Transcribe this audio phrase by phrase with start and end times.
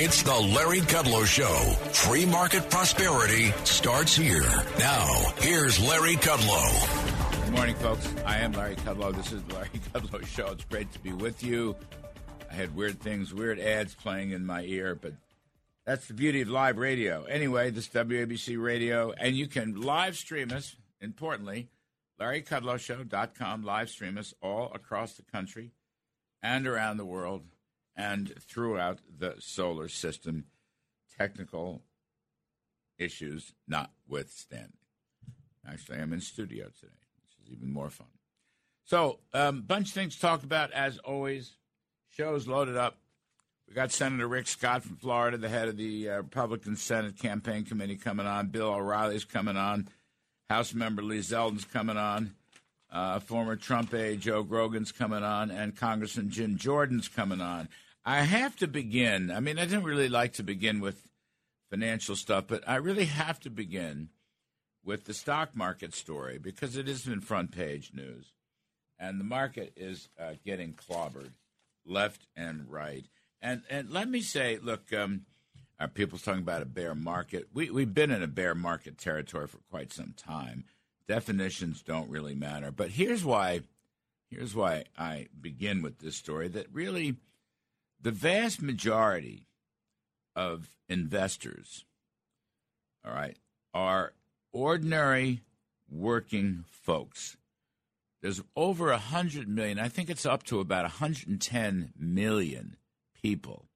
[0.00, 1.72] It's the Larry Kudlow Show.
[1.90, 4.48] Free market prosperity starts here.
[4.78, 7.44] Now, here's Larry Kudlow.
[7.44, 8.08] Good morning, folks.
[8.24, 9.12] I am Larry Kudlow.
[9.12, 10.52] This is the Larry Kudlow Show.
[10.52, 11.74] It's great to be with you.
[12.48, 15.14] I had weird things, weird ads playing in my ear, but
[15.84, 17.24] that's the beauty of live radio.
[17.24, 21.70] Anyway, this WABC radio, and you can live stream us, importantly,
[22.20, 25.72] LarryKudlowShow.com, live stream us all across the country
[26.40, 27.42] and around the world
[27.98, 30.44] and throughout the solar system,
[31.18, 31.82] technical
[32.96, 34.72] issues notwithstanding.
[35.68, 38.06] Actually, I'm in studio today, which is even more fun.
[38.84, 41.52] So, um, bunch of things to talk about, as always.
[42.16, 42.96] Show's loaded up.
[43.68, 47.64] We got Senator Rick Scott from Florida, the head of the uh, Republican Senate Campaign
[47.64, 48.46] Committee, coming on.
[48.46, 49.88] Bill O'Reilly's coming on.
[50.48, 52.34] House member Lee Zeldin's coming on.
[52.90, 57.68] Uh, former Trump aide Joe Grogan's coming on, and Congressman Jim Jordan's coming on.
[58.08, 59.30] I have to begin.
[59.30, 61.10] I mean, I don't really like to begin with
[61.68, 64.08] financial stuff, but I really have to begin
[64.82, 68.32] with the stock market story because it is in front page news,
[68.98, 71.32] and the market is uh, getting clobbered
[71.84, 73.04] left and right.
[73.42, 75.26] And and let me say, look, um,
[75.78, 77.48] are people talking about a bear market?
[77.52, 80.64] We we've been in a bear market territory for quite some time.
[81.06, 83.60] Definitions don't really matter, but here's why.
[84.30, 87.16] Here's why I begin with this story that really
[88.00, 89.46] the vast majority
[90.36, 91.84] of investors,
[93.04, 93.36] all right,
[93.74, 94.12] are
[94.52, 95.40] ordinary
[95.90, 97.36] working folks.
[98.22, 102.76] There's over 100 million, I think it's up to about 110 million
[103.20, 103.66] people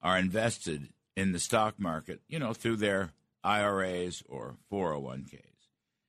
[0.00, 3.10] are invested in the stock market, you know, through their
[3.42, 5.42] IRAs or 401ks.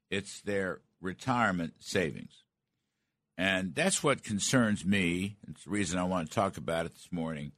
[0.10, 2.44] It's their retirement savings.
[3.40, 5.38] And that's what concerns me.
[5.48, 7.54] It's the reason I want to talk about it this morning.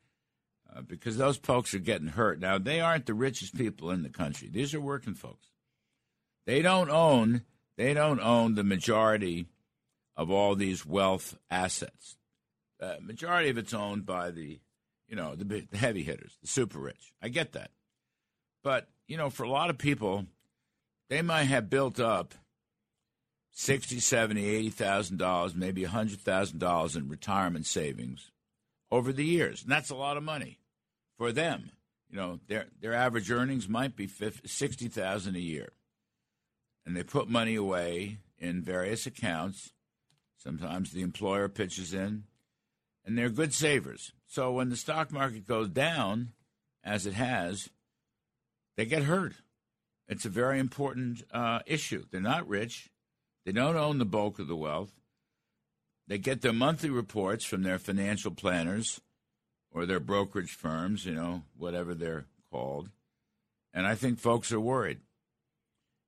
[0.71, 2.39] Uh, because those folks are getting hurt.
[2.39, 4.47] Now, they aren't the richest people in the country.
[4.47, 5.47] These are working folks.
[6.45, 7.41] They don't own
[7.77, 9.47] they don't own the majority
[10.15, 12.15] of all these wealth assets.
[12.79, 14.59] Uh, majority of it's owned by the,
[15.07, 17.11] you know, the, the heavy hitters, the super rich.
[17.23, 17.71] I get that,
[18.63, 20.27] but you know, for a lot of people,
[21.09, 22.35] they might have built up
[23.51, 28.31] sixty, seventy, eighty thousand dollars, maybe a hundred thousand dollars in retirement savings
[28.91, 30.59] over the years, and that's a lot of money
[31.17, 31.71] for them.
[32.09, 35.69] You know, their their average earnings might be 50, sixty thousand a year,
[36.85, 39.71] and they put money away in various accounts.
[40.37, 42.23] Sometimes the employer pitches in,
[43.05, 44.11] and they're good savers.
[44.27, 46.33] So when the stock market goes down,
[46.83, 47.69] as it has,
[48.75, 49.33] they get hurt.
[50.07, 52.05] It's a very important uh, issue.
[52.11, 52.89] They're not rich.
[53.45, 54.91] They don't own the bulk of the wealth.
[56.07, 59.01] They get their monthly reports from their financial planners
[59.71, 62.89] or their brokerage firms, you know, whatever they're called.
[63.73, 64.99] And I think folks are worried.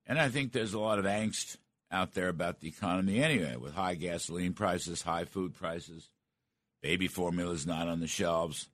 [0.06, 1.58] And I think there's a lot of angst
[1.90, 6.10] out there about the economy anyway, with high gasoline prices, high food prices,
[6.82, 8.68] baby formulas not on the shelves,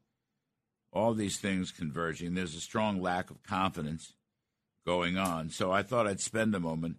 [0.91, 2.33] all these things converging.
[2.33, 4.13] There's a strong lack of confidence
[4.85, 5.49] going on.
[5.49, 6.97] So I thought I'd spend a moment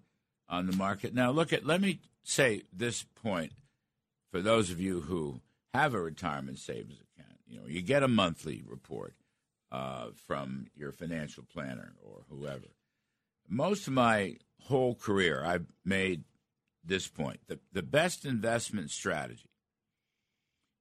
[0.51, 1.15] on the market.
[1.15, 3.53] Now, look at, let me say this point
[4.31, 5.41] for those of you who
[5.73, 7.39] have a retirement savings account.
[7.47, 9.15] You know, you get a monthly report
[9.73, 12.75] uh, from your financial planner or whoever.
[13.49, 16.25] Most of my whole career, I've made
[16.85, 17.41] this point.
[17.47, 19.51] The, the best investment strategy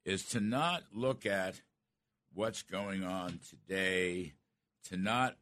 [0.05, 1.61] is to not look at
[2.33, 4.33] what's going on today,
[4.89, 5.35] to not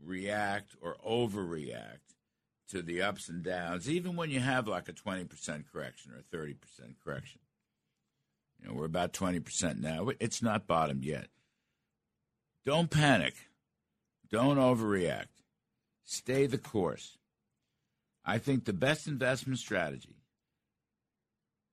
[0.00, 2.11] react or overreact,
[2.72, 6.36] to the ups and downs, even when you have like a 20% correction or a
[6.36, 6.56] 30%
[7.04, 7.40] correction.
[8.58, 10.08] You know, we're about 20% now.
[10.18, 11.28] It's not bottomed yet.
[12.64, 13.34] Don't panic.
[14.30, 15.26] Don't overreact.
[16.02, 17.18] Stay the course.
[18.24, 20.16] I think the best investment strategy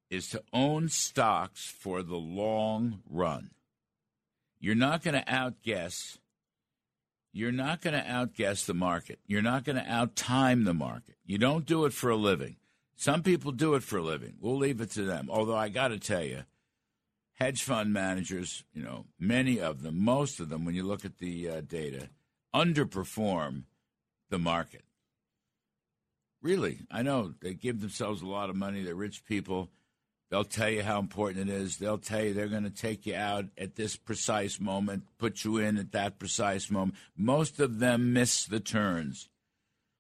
[0.09, 3.51] is to own stocks for the long run.
[4.59, 6.17] You're not going to outguess
[7.31, 9.20] you're not going to outguess the market.
[9.28, 11.16] You're not going to outtime the market.
[11.26, 12.58] You don't do it for a living.
[12.96, 14.35] Some people do it for a living.
[14.40, 15.29] We'll leave it to them.
[15.31, 16.43] Although I got to tell you,
[17.35, 21.20] hedge fund managers, you know, many of them, most of them, when you look at
[21.20, 22.09] the uh, data,
[22.53, 23.64] underperform
[24.29, 24.84] the market.
[26.41, 28.84] Really, I know they give themselves a lot of money.
[28.84, 29.70] They're rich people.
[30.29, 31.78] They'll tell you how important it is.
[31.78, 35.58] They'll tell you they're going to take you out at this precise moment, put you
[35.58, 36.96] in at that precise moment.
[37.17, 39.29] Most of them miss the turns.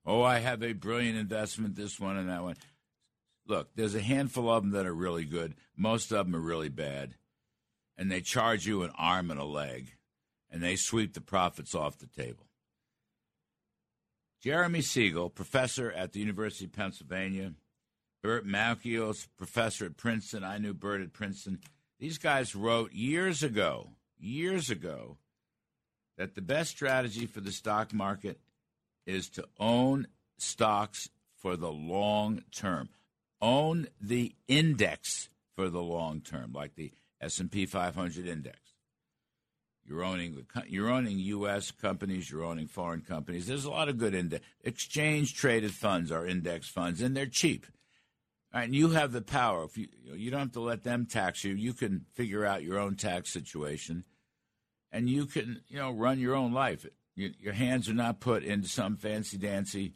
[0.05, 2.57] Oh, I have a brilliant investment, this one and that one.
[3.47, 5.55] Look, there's a handful of them that are really good.
[5.75, 7.15] Most of them are really bad.
[7.97, 9.95] And they charge you an arm and a leg.
[10.51, 12.45] and they sweep the profits off the table.
[14.41, 17.53] Jeremy Siegel, professor at the University of Pennsylvania,
[18.21, 20.43] Burt Malkiel's professor at Princeton.
[20.43, 21.59] I knew Burt at Princeton.
[21.99, 25.17] These guys wrote years ago, years ago,
[26.17, 28.39] that the best strategy for the stock market
[29.05, 30.07] is to own
[30.37, 31.09] stocks
[31.41, 32.89] for the long term.
[33.41, 38.59] Own the index for the long term, like the S&P 500 index.
[39.85, 41.71] You're owning the you're owning U.S.
[41.71, 42.29] companies.
[42.29, 43.47] You're owning foreign companies.
[43.47, 47.65] There's a lot of good index exchange traded funds are index funds, and they're cheap.
[48.51, 49.63] And you have the power.
[49.63, 52.79] If you you don't have to let them tax you, you can figure out your
[52.79, 54.05] own tax situation,
[54.91, 56.85] and you can you know run your own life.
[57.15, 59.93] You, your hands are not put into some fancy dancy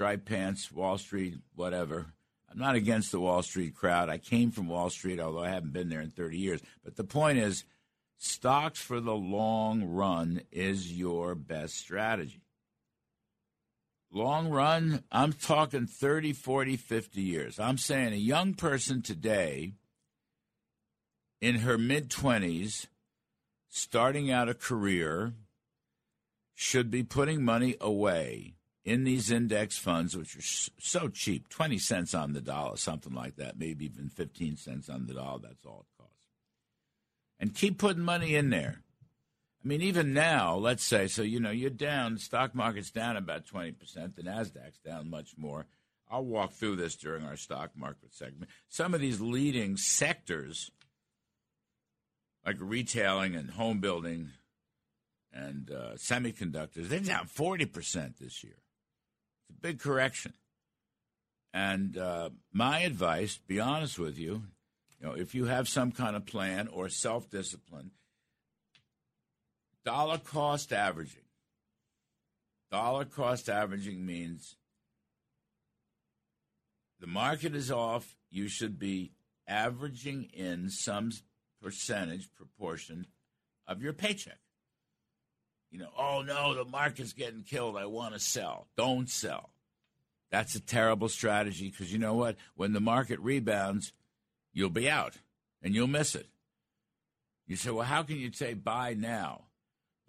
[0.00, 2.14] striped pants, Wall Street, whatever.
[2.50, 4.08] I'm not against the Wall Street crowd.
[4.08, 6.62] I came from Wall Street, although I haven't been there in 30 years.
[6.82, 7.64] But the point is,
[8.16, 12.40] stocks for the long run is your best strategy.
[14.12, 17.60] Long run, I'm talking 30, 40, 50 years.
[17.60, 19.74] I'm saying a young person today
[21.40, 22.86] in her mid 20s,
[23.68, 25.34] starting out a career,
[26.54, 28.54] should be putting money away
[28.84, 33.36] in these index funds, which are so cheap 20 cents on the dollar, something like
[33.36, 35.38] that, maybe even 15 cents on the dollar.
[35.38, 36.26] That's all it costs.
[37.38, 38.82] And keep putting money in there.
[39.62, 43.46] I mean, even now, let's say, so, you know, you're down, stock market's down about
[43.46, 43.76] 20%,
[44.16, 45.66] the NASDAQ's down much more.
[46.10, 48.50] I'll walk through this during our stock market segment.
[48.68, 50.70] Some of these leading sectors,
[52.44, 54.30] like retailing and home building
[55.32, 58.56] and uh, semiconductors, they're down 40% this year.
[59.48, 60.32] It's a big correction.
[61.52, 64.44] And uh, my advice, be honest with you,
[64.98, 67.90] you know, if you have some kind of plan or self discipline,
[69.84, 71.22] dollar cost averaging.
[72.70, 74.56] Dollar cost averaging means
[77.00, 78.16] the market is off.
[78.30, 79.12] You should be
[79.48, 81.10] averaging in some
[81.60, 83.06] percentage proportion
[83.66, 84.38] of your paycheck.
[85.70, 87.76] You know, oh no, the market's getting killed.
[87.76, 88.68] I want to sell.
[88.76, 89.50] Don't sell.
[90.30, 92.36] That's a terrible strategy because you know what?
[92.54, 93.92] When the market rebounds,
[94.52, 95.14] you'll be out
[95.62, 96.26] and you'll miss it.
[97.46, 99.46] You say, well, how can you say buy now?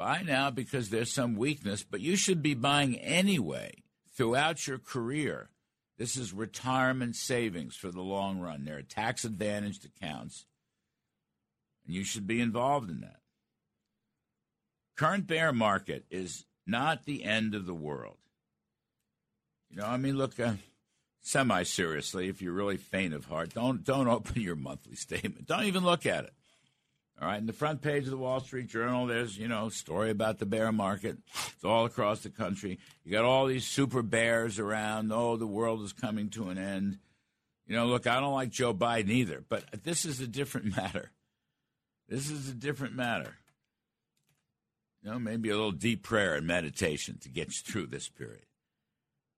[0.01, 5.51] Buy now because there's some weakness, but you should be buying anyway throughout your career.
[5.99, 8.65] This is retirement savings for the long run.
[8.65, 10.47] There are tax advantaged accounts,
[11.85, 13.19] and you should be involved in that.
[14.97, 18.17] Current bear market is not the end of the world.
[19.69, 20.53] You know, I mean, look, uh,
[21.21, 25.45] semi seriously, if you're really faint of heart, don't don't open your monthly statement.
[25.45, 26.33] Don't even look at it.
[27.21, 30.09] All right, in the front page of the Wall Street Journal, there's you know story
[30.09, 31.17] about the bear market.
[31.53, 32.79] It's all across the country.
[33.03, 35.11] You got all these super bears around.
[35.13, 36.97] Oh, the world is coming to an end.
[37.67, 41.11] You know, look, I don't like Joe Biden either, but this is a different matter.
[42.09, 43.35] This is a different matter.
[45.03, 48.45] You know, maybe a little deep prayer and meditation to get you through this period.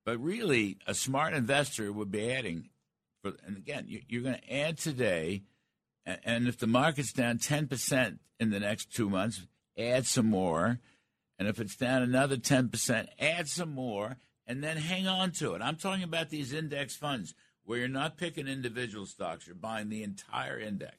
[0.06, 2.70] But really, a smart investor would be adding,
[3.22, 5.44] for, and again, you're going to add today
[6.06, 9.48] and if the market's down 10% in the next two months,
[9.78, 10.80] add some more.
[11.40, 15.62] And if it's down another 10%, add some more and then hang on to it.
[15.62, 20.04] I'm talking about these index funds where you're not picking individual stocks, you're buying the
[20.04, 20.98] entire index.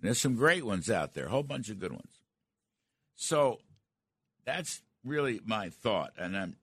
[0.00, 2.20] There's some great ones out there, a whole bunch of good ones.
[3.14, 3.60] So
[4.44, 6.12] that's really my thought.
[6.18, 6.56] And I'm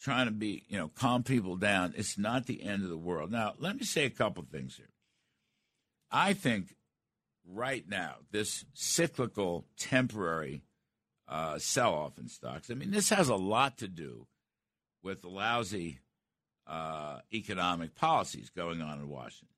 [0.00, 1.94] trying to be, you know, calm people down.
[1.96, 3.30] It's not the end of the world.
[3.30, 4.89] Now, let me say a couple things here.
[6.10, 6.74] I think
[7.46, 10.62] right now, this cyclical, temporary
[11.28, 14.26] uh, sell off in stocks, I mean, this has a lot to do
[15.02, 16.00] with the lousy
[16.66, 19.48] uh, economic policies going on in Washington.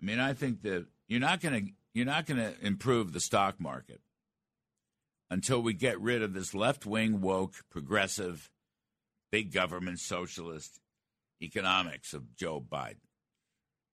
[0.00, 3.20] I mean, I think that you're not going to you're not going to improve the
[3.20, 4.00] stock market
[5.30, 8.50] until we get rid of this left wing woke progressive
[9.32, 10.80] big government socialist
[11.42, 13.07] economics of Joe Biden.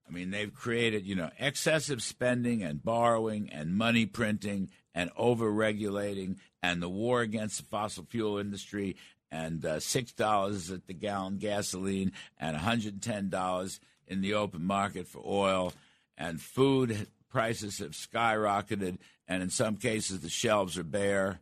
[0.07, 5.51] I mean, they've created, you know, excessive spending and borrowing and money printing and over
[5.51, 8.95] regulating and the war against the fossil fuel industry
[9.31, 15.74] and uh, $6 at the gallon gasoline and $110 in the open market for oil
[16.17, 18.97] and food prices have skyrocketed
[19.27, 21.39] and in some cases the shelves are bare.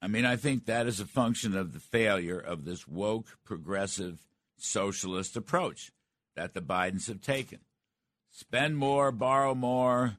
[0.00, 4.18] I mean, I think that is a function of the failure of this woke, progressive,
[4.56, 5.92] socialist approach
[6.36, 7.60] that the Bidens have taken.
[8.30, 10.16] Spend more, borrow more,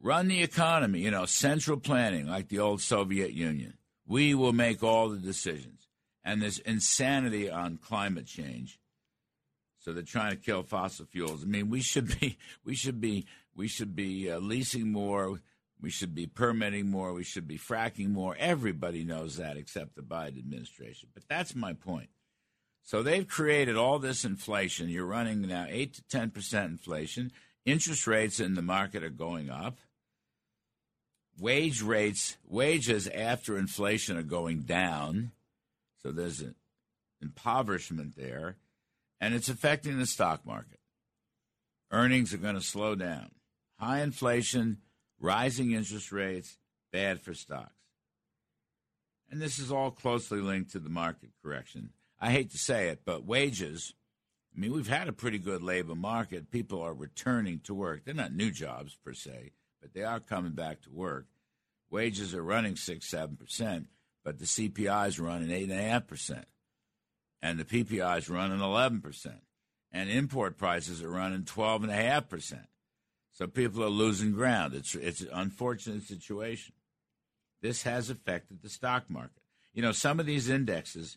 [0.00, 3.74] run the economy, you know, central planning like the old Soviet Union.
[4.06, 5.88] We will make all the decisions.
[6.24, 8.78] And this insanity on climate change.
[9.78, 11.42] So they're trying to kill fossil fuels.
[11.42, 15.40] I mean, we should be, we should be, we should be uh, leasing more.
[15.80, 17.12] We should be permitting more.
[17.12, 18.36] We should be fracking more.
[18.38, 21.08] Everybody knows that except the Biden administration.
[21.14, 22.10] But that's my point.
[22.88, 24.88] So they've created all this inflation.
[24.88, 27.32] You're running now 8 to 10% inflation.
[27.66, 29.76] Interest rates in the market are going up.
[31.38, 35.32] Wage rates, wages after inflation are going down.
[36.02, 36.54] So there's an
[37.20, 38.56] impoverishment there.
[39.20, 40.80] And it's affecting the stock market.
[41.90, 43.32] Earnings are going to slow down.
[43.78, 44.78] High inflation,
[45.20, 46.56] rising interest rates,
[46.90, 47.74] bad for stocks.
[49.30, 51.90] And this is all closely linked to the market correction
[52.20, 53.94] I hate to say it, but wages.
[54.54, 56.50] I mean, we've had a pretty good labor market.
[56.50, 58.04] People are returning to work.
[58.04, 61.26] They're not new jobs per se, but they are coming back to work.
[61.90, 63.86] Wages are running six, seven percent,
[64.24, 66.46] but the CPI is running eight and a half percent,
[67.40, 69.42] and the PPI is running eleven percent,
[69.92, 72.66] and import prices are running twelve and a half percent.
[73.32, 74.74] So people are losing ground.
[74.74, 76.74] It's it's an unfortunate situation.
[77.62, 79.42] This has affected the stock market.
[79.72, 81.16] You know, some of these indexes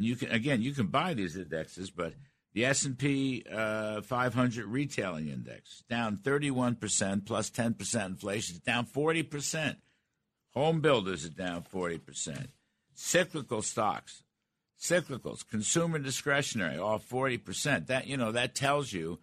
[0.00, 2.14] and you can again you can buy these indexes, but
[2.54, 8.10] the S and P uh, 500 retailing index down 31 percent plus plus 10 percent
[8.12, 9.78] inflation, is down 40 percent.
[10.54, 12.48] Home builders are down 40 percent.
[12.94, 14.22] Cyclical stocks,
[14.80, 17.86] cyclicals, consumer discretionary, off 40 percent.
[17.88, 19.18] That you know that tells you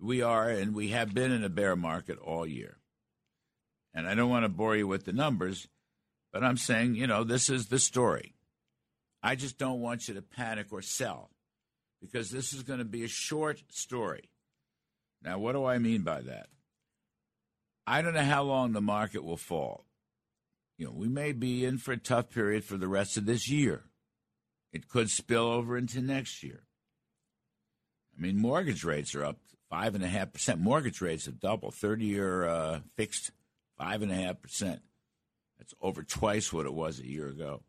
[0.00, 2.78] we are and we have been in a bear market all year.
[3.94, 5.68] And I don't want to bore you with the numbers,
[6.32, 8.34] but I'm saying you know this is the story.
[9.22, 11.30] I just don't want you to panic or sell
[12.00, 14.28] because this is going to be a short story.
[15.22, 16.48] Now, what do I mean by that?
[17.86, 19.84] I don't know how long the market will fall.
[20.78, 23.48] You know, we may be in for a tough period for the rest of this
[23.48, 23.84] year.
[24.72, 26.64] It could spill over into next year.
[28.16, 29.38] I mean, mortgage rates are up
[29.70, 30.60] five and a half percent.
[30.60, 31.74] Mortgage rates have doubled.
[31.74, 33.30] Thirty-year uh, fixed,
[33.78, 34.82] five and a half percent.
[35.58, 37.62] That's over twice what it was a year ago.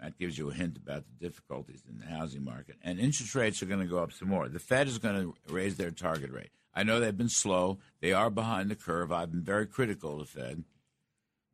[0.00, 2.76] That gives you a hint about the difficulties in the housing market.
[2.82, 4.48] And interest rates are going to go up some more.
[4.48, 6.50] The Fed is going to raise their target rate.
[6.74, 7.78] I know they've been slow.
[8.00, 9.10] They are behind the curve.
[9.10, 10.64] I've been very critical of the Fed.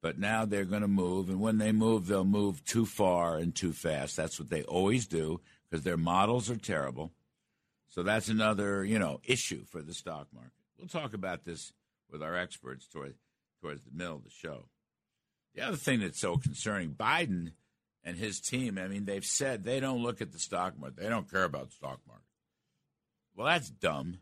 [0.02, 1.28] But now they're going to move.
[1.28, 4.16] And when they move, they'll move too far and too fast.
[4.16, 7.12] That's what they always do because their models are terrible.
[7.88, 10.52] So that's another, you know, issue for the stock market.
[10.76, 11.72] We'll talk about this
[12.11, 13.14] with our experts toward,
[13.61, 14.64] towards the middle of the show.
[15.54, 17.52] The other thing that's so concerning, Biden
[18.04, 20.97] and his team, I mean, they've said they don't look at the stock market.
[20.97, 22.25] They don't care about the stock market.
[23.37, 24.18] Well, that's dumb.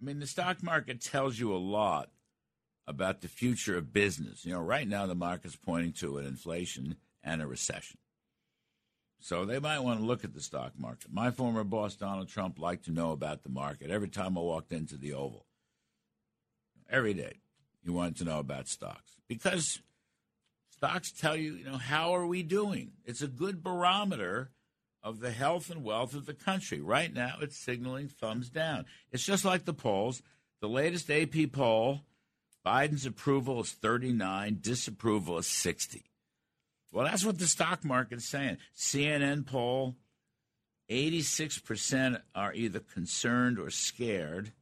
[0.00, 2.10] I mean, the stock market tells you a lot
[2.86, 4.44] about the future of business.
[4.44, 7.98] You know, right now the market's pointing to an inflation and a recession.
[9.18, 11.12] So they might want to look at the stock market.
[11.12, 14.72] My former boss, Donald Trump, liked to know about the market every time I walked
[14.72, 15.46] into the Oval.
[16.88, 17.40] Every day,
[17.82, 19.80] he wanted to know about stocks because
[20.76, 22.92] Stocks tell you, you know, how are we doing?
[23.04, 24.50] It's a good barometer
[25.02, 26.80] of the health and wealth of the country.
[26.80, 28.84] Right now, it's signaling thumbs down.
[29.10, 30.22] It's just like the polls.
[30.60, 32.02] The latest AP poll,
[32.64, 36.04] Biden's approval is 39, disapproval is 60.
[36.92, 38.58] Well, that's what the stock market's saying.
[38.76, 39.96] CNN poll,
[40.90, 44.52] 86% are either concerned or scared.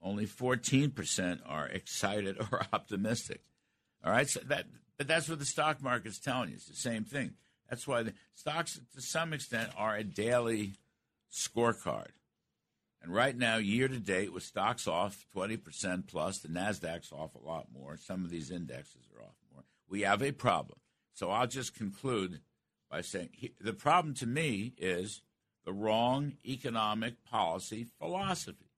[0.00, 3.42] Only 14% are excited or optimistic.
[4.04, 4.66] All right, so that
[4.98, 6.56] but that's what the stock market's telling you.
[6.56, 7.34] It's the same thing.
[7.68, 10.74] That's why the stocks, to some extent, are a daily
[11.32, 12.10] scorecard.
[13.02, 17.44] And right now, year to date, with stocks off 20% plus, the NASDAQ's off a
[17.44, 17.96] lot more.
[17.96, 19.64] Some of these indexes are off more.
[19.88, 20.78] We have a problem.
[21.14, 22.40] So I'll just conclude
[22.90, 23.30] by saying
[23.60, 25.22] the problem to me is
[25.64, 28.70] the wrong economic policy philosophy.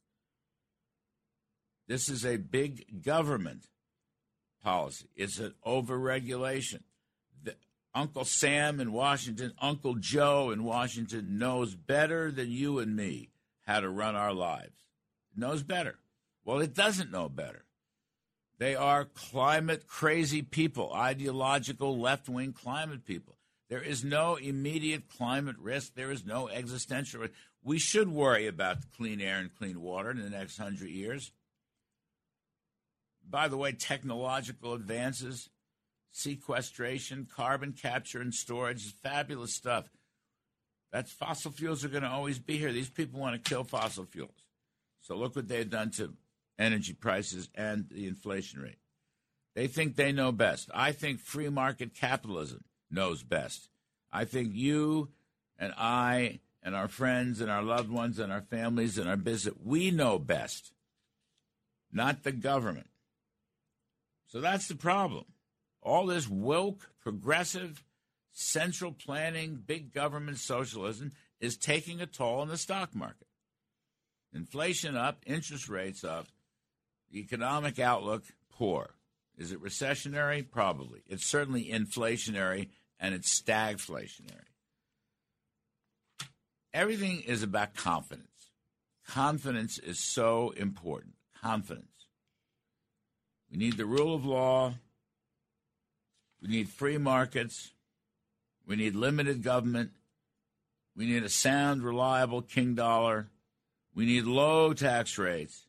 [1.86, 3.66] This is a big government
[4.64, 5.06] policy.
[5.14, 6.80] It's an overregulation.
[7.42, 7.54] The,
[7.94, 13.28] Uncle Sam in Washington, Uncle Joe in Washington knows better than you and me
[13.66, 14.72] how to run our lives.
[15.36, 15.96] knows better.
[16.44, 17.64] Well, it doesn't know better.
[18.58, 23.36] They are climate crazy people, ideological left wing climate people.
[23.68, 25.94] There is no immediate climate risk.
[25.94, 27.32] There is no existential risk.
[27.62, 31.32] We should worry about clean air and clean water in the next hundred years
[33.28, 35.48] by the way, technological advances,
[36.10, 39.90] sequestration, carbon capture and storage is fabulous stuff.
[40.92, 42.72] That's fossil fuels are going to always be here.
[42.72, 44.44] These people want to kill fossil fuels.
[45.00, 46.14] So look what they've done to
[46.58, 48.78] energy prices and the inflation rate.
[49.54, 50.70] They think they know best.
[50.74, 53.68] I think free market capitalism knows best.
[54.12, 55.08] I think you
[55.58, 59.54] and I and our friends and our loved ones and our families and our business,
[59.62, 60.72] we know best,
[61.92, 62.86] not the government.
[64.34, 65.26] So that's the problem.
[65.80, 67.84] All this woke, progressive,
[68.32, 73.28] central planning, big government socialism is taking a toll on the stock market.
[74.34, 76.26] Inflation up, interest rates up,
[77.14, 78.96] economic outlook poor.
[79.38, 80.44] Is it recessionary?
[80.50, 81.02] Probably.
[81.06, 84.50] It's certainly inflationary and it's stagflationary.
[86.72, 88.50] Everything is about confidence.
[89.06, 91.14] Confidence is so important.
[91.40, 92.03] Confidence.
[93.54, 94.74] We need the rule of law.
[96.42, 97.70] We need free markets.
[98.66, 99.92] We need limited government.
[100.96, 103.28] We need a sound, reliable king dollar.
[103.94, 105.68] We need low tax rates.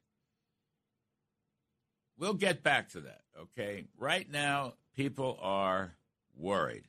[2.18, 3.84] We'll get back to that, okay?
[4.00, 5.94] Right now, people are
[6.36, 6.86] worried.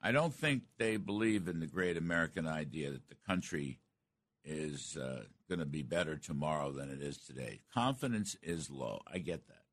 [0.00, 3.80] I don't think they believe in the great American idea that the country
[4.46, 7.60] is uh, going to be better tomorrow than it is today.
[7.74, 9.02] Confidence is low.
[9.06, 9.63] I get that.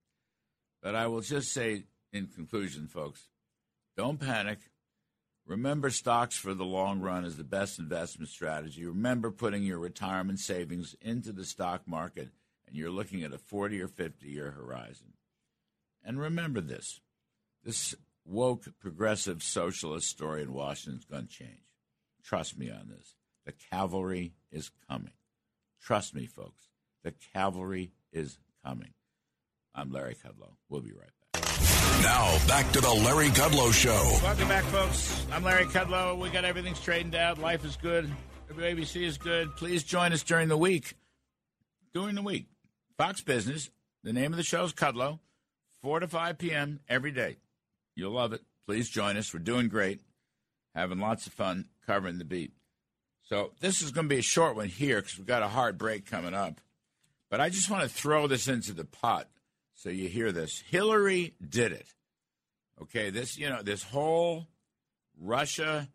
[0.82, 3.28] But I will just say in conclusion, folks,
[3.96, 4.60] don't panic.
[5.46, 8.86] Remember, stocks for the long run is the best investment strategy.
[8.86, 12.30] Remember putting your retirement savings into the stock market,
[12.68, 15.14] and you're looking at a 40 or 50 year horizon.
[16.04, 17.02] And remember this
[17.64, 17.96] this
[18.26, 21.66] woke progressive socialist story in Washington is going to change.
[22.24, 23.16] Trust me on this.
[23.46, 25.14] The cavalry is coming.
[25.82, 26.70] Trust me, folks.
[27.04, 28.94] The cavalry is coming.
[29.74, 30.52] I'm Larry Kudlow.
[30.70, 32.02] We'll be right back.
[32.04, 34.20] Now, back to the Larry Kudlow Show.
[34.24, 35.26] Welcome back, folks.
[35.32, 36.18] I'm Larry Kudlow.
[36.18, 37.38] We got everything straightened out.
[37.38, 38.12] Life is good.
[38.52, 39.56] WABC is good.
[39.56, 40.96] Please join us during the week.
[41.94, 42.48] During the week.
[42.98, 43.70] Fox Business.
[44.04, 45.20] The name of the show is Kudlow.
[45.84, 46.82] 4 to 5 p.m.
[46.90, 47.38] every day.
[47.96, 48.42] You'll love it.
[48.68, 49.34] Please join us.
[49.34, 50.02] We're doing great.
[50.76, 52.52] Having lots of fun covering the beat.
[53.24, 55.78] So this is going to be a short one here because we've got a hard
[55.78, 56.60] break coming up.
[57.30, 59.30] But I just want to throw this into the pot
[59.82, 60.64] so you hear this.
[60.70, 61.88] Hillary did it.
[62.80, 64.48] Okay, this you know this whole
[65.20, 65.90] Russia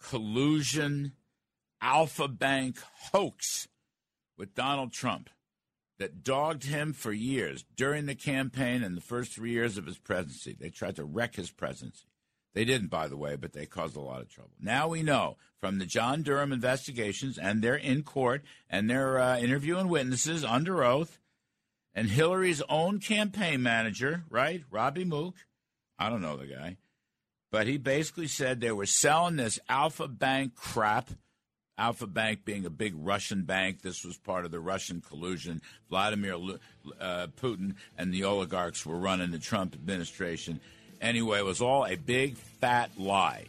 [0.00, 1.12] collusion
[1.82, 2.78] Alfa Bank
[3.12, 3.66] hoax
[4.38, 5.28] with Donald Trump
[5.98, 9.98] that dogged him for years during the campaign and the first three years of his
[9.98, 10.56] presidency.
[10.58, 12.06] They tried to wreck his presidency.
[12.54, 14.52] They didn't, by the way, but they caused a lot of trouble.
[14.60, 19.38] Now we know from the John Durham investigations, and they're in court, and they're uh,
[19.38, 21.18] interviewing witnesses under oath
[21.94, 25.34] and Hillary's own campaign manager, right, Robbie Mook,
[25.98, 26.76] I don't know the guy,
[27.50, 31.10] but he basically said they were selling this Alfa Bank crap.
[31.76, 33.82] Alfa Bank being a big Russian bank.
[33.82, 35.60] This was part of the Russian collusion.
[35.90, 36.34] Vladimir
[37.00, 40.60] uh, Putin and the oligarchs were running the Trump administration.
[41.00, 43.46] Anyway, it was all a big fat lie.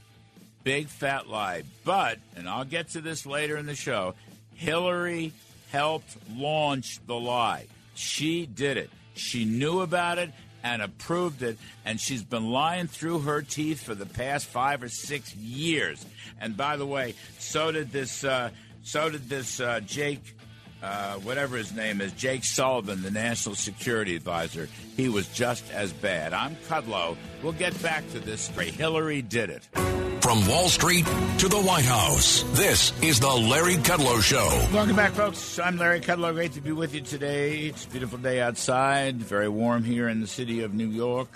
[0.64, 1.64] Big fat lie.
[1.84, 4.16] But, and I'll get to this later in the show,
[4.56, 5.32] Hillary
[5.72, 7.68] helped launch the lie.
[7.96, 8.90] She did it.
[9.16, 10.32] She knew about it
[10.64, 14.90] and approved it, and she's been lying through her teeth for the past five or
[14.90, 16.06] six years.
[16.40, 18.24] And by the way, so did this.
[18.24, 18.50] Uh,
[18.84, 20.36] so did this uh, Jake,
[20.84, 24.68] uh, whatever his name is, Jake Sullivan, the national security advisor.
[24.96, 26.34] He was just as bad.
[26.34, 27.16] I'm Kudlow.
[27.42, 28.48] We'll get back to this.
[28.48, 30.05] Hillary did it.
[30.26, 31.06] From Wall Street
[31.38, 34.48] to the White House, this is the Larry Kudlow Show.
[34.74, 35.60] Welcome back, folks.
[35.60, 36.34] I'm Larry Kudlow.
[36.34, 37.68] Great to be with you today.
[37.68, 41.30] It's a beautiful day outside, very warm here in the city of New York.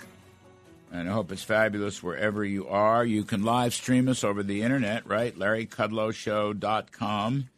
[0.90, 3.04] And I hope it's fabulous wherever you are.
[3.04, 5.38] You can live stream us over the internet, right?
[5.38, 7.48] LarryKudlowShow.com.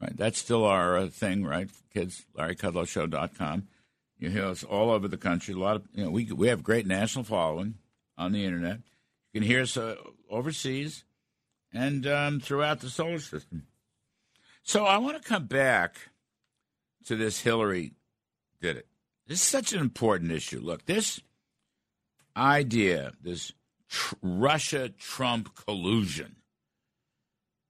[0.00, 2.24] Right, that's still our uh, thing, right, kids?
[2.38, 3.66] LarryKudlowShow.com.
[4.20, 5.54] You hear us all over the country.
[5.54, 7.74] A lot of you know, we we have great national following
[8.16, 8.78] on the internet.
[9.32, 9.96] You can hear us uh,
[10.32, 11.04] overseas
[11.72, 13.66] and um, throughout the solar system.
[14.62, 15.96] So I want to come back
[17.06, 17.94] to this Hillary
[18.60, 18.86] did it.
[19.26, 20.60] This is such an important issue.
[20.60, 21.20] Look, this
[22.36, 23.52] idea, this
[23.88, 26.36] tr- Russia Trump collusion,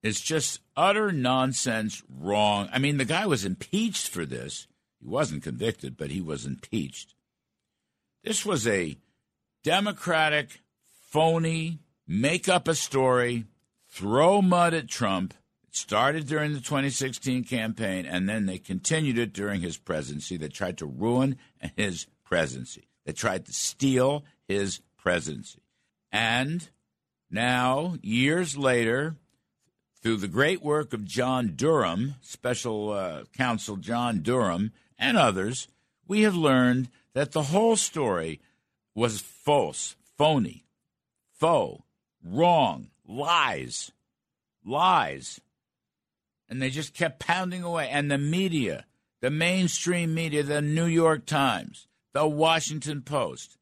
[0.01, 2.69] is just utter nonsense, wrong.
[2.71, 4.67] I mean, the guy was impeached for this.
[4.99, 7.15] He wasn't convicted, but he was impeached.
[8.23, 8.97] This was a
[9.63, 10.61] Democratic,
[11.09, 13.45] phony, make up a story,
[13.89, 15.33] throw mud at Trump.
[15.67, 20.37] It started during the 2016 campaign, and then they continued it during his presidency.
[20.37, 21.37] They tried to ruin
[21.75, 22.87] his presidency.
[23.05, 25.61] They tried to steal his presidency.
[26.11, 26.69] And
[27.29, 29.15] now, years later,
[30.01, 35.67] through the great work of John Durham, special uh, counsel John Durham, and others,
[36.07, 38.41] we have learned that the whole story
[38.93, 40.65] was false, phony,
[41.31, 41.82] faux,
[42.23, 43.91] wrong, lies,
[44.65, 45.39] lies.
[46.49, 47.89] And they just kept pounding away.
[47.89, 48.85] And the media,
[49.21, 53.57] the mainstream media, the New York Times, the Washington Post,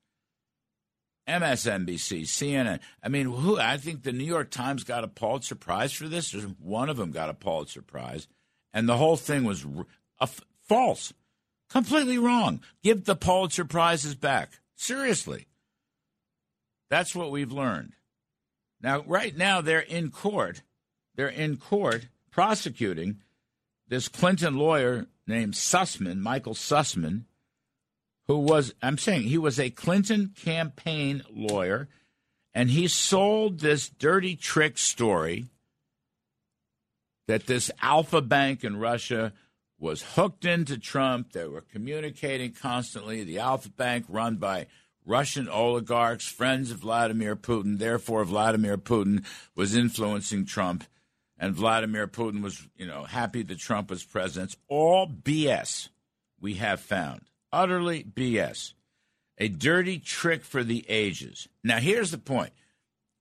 [1.27, 2.79] MSNBC, CNN.
[3.01, 3.57] I mean, who?
[3.57, 6.33] I think the New York Times got a Pulitzer Prize for this.
[6.59, 8.27] One of them got a Pulitzer Prize,
[8.73, 9.65] and the whole thing was
[10.67, 11.13] false,
[11.69, 12.59] completely wrong.
[12.83, 14.59] Give the Pulitzer prizes back.
[14.75, 15.47] Seriously,
[16.89, 17.93] that's what we've learned.
[18.81, 20.63] Now, right now, they're in court.
[21.15, 23.17] They're in court prosecuting
[23.87, 27.25] this Clinton lawyer named Sussmann, Michael Sussmann
[28.31, 31.89] who was, I'm saying, he was a Clinton campaign lawyer,
[32.53, 35.47] and he sold this dirty trick story
[37.27, 39.33] that this Alfa Bank in Russia
[39.77, 41.33] was hooked into Trump.
[41.33, 43.25] They were communicating constantly.
[43.25, 44.67] The Alfa Bank, run by
[45.05, 47.77] Russian oligarchs, friends of Vladimir Putin.
[47.79, 50.83] Therefore, Vladimir Putin was influencing Trump,
[51.37, 54.55] and Vladimir Putin was, you know, happy that Trump was president.
[54.67, 55.89] all BS.
[56.39, 58.73] We have found utterly BS.
[59.37, 61.47] A dirty trick for the ages.
[61.63, 62.53] Now, here's the point.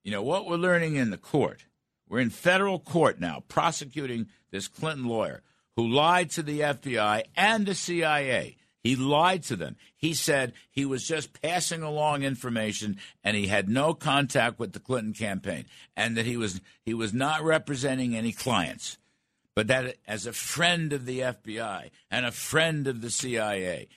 [0.04, 1.64] You know, what we're learning in the court,
[2.08, 5.42] we're in federal court now prosecuting this Clinton lawyer
[5.76, 8.56] who lied to the FBI and the CIA.
[8.82, 9.76] He lied to them.
[9.96, 14.80] He said he was just passing along information and he had no contact with the
[14.80, 15.66] Clinton campaign
[15.96, 18.96] and that he was he was not representing any clients.
[19.54, 23.88] But that as a friend of the FBI and a friend of the CIA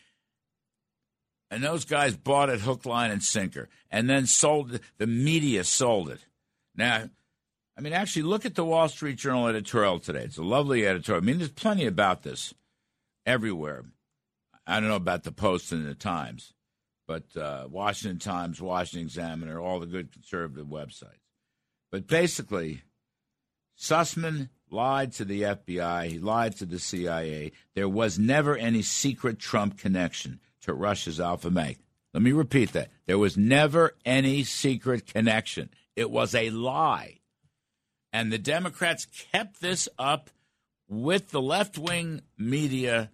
[1.54, 4.82] and those guys bought it hook, line, and sinker, and then sold it.
[4.98, 6.26] The media sold it.
[6.76, 7.10] Now,
[7.78, 10.24] I mean, actually, look at the Wall Street Journal editorial today.
[10.24, 11.24] It's a lovely editorial.
[11.24, 12.56] I mean, there's plenty about this
[13.28, 13.86] everywhere.
[14.66, 16.54] I don't know about the Post and the Times,
[17.08, 21.20] but uh, Washington Times, Washington Examiner, all the good conservative websites.
[21.92, 22.84] But basically,
[23.78, 26.08] Sussmann lied to the FBI.
[26.08, 27.52] He lied to the CIA.
[27.76, 31.80] There was never any secret Trump connection to Russia's Alfa Bank.
[32.14, 32.90] Let me repeat that.
[33.06, 35.70] There was never any secret connection.
[35.96, 37.20] It was a lie.
[38.12, 40.30] And the Democrats kept this up
[40.88, 43.10] with the left wing media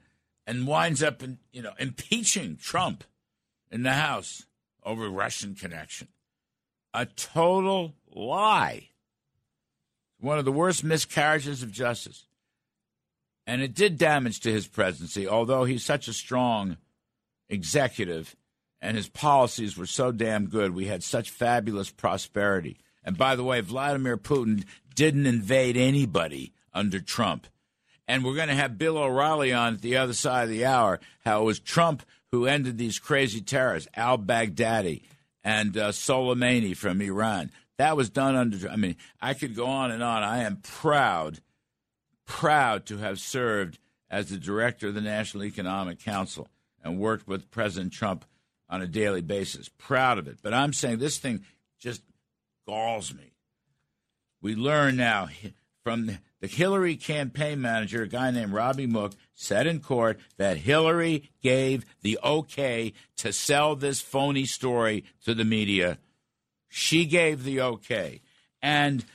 [0.50, 3.04] and winds up in, you know impeaching Trump
[3.72, 4.48] in the House
[4.84, 6.08] over Russian connection.
[6.92, 8.90] A total lie.
[10.20, 12.26] One of the worst miscarriages of justice.
[13.46, 16.78] And it did damage to his presidency, although he's such a strong
[17.48, 18.36] executive,
[18.82, 20.74] and his policies were so damn good.
[20.74, 22.80] We had such fabulous prosperity.
[23.04, 27.46] And by the way, Vladimir Putin didn't invade anybody under Trump.
[28.10, 31.00] And we're going to have Bill O'Reilly on at the other side of the hour
[31.24, 35.04] how it was Trump who ended these crazy terrorists, al Baghdadi
[35.43, 37.52] and uh, Soleimani from Iran.
[37.78, 40.24] That was done under, I mean, I could go on and on.
[40.24, 41.39] I am proud,
[42.26, 43.78] proud to have served
[44.10, 46.48] as the director of the National Economic Council
[46.84, 48.26] and worked with President Trump
[48.72, 49.69] on a daily basis.
[49.69, 50.39] Proud of it.
[50.41, 51.45] But I'm saying this thing
[51.80, 52.02] just
[52.67, 53.34] galls me.
[54.41, 55.30] We learn now
[55.84, 61.30] from the Hillary campaign manager, a guy named Robbie Mook, said in court that Hillary
[61.41, 65.97] gave the okay to sell this phony story to the media.
[66.69, 68.21] She gave the okay.
[68.62, 69.06] And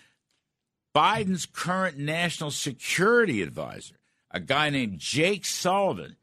[0.94, 3.96] Biden's current national security advisor,
[4.30, 6.16] a guy named Jake Sullivan,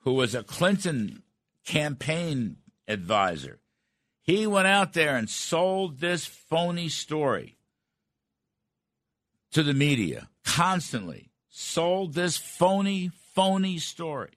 [0.00, 1.22] who was a Clinton
[1.64, 2.56] campaign
[2.86, 3.60] advisor,
[4.22, 7.56] he went out there and sold this phony story
[9.52, 11.30] to the media constantly.
[11.48, 14.30] Sold this phony, phony story.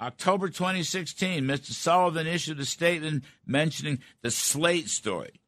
[0.00, 1.72] October 2016, Mr.
[1.72, 5.40] Sullivan issued a statement mentioning the Slate story.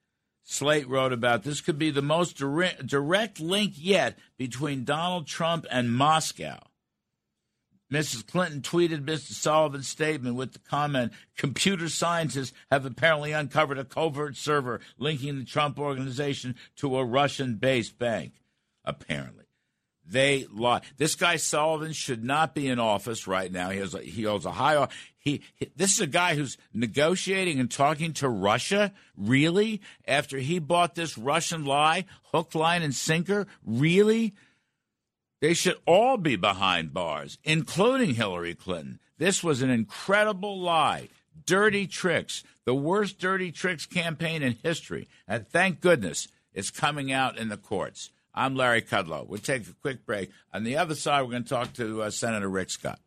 [0.45, 5.91] Slate wrote about this could be the most direct link yet between Donald Trump and
[5.91, 6.59] Moscow.
[7.93, 8.27] Mrs.
[8.27, 9.33] Clinton tweeted Mr.
[9.33, 15.45] Sullivan's statement with the comment Computer scientists have apparently uncovered a covert server linking the
[15.45, 18.33] Trump organization to a Russian based bank.
[18.85, 19.45] Apparently.
[20.05, 20.81] They lie.
[20.97, 23.71] This guy Sullivan should not be in office right now.
[23.71, 24.89] He has a, he holds a high.
[25.19, 28.93] He, he this is a guy who's negotiating and talking to Russia.
[29.17, 29.81] Really?
[30.07, 33.47] After he bought this Russian lie, hook, line, and sinker.
[33.65, 34.35] Really?
[35.43, 39.01] They should all be behind bars, including Hillary Clinton.
[39.19, 41.09] This was an incredible lie.
[41.45, 45.09] Dirty tricks, the worst dirty tricks campaign in history.
[45.27, 48.11] And thank goodness it's coming out in the courts.
[48.33, 49.27] I'm Larry Kudlow.
[49.27, 50.31] We'll take a quick break.
[50.55, 53.01] On the other side, we're going to talk to uh, Senator Rick Scott.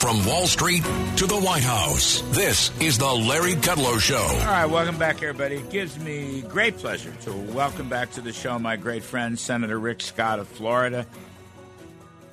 [0.00, 0.82] From Wall Street
[1.18, 4.16] to the White House, this is the Larry Kudlow Show.
[4.16, 5.56] All right, welcome back, everybody.
[5.56, 9.78] It gives me great pleasure to welcome back to the show my great friend, Senator
[9.78, 11.06] Rick Scott of Florida,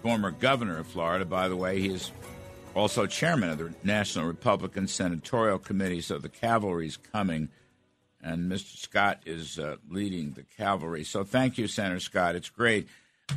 [0.04, 1.80] former governor of Florida, by the way.
[1.80, 2.12] He is
[2.76, 7.48] also chairman of the National Republican Senatorial Committee, so the cavalry's coming.
[8.22, 8.78] And Mr.
[8.78, 11.06] Scott is uh, leading the cavalry.
[11.06, 12.36] So thank you, Senator Scott.
[12.36, 12.88] It's great.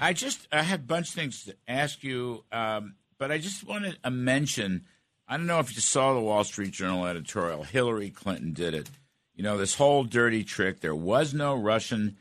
[0.00, 3.66] I just I have a bunch of things to ask you, um, but I just
[3.66, 4.85] wanted to mention.
[5.29, 7.64] I don't know if you saw the Wall Street Journal editorial.
[7.64, 8.90] Hillary Clinton did it.
[9.35, 10.81] You know this whole dirty trick.
[10.81, 12.16] There was no Russian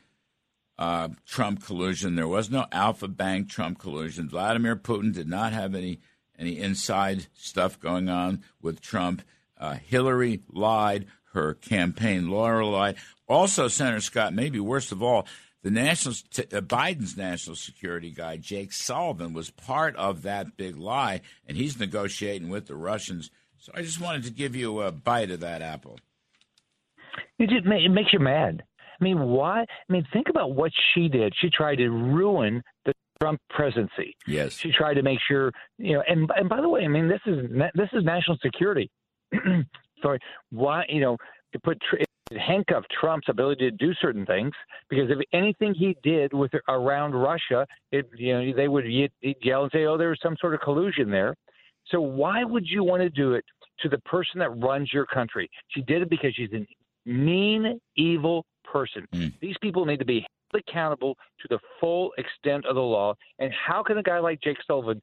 [0.78, 2.16] uh, Trump collusion.
[2.16, 4.28] There was no Alfa Bank Trump collusion.
[4.28, 6.00] Vladimir Putin did not have any
[6.38, 9.22] any inside stuff going on with Trump.
[9.58, 11.06] Uh, Hillary lied.
[11.32, 12.96] Her campaign lawyer lied.
[13.26, 15.26] Also, Senator Scott, maybe worst of all,
[15.62, 21.22] the national uh, Biden's national security guy Jake Sullivan was part of that big lie,
[21.46, 23.30] and he's negotiating with the Russians.
[23.58, 25.98] So I just wanted to give you a bite of that apple.
[27.38, 28.62] It just it makes you mad.
[29.00, 29.60] I mean, why?
[29.60, 31.32] I mean, think about what she did.
[31.40, 34.16] She tried to ruin the Trump presidency.
[34.26, 34.54] Yes.
[34.54, 37.20] She tried to make sure, you know, and and by the way, I mean this
[37.26, 38.90] is this is national security.
[40.02, 40.18] Sorry,
[40.50, 41.16] why you know
[41.52, 41.78] to put
[42.36, 44.52] handcuff Trump's ability to do certain things
[44.90, 49.72] because if anything he did with around Russia, it you know they would yell and
[49.72, 51.34] say, oh, there was some sort of collusion there.
[51.90, 53.44] So why would you want to do it
[53.80, 55.48] to the person that runs your country?
[55.68, 56.66] She did it because she's a
[57.08, 59.06] mean, evil person.
[59.14, 59.32] Mm.
[59.40, 63.14] These people need to be held accountable to the full extent of the law.
[63.38, 65.02] And how can a guy like Jake Sullivan,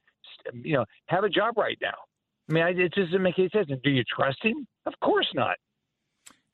[0.53, 1.93] you know, have a job right now?
[2.49, 3.67] I mean, it just doesn't make any sense.
[3.83, 4.67] Do you trust him?
[4.85, 5.57] Of course not.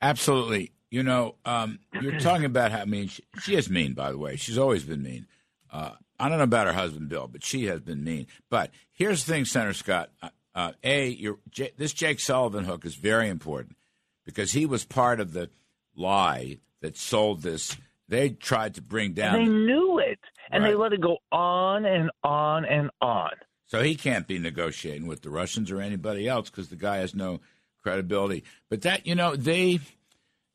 [0.02, 0.72] Absolutely.
[0.92, 3.94] You know, um, you're talking about how I mean she, she, is mean.
[3.94, 5.28] By the way, she's always been mean.
[5.72, 8.26] Uh, I don't know about her husband Bill, but she has been mean.
[8.50, 10.10] But here's the thing, Senator Scott.
[10.22, 11.16] Uh, uh a,
[11.52, 13.78] J- this Jake Sullivan hook is very important
[14.26, 15.50] because he was part of the
[15.96, 17.78] lie that sold this
[18.10, 19.34] they tried to bring down.
[19.34, 20.72] They knew it, and right.
[20.72, 23.30] they let it go on and on and on.
[23.68, 27.14] So he can't be negotiating with the Russians or anybody else because the guy has
[27.14, 27.40] no
[27.84, 28.44] credibility.
[28.68, 29.80] But that, you know, they,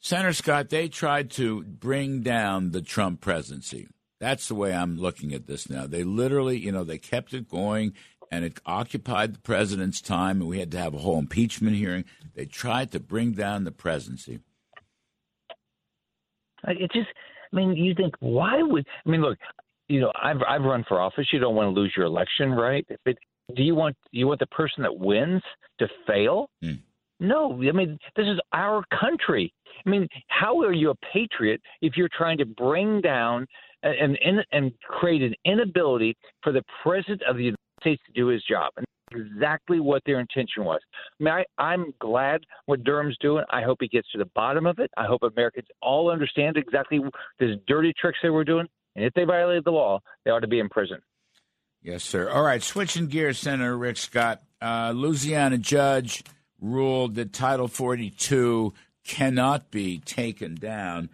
[0.00, 3.86] Senator Scott, they tried to bring down the Trump presidency.
[4.18, 5.86] That's the way I'm looking at this now.
[5.86, 7.94] They literally, you know, they kept it going
[8.32, 12.04] and it occupied the president's time, and we had to have a whole impeachment hearing.
[12.34, 14.40] They tried to bring down the presidency.
[16.68, 17.08] It just
[17.52, 19.22] I mean, you think why would I mean?
[19.22, 19.38] Look,
[19.88, 21.28] you know, I've I've run for office.
[21.32, 22.86] You don't want to lose your election, right?
[23.04, 23.16] But
[23.54, 25.42] do you want you want the person that wins
[25.78, 26.48] to fail?
[26.64, 26.80] Mm.
[27.20, 29.52] No, I mean this is our country.
[29.86, 33.46] I mean, how are you a patriot if you're trying to bring down
[33.82, 38.28] and and, and create an inability for the president of the United States to do
[38.28, 38.72] his job?
[38.76, 40.80] And exactly what their intention was.
[41.20, 43.44] I mean, I, I'm glad what Durham's doing.
[43.50, 44.90] I hope he gets to the bottom of it.
[44.96, 47.00] I hope Americans all understand exactly
[47.38, 48.66] these dirty tricks they were doing.
[48.96, 51.00] And if they violated the law, they ought to be in prison.
[51.82, 52.30] Yes, sir.
[52.30, 54.42] All right, switching gears, Senator Rick Scott.
[54.62, 56.24] Uh, Louisiana judge
[56.60, 58.72] ruled that Title 42
[59.04, 61.10] cannot be taken down.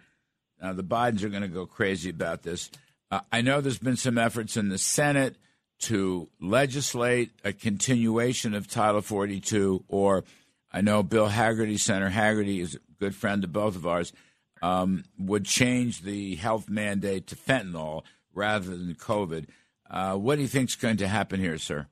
[0.61, 2.69] Now, the Bidens are going to go crazy about this.
[3.09, 5.35] Uh, I know there's been some efforts in the Senate
[5.81, 10.23] to legislate a continuation of Title 42, or
[10.71, 14.13] I know Bill Hagerty, Senator Hagerty, is a good friend of both of ours,
[14.61, 19.47] um, would change the health mandate to fentanyl rather than COVID.
[19.89, 21.87] Uh, what do you think is going to happen here, sir?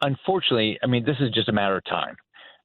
[0.00, 2.16] Unfortunately, I mean, this is just a matter of time.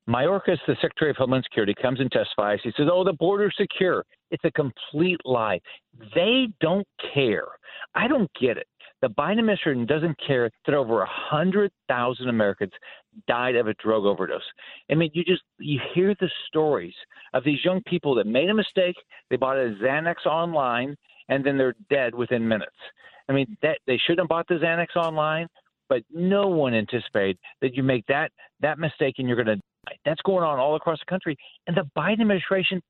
[0.10, 2.60] Mayorkas, the Secretary of Homeland Security, comes and testifies.
[2.64, 4.04] He says, Oh, the border's secure.
[4.32, 5.60] It's a complete lie.
[6.16, 7.46] They don't care.
[7.94, 8.68] I don't get it.
[9.02, 12.72] The Biden administration doesn't care that over 100,000 Americans
[13.28, 14.42] died of a drug overdose.
[14.92, 16.94] I mean, you just you hear the stories
[17.34, 18.96] of these young people that made a mistake,
[19.30, 20.96] they bought a Xanax online,
[21.30, 22.76] and then they're dead within minutes.
[23.30, 25.48] I mean, that they shouldn't have bought the Xanax online,
[25.88, 28.32] but no one anticipated that you make that
[28.62, 29.96] that mistake and you're going to die.
[30.06, 32.82] That's going on all across the country, and the Biden administration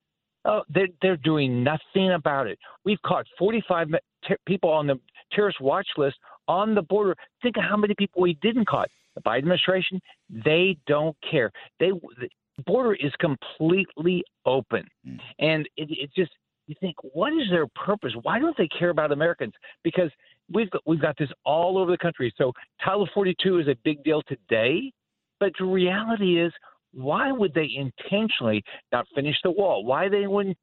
[0.46, 2.58] Oh, they're, they're doing nothing about it.
[2.86, 3.90] We've caught 45
[4.28, 4.96] ter- people on the
[5.32, 7.16] terrorist watch list on the border.
[7.42, 8.90] Think of how many people we didn't caught.
[9.16, 11.52] The Biden administration, they don't care.
[11.80, 12.30] They the
[12.66, 15.18] border is completely open, mm.
[15.40, 16.32] and it, it just
[16.68, 18.14] you think what is their purpose?
[18.22, 19.54] Why don't they care about Americans?
[19.84, 20.12] Because
[20.54, 22.34] we've got, we've got this all over the country.
[22.38, 24.92] So Title 42 is a big deal today,
[25.40, 26.54] but the reality is
[26.94, 29.84] why would they intentionally not finish the wall?
[29.84, 30.58] Why they wouldn't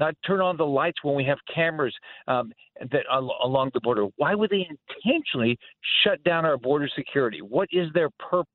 [0.00, 1.94] not turn on the lights when we have cameras
[2.28, 4.06] um, that along the border.
[4.16, 5.58] Why would they intentionally
[6.04, 7.40] shut down our border security?
[7.40, 8.50] What is their purpose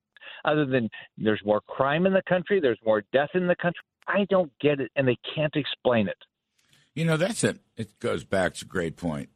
[0.46, 3.82] other than there's more crime in the country, there's more death in the country?
[4.08, 6.18] I don't get it, and they can't explain it.
[6.96, 7.60] You know, that's it.
[7.78, 9.30] It goes back to a great point.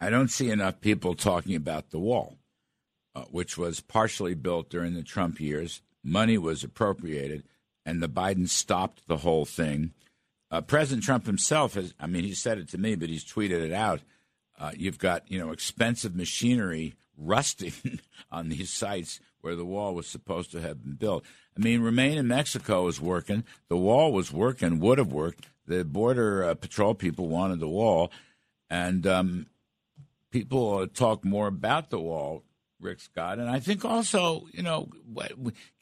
[0.00, 2.38] I don't see enough people talking about the wall,
[3.14, 5.80] uh, which was partially built during the Trump years.
[6.04, 7.44] Money was appropriated,
[7.86, 9.92] and the Biden stopped the whole thing.
[10.52, 13.64] Uh, President Trump himself has, I mean, he said it to me, but he's tweeted
[13.64, 14.02] it out.
[14.60, 17.72] Uh, you've got, you know, expensive machinery rusting
[18.30, 21.24] on these sites where the wall was supposed to have been built.
[21.56, 23.44] I mean, Remain in Mexico is working.
[23.68, 25.46] The wall was working, would have worked.
[25.66, 28.12] The border uh, patrol people wanted the wall.
[28.68, 29.46] And um,
[30.30, 32.44] people talk more about the wall,
[32.78, 33.38] Rick Scott.
[33.38, 35.32] And I think also, you know, what,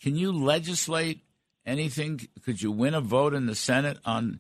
[0.01, 1.25] can you legislate
[1.67, 2.21] anything?
[2.45, 4.39] Could you win a vote in the Senate on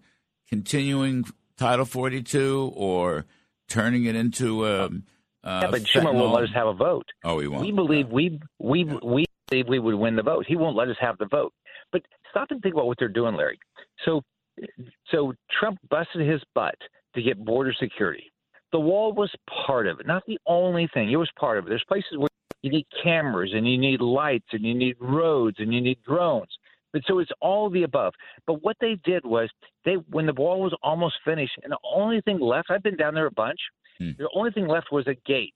[0.50, 1.24] continuing
[1.56, 3.26] Title 42 or
[3.68, 4.86] turning it into a.
[4.86, 5.04] Um,
[5.42, 7.06] uh, yeah, but Schumer won't let us have a vote.
[7.24, 7.62] Oh, he won't.
[7.64, 8.98] We believe we we yeah.
[9.02, 10.44] we believe we would win the vote.
[10.46, 11.54] He won't let us have the vote.
[11.92, 13.58] But stop and think about what they're doing, Larry.
[14.04, 14.22] So,
[15.10, 16.76] so Trump busted his butt
[17.14, 18.30] to get border security.
[18.72, 19.34] The wall was
[19.66, 21.10] part of it, not the only thing.
[21.10, 21.70] It was part of it.
[21.70, 22.28] There's places where
[22.62, 26.50] you need cameras and you need lights and you need roads and you need drones.
[26.92, 28.14] But so it's all the above.
[28.46, 29.48] But what they did was
[29.84, 33.14] they when the wall was almost finished and the only thing left, I've been down
[33.14, 33.60] there a bunch.
[33.98, 34.10] Hmm.
[34.18, 35.54] The only thing left was a gate.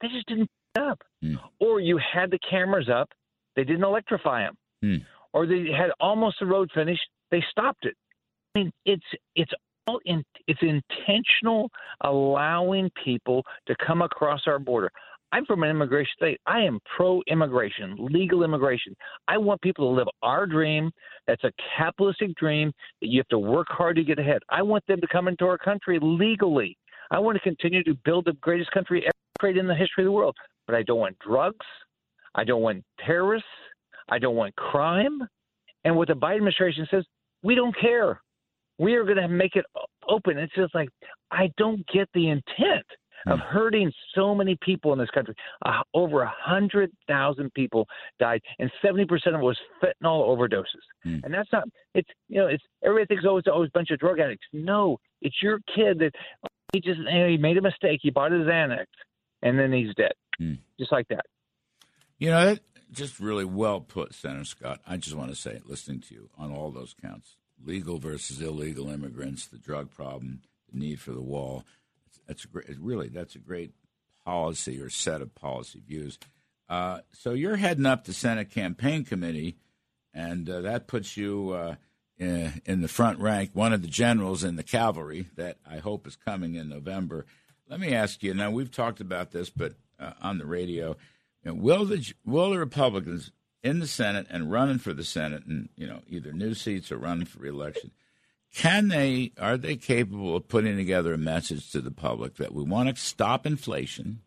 [0.00, 1.02] They just didn't put up.
[1.22, 1.34] Hmm.
[1.60, 3.10] Or you had the cameras up,
[3.56, 4.56] they didn't electrify them.
[4.82, 5.04] Hmm.
[5.32, 7.94] Or they had almost the road finished, they stopped it.
[8.54, 9.52] I mean, it's it's
[9.86, 11.70] all in, it's intentional
[12.02, 14.90] allowing people to come across our border.
[15.32, 16.40] I'm from an immigration state.
[16.46, 18.94] I am pro immigration, legal immigration.
[19.26, 20.90] I want people to live our dream.
[21.26, 24.40] That's a capitalistic dream that you have to work hard to get ahead.
[24.48, 26.76] I want them to come into our country legally.
[27.10, 30.06] I want to continue to build the greatest country ever created in the history of
[30.06, 30.36] the world.
[30.66, 31.66] But I don't want drugs.
[32.34, 33.48] I don't want terrorists.
[34.08, 35.20] I don't want crime.
[35.84, 37.04] And what the Biden administration says,
[37.42, 38.20] we don't care.
[38.78, 39.64] We are going to make it
[40.08, 40.38] open.
[40.38, 40.88] It's just like,
[41.30, 42.86] I don't get the intent
[43.26, 43.44] of hmm.
[43.46, 45.34] hurting so many people in this country.
[45.64, 47.86] Uh, over a hundred thousand people
[48.18, 50.64] died, and seventy percent of it was fentanyl overdoses.
[51.06, 51.24] Mm.
[51.24, 51.64] And that's not.
[51.94, 54.46] It's you know, it's everybody thinks oh, it's always a bunch of drug addicts.
[54.52, 56.12] No, it's your kid that
[56.72, 58.00] he just you know, he made a mistake.
[58.02, 58.86] He bought his Xanax,
[59.42, 60.58] and then he's dead, mm.
[60.78, 61.26] just like that.
[62.18, 62.60] You know, that
[62.92, 64.80] just really well put, Senator Scott.
[64.86, 68.88] I just want to say, listening to you on all those counts, legal versus illegal
[68.90, 71.64] immigrants, the drug problem, the need for the wall
[72.28, 73.72] that's a great, really, that's a great
[74.24, 76.18] policy or set of policy views.
[76.68, 79.56] Uh, so you're heading up the Senate campaign committee,
[80.12, 81.74] and uh, that puts you uh,
[82.18, 86.06] in, in, the front rank, one of the generals in the cavalry that I hope
[86.06, 87.24] is coming in November.
[87.68, 88.50] Let me ask you now.
[88.50, 90.96] We've talked about this, but uh, on the radio,
[91.42, 93.30] you know, will the will the Republicans
[93.62, 96.98] in the Senate and running for the Senate, and you know, either new seats or
[96.98, 97.92] running for reelection,
[98.54, 102.62] can they are they capable of putting together a message to the public that we
[102.62, 104.20] want to stop inflation?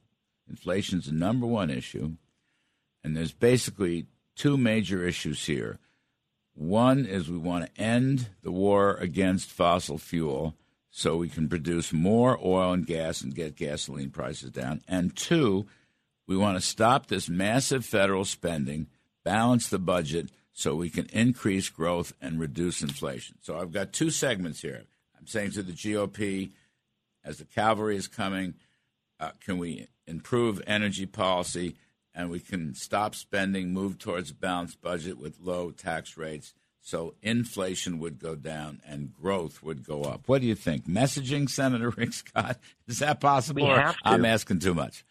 [0.50, 2.16] Inflation's the number one issue.
[3.04, 5.80] And there's basically two major issues here.
[6.54, 10.56] One is we want to end the war against fossil fuel
[10.92, 14.82] so we can produce more oil and gas and get gasoline prices down.
[14.88, 15.66] And two
[16.28, 18.88] we want to stop this massive federal spending
[19.24, 23.38] balance the budget so we can increase growth and reduce inflation.
[23.42, 24.84] So I've got two segments here.
[25.18, 26.52] I'm saying to the GOP,
[27.24, 28.56] as the cavalry is coming,
[29.20, 31.76] uh, can we improve energy policy
[32.14, 37.14] and we can stop spending, move towards a balanced budget with low tax rates so
[37.22, 40.28] inflation would go down and growth would go up.
[40.28, 40.88] What do you think?
[40.88, 43.64] Messaging, Senator Rick Scott, is that possible?
[43.64, 44.00] We have to.
[44.04, 45.06] I'm asking too much.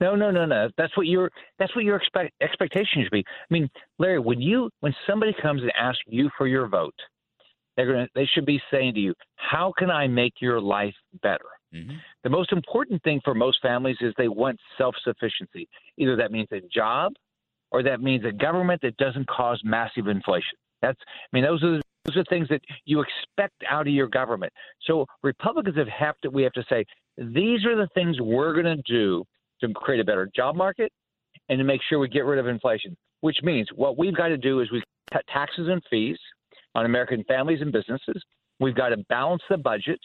[0.00, 0.68] No, no, no, no.
[0.76, 3.24] That's what your that's what your expect, expectation should be.
[3.28, 6.94] I mean, Larry, when you when somebody comes and asks you for your vote,
[7.76, 11.46] they're gonna they should be saying to you, "How can I make your life better?"
[11.74, 11.96] Mm-hmm.
[12.24, 15.68] The most important thing for most families is they want self sufficiency.
[15.96, 17.12] Either that means a job,
[17.70, 20.58] or that means a government that doesn't cause massive inflation.
[20.82, 24.52] That's I mean those are those are things that you expect out of your government.
[24.86, 26.84] So Republicans have, have to we have to say
[27.16, 29.24] these are the things we're going to do
[29.60, 30.92] to create a better job market
[31.48, 34.36] and to make sure we get rid of inflation, which means what we've got to
[34.36, 34.82] do is we
[35.12, 36.18] cut taxes and fees
[36.74, 38.22] on American families and businesses.
[38.60, 40.00] We've got to balance the budget.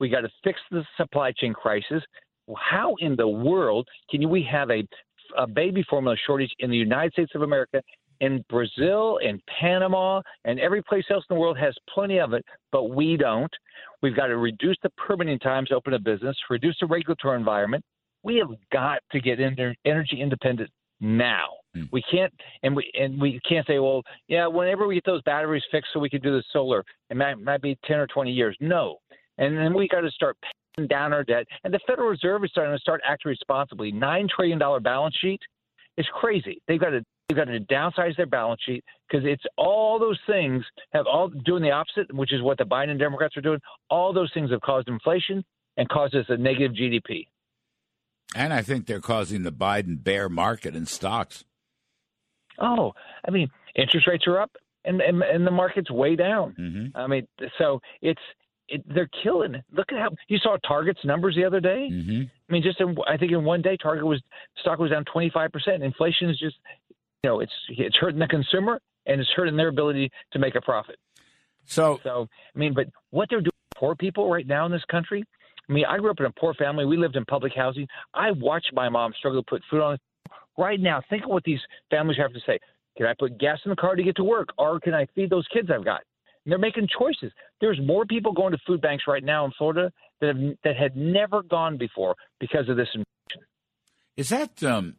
[0.00, 2.02] We've got to fix the supply chain crisis.
[2.56, 4.86] How in the world can we have a,
[5.36, 7.82] a baby formula shortage in the United States of America
[8.20, 12.44] in Brazil and Panama and every place else in the world has plenty of it,
[12.72, 13.52] but we don't.
[14.02, 17.84] We've got to reduce the permitting times to open a business, reduce the regulatory environment.
[18.22, 21.48] We have got to get energy independent now.
[21.76, 21.88] Mm.
[21.92, 25.62] We can't, and we and we can't say, well, yeah, whenever we get those batteries
[25.70, 28.56] fixed, so we can do the solar, it might might be ten or twenty years.
[28.60, 28.98] No,
[29.38, 30.36] and then we got to start
[30.76, 31.46] paying down our debt.
[31.64, 33.92] And the Federal Reserve is starting to start acting responsibly.
[33.92, 35.40] Nine trillion dollar balance sheet
[35.96, 36.60] is crazy.
[36.66, 40.64] They've got to they've got to downsize their balance sheet because it's all those things
[40.92, 43.60] have all doing the opposite, which is what the Biden Democrats are doing.
[43.90, 45.44] All those things have caused inflation
[45.76, 47.26] and caused us a negative GDP.
[48.34, 51.44] And I think they're causing the Biden bear market in stocks.
[52.58, 52.92] Oh,
[53.26, 54.50] I mean, interest rates are up
[54.84, 56.54] and and, and the market's way down.
[56.58, 56.96] Mm-hmm.
[56.96, 57.26] I mean,
[57.56, 58.20] so it's
[58.68, 59.54] it, they're killing.
[59.72, 61.88] Look at how you saw Target's numbers the other day.
[61.90, 62.22] Mm-hmm.
[62.48, 64.20] I mean, just in, I think in one day, Target was
[64.60, 65.82] stock was down twenty five percent.
[65.82, 66.56] Inflation is just,
[67.22, 70.60] you know, it's it's hurting the consumer and it's hurting their ability to make a
[70.60, 70.96] profit.
[71.64, 75.24] So, so I mean, but what they're doing poor people right now in this country.
[75.68, 76.84] I mean, I grew up in a poor family.
[76.84, 77.86] We lived in public housing.
[78.14, 79.98] I watched my mom struggle to put food on
[80.56, 81.60] right now, think of what these
[81.90, 82.58] families have to say.
[82.96, 85.30] Can I put gas in the car to get to work, or can I feed
[85.30, 86.00] those kids I've got?
[86.44, 87.32] And they're making choices.
[87.60, 90.96] There's more people going to food banks right now in Florida that have, that had
[90.96, 92.88] never gone before because of this.
[94.16, 94.96] Is that um,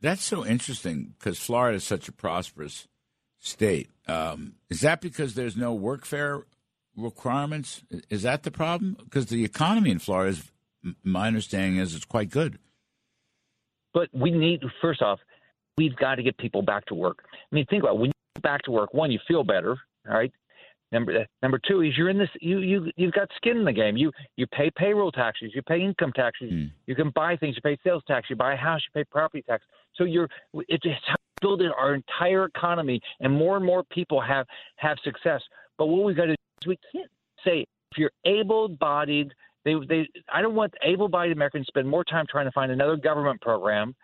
[0.00, 2.86] that's so interesting because Florida is such a prosperous
[3.38, 3.88] state.
[4.06, 6.42] Um, is that because there's no workfare
[6.96, 7.82] requirements?
[8.10, 8.96] Is that the problem?
[9.02, 10.50] Because the economy in Florida is,
[11.02, 12.58] my understanding is, it's quite good.
[13.92, 15.20] But we need, first off,
[15.76, 17.24] we've got to get people back to work.
[17.32, 18.00] I mean, think about it.
[18.00, 18.92] when you get back to work.
[18.92, 19.76] One, you feel better,
[20.08, 20.32] all right.
[20.92, 22.28] Number number two is you're in this.
[22.40, 23.96] You you you've got skin in the game.
[23.96, 25.50] You you pay payroll taxes.
[25.52, 26.52] You pay income taxes.
[26.52, 26.70] Mm.
[26.86, 27.56] You can buy things.
[27.56, 28.30] You pay sales tax.
[28.30, 28.80] You buy a house.
[28.86, 29.64] You pay property tax.
[29.96, 30.28] So you're
[30.68, 35.42] it's how build our entire economy, and more and more people have have success.
[35.78, 36.36] But what we've got to
[36.66, 37.10] we can't
[37.44, 39.32] say if you're able-bodied
[39.64, 42.96] they, they, I don't want able-bodied Americans to spend more time trying to find another
[42.96, 43.94] government program.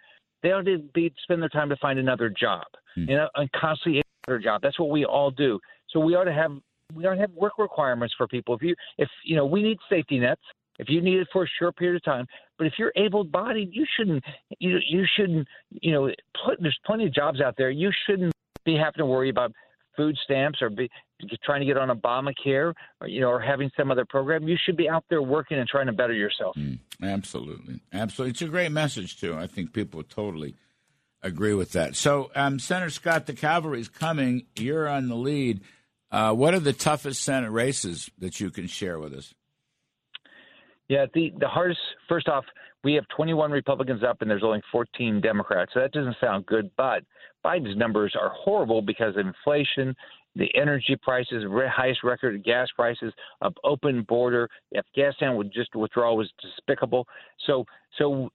[0.42, 2.64] They ought to be spend their time to find another job,
[2.96, 3.08] mm.
[3.08, 4.62] you know, and constantly another job.
[4.62, 5.60] That's what we all do.
[5.90, 6.52] So we ought to have
[6.94, 8.54] we ought to have work requirements for people.
[8.54, 10.42] If you if you know we need safety nets.
[10.78, 12.26] If you need it for a short period of time,
[12.56, 14.24] but if you're able-bodied, you shouldn't
[14.60, 16.10] you you shouldn't you know
[16.42, 17.68] put, there's plenty of jobs out there.
[17.68, 18.32] You shouldn't
[18.64, 19.52] be having to worry about
[19.96, 20.90] food stamps or be
[21.44, 24.76] trying to get on Obamacare or you know or having some other program, you should
[24.76, 26.56] be out there working and trying to better yourself.
[26.56, 28.30] Mm, absolutely, absolutely.
[28.30, 29.34] It's a great message too.
[29.36, 30.56] I think people totally
[31.22, 31.96] agree with that.
[31.96, 34.46] So, um, Senator Scott, the cavalry's coming.
[34.56, 35.60] You're on the lead.
[36.10, 39.34] Uh, what are the toughest Senate races that you can share with us?
[40.88, 41.80] Yeah, the the hardest.
[42.08, 42.44] First off,
[42.82, 45.72] we have 21 Republicans up, and there's only 14 Democrats.
[45.74, 47.04] So that doesn't sound good, but
[47.44, 49.94] Biden's numbers are horrible because of inflation,
[50.36, 54.48] the energy prices, highest record gas prices, of open border.
[54.76, 57.06] Afghanistan would just withdraw was despicable.
[57.46, 57.64] So,
[57.98, 58.30] so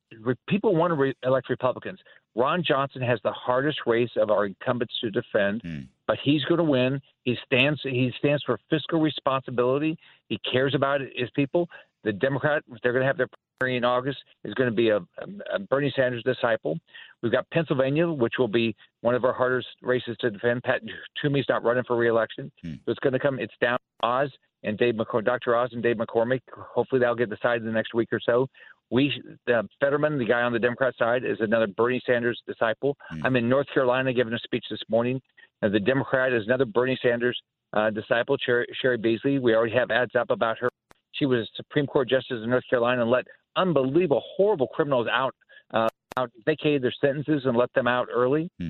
[0.47, 1.99] people want to re- elect Republicans.
[2.35, 5.87] Ron Johnson has the hardest race of our incumbents to defend, mm.
[6.05, 6.99] but he's going to win.
[7.23, 7.79] He stands.
[7.83, 9.97] He stands for fiscal responsibility.
[10.27, 11.69] He cares about his people.
[12.03, 13.29] The Democrat, they're going to have their
[13.61, 16.77] in August, is going to be a, a Bernie Sanders disciple.
[17.23, 20.63] We've got Pennsylvania, which will be one of our hardest races to defend.
[20.63, 20.81] Pat
[21.21, 22.73] Toomey's not running for reelection, hmm.
[22.85, 23.39] so it's going to come.
[23.39, 24.29] It's down Oz
[24.63, 25.55] and Dave McCormick, Dr.
[25.55, 26.41] Oz and Dave McCormick.
[26.53, 28.47] Hopefully, that'll get decided in the next week or so.
[28.91, 29.11] We,
[29.51, 32.97] uh, Fetterman, the guy on the Democrat side, is another Bernie Sanders disciple.
[33.09, 33.25] Hmm.
[33.25, 35.21] I'm in North Carolina giving a speech this morning.
[35.61, 37.39] And the Democrat is another Bernie Sanders
[37.71, 39.39] uh, disciple, Cheri, Cheri Beasley.
[39.39, 40.69] We already have ads up about her
[41.17, 43.25] she was Supreme Court justice in North Carolina and let
[43.55, 45.35] unbelievable, horrible criminals out,
[45.73, 45.87] uh,
[46.17, 48.49] out vacated their sentences and let them out early.
[48.59, 48.69] Hmm.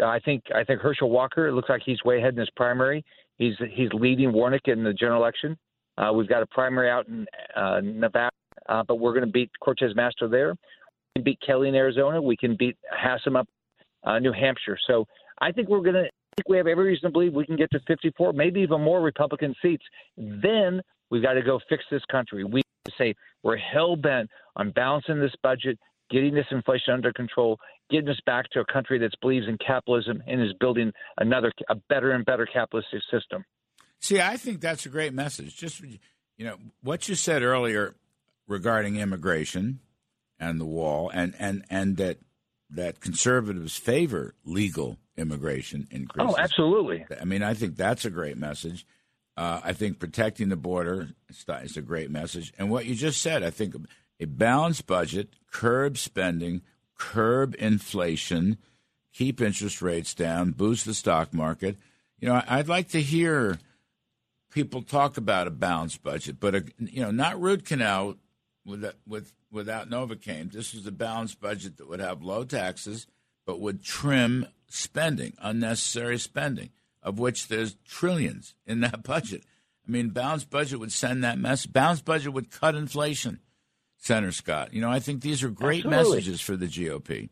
[0.00, 1.46] Uh, I think I think Herschel Walker.
[1.46, 3.04] It looks like he's way ahead in his primary.
[3.38, 5.56] He's he's leading Warnock in the general election.
[5.96, 8.30] Uh, we've got a primary out in uh, Nevada,
[8.68, 10.50] uh, but we're going to beat Cortez Masto there.
[10.50, 12.20] We can beat Kelly in Arizona.
[12.20, 13.46] We can beat Hassan up
[14.02, 14.76] uh, New Hampshire.
[14.88, 15.06] So
[15.40, 16.04] I think we're going to.
[16.04, 18.80] I think we have every reason to believe we can get to 54, maybe even
[18.80, 19.84] more Republican seats.
[20.16, 20.82] Then
[21.14, 22.42] We've got to go fix this country.
[22.42, 22.62] We
[22.98, 25.78] say we're hell bent on balancing this budget,
[26.10, 27.58] getting this inflation under control,
[27.90, 31.74] getting us back to a country that believes in capitalism and is building another a
[31.88, 33.44] better and better capitalistic system.
[34.00, 35.56] See, I think that's a great message.
[35.56, 35.98] Just you
[36.44, 37.94] know what you said earlier
[38.46, 39.80] regarding immigration
[40.38, 42.18] and the wall, and and and that
[42.70, 46.34] that conservatives favor legal immigration increases.
[46.36, 47.06] Oh, absolutely.
[47.20, 48.86] I mean, I think that's a great message.
[49.36, 52.52] Uh, I think protecting the border is a great message.
[52.58, 53.74] And what you just said, I think
[54.20, 56.62] a balanced budget, curb spending,
[56.96, 58.58] curb inflation,
[59.12, 61.76] keep interest rates down, boost the stock market.
[62.20, 63.58] You know, I'd like to hear
[64.50, 68.16] people talk about a balanced budget, but a, you know, not root canal
[68.64, 70.52] with with without Novocaine.
[70.52, 73.06] This is a balanced budget that would have low taxes,
[73.46, 76.70] but would trim spending, unnecessary spending,
[77.04, 79.44] of which there's trillions in that budget.
[79.86, 81.72] I mean, balanced budget would send that message.
[81.72, 83.40] Balanced budget would cut inflation.
[83.98, 86.16] Senator Scott, you know, I think these are great Absolutely.
[86.16, 87.28] messages for the GOP.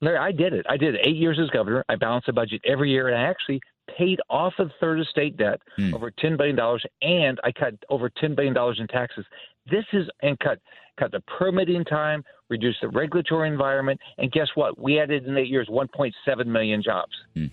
[0.00, 0.66] Larry, I did it.
[0.68, 1.02] I did it.
[1.04, 1.84] Eight years as governor.
[1.88, 3.60] I balanced the budget every year, and I actually
[3.98, 5.94] paid off a third of state debt, Hmm.
[5.94, 9.24] over ten billion dollars, and I cut over ten billion dollars in taxes.
[9.70, 10.58] This is and cut
[10.98, 14.78] cut the permitting time, reduced the regulatory environment, and guess what?
[14.78, 17.12] We added in eight years 1.7 million jobs.
[17.34, 17.46] Hmm.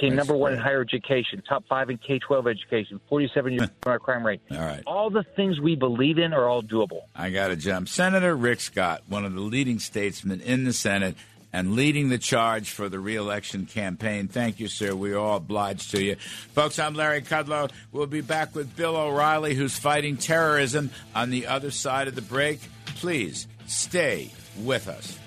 [0.00, 3.70] Came That's number one in higher education, top five in K 12 education, 47 year
[3.98, 4.40] crime rate.
[4.50, 4.82] All right.
[4.86, 7.02] All the things we believe in are all doable.
[7.14, 7.88] I got to jump.
[7.88, 11.16] Senator Rick Scott, one of the leading statesmen in the Senate
[11.52, 14.28] and leading the charge for the reelection campaign.
[14.28, 14.94] Thank you, sir.
[14.94, 16.16] We're all obliged to you.
[16.16, 17.70] Folks, I'm Larry Kudlow.
[17.92, 22.20] We'll be back with Bill O'Reilly, who's fighting terrorism on the other side of the
[22.20, 22.60] break.
[22.96, 25.18] Please stay with us.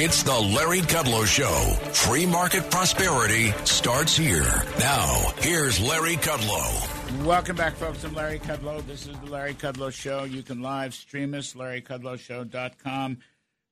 [0.00, 1.74] It's the Larry Kudlow Show.
[1.92, 4.62] Free market prosperity starts here.
[4.78, 7.24] Now, here's Larry Kudlow.
[7.26, 8.04] Welcome back, folks.
[8.04, 8.86] I'm Larry Kudlow.
[8.86, 10.22] This is the Larry Kudlow Show.
[10.22, 13.18] You can live stream us, larrykudlowshow.com.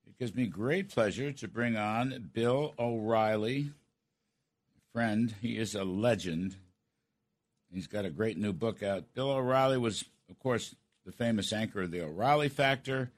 [0.09, 3.71] It gives me great pleasure to bring on Bill O'Reilly,
[4.93, 5.33] friend.
[5.41, 6.57] He is a legend.
[7.73, 9.05] He's got a great new book out.
[9.15, 10.75] Bill O'Reilly was, of course,
[11.05, 13.13] the famous anchor of the O'Reilly Factor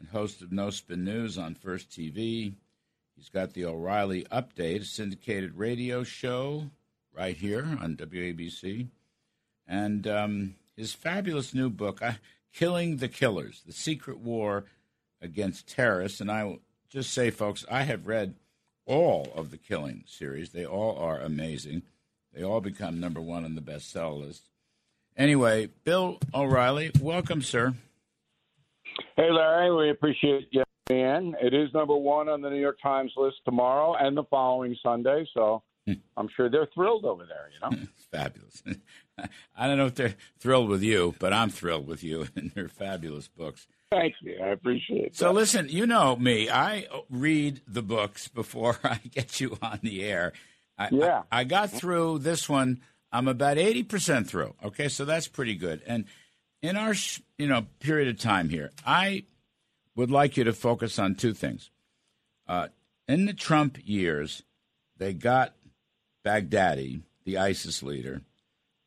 [0.00, 2.54] and host of No Spin News on First TV.
[3.16, 6.70] He's got the O'Reilly Update, a syndicated radio show
[7.14, 8.88] right here on WABC
[9.70, 12.14] and um, his fabulous new book, uh,
[12.52, 14.64] Killing the Killers The Secret War
[15.22, 16.20] Against Terrorists.
[16.20, 18.34] And I will just say, folks, I have read
[18.86, 21.82] all of the Killing series, they all are amazing.
[22.34, 24.48] They all become number one on the bestseller list.
[25.16, 27.74] Anyway, Bill O'Reilly, welcome, sir.
[29.16, 31.34] Hey, Larry, we appreciate you, man.
[31.40, 35.26] It is number one on the New York Times list tomorrow and the following Sunday,
[35.34, 35.94] so hmm.
[36.16, 37.86] I'm sure they're thrilled over there, you know?
[38.12, 38.62] Fabulous.
[39.56, 42.68] I don't know if they're thrilled with you, but I'm thrilled with you, and they're
[42.68, 43.66] fabulous books.
[43.90, 44.38] Thank you.
[44.42, 45.16] I appreciate it.
[45.16, 46.48] So listen, you know me.
[46.48, 50.32] I read the books before I get you on the air.
[50.78, 51.22] I, Yeah.
[51.30, 52.80] I, I got through this one.
[53.12, 54.54] I'm about eighty percent through.
[54.64, 55.82] Okay, so that's pretty good.
[55.84, 56.04] And
[56.62, 56.94] in our
[57.38, 59.24] you know period of time here, I
[59.96, 61.70] would like you to focus on two things.
[62.46, 62.68] Uh,
[63.08, 64.42] in the Trump years,
[64.96, 65.54] they got
[66.24, 68.22] Baghdadi, the ISIS leader,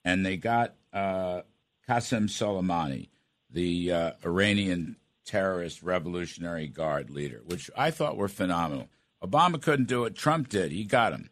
[0.04, 1.42] and they got uh,
[1.88, 3.10] Qasem Soleimani,
[3.50, 8.90] the uh, Iranian terrorist Revolutionary Guard leader, which I thought were phenomenal.
[9.24, 10.16] Obama couldn't do it.
[10.16, 10.72] Trump did.
[10.72, 11.30] He got him.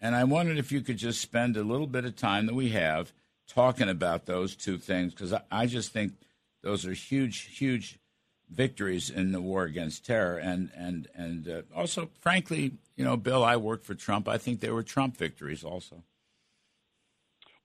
[0.00, 2.70] And I wondered if you could just spend a little bit of time that we
[2.70, 3.12] have
[3.54, 6.12] talking about those two things, because I, I just think
[6.62, 7.98] those are huge, huge
[8.50, 10.38] victories in the war against terror.
[10.38, 14.28] And, and, and uh, also, frankly, you know, Bill, I worked for Trump.
[14.28, 16.02] I think they were Trump victories also.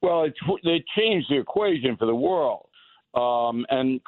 [0.01, 0.33] Well, it,
[0.63, 2.67] they changed the equation for the world,
[3.15, 3.99] um, and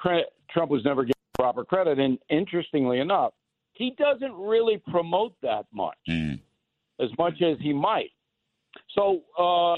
[0.51, 1.99] Trump was never given proper credit.
[1.99, 3.33] And interestingly enough,
[3.73, 6.39] he doesn't really promote that much, Mm.
[6.99, 8.11] as much as he might.
[8.95, 9.77] So, uh,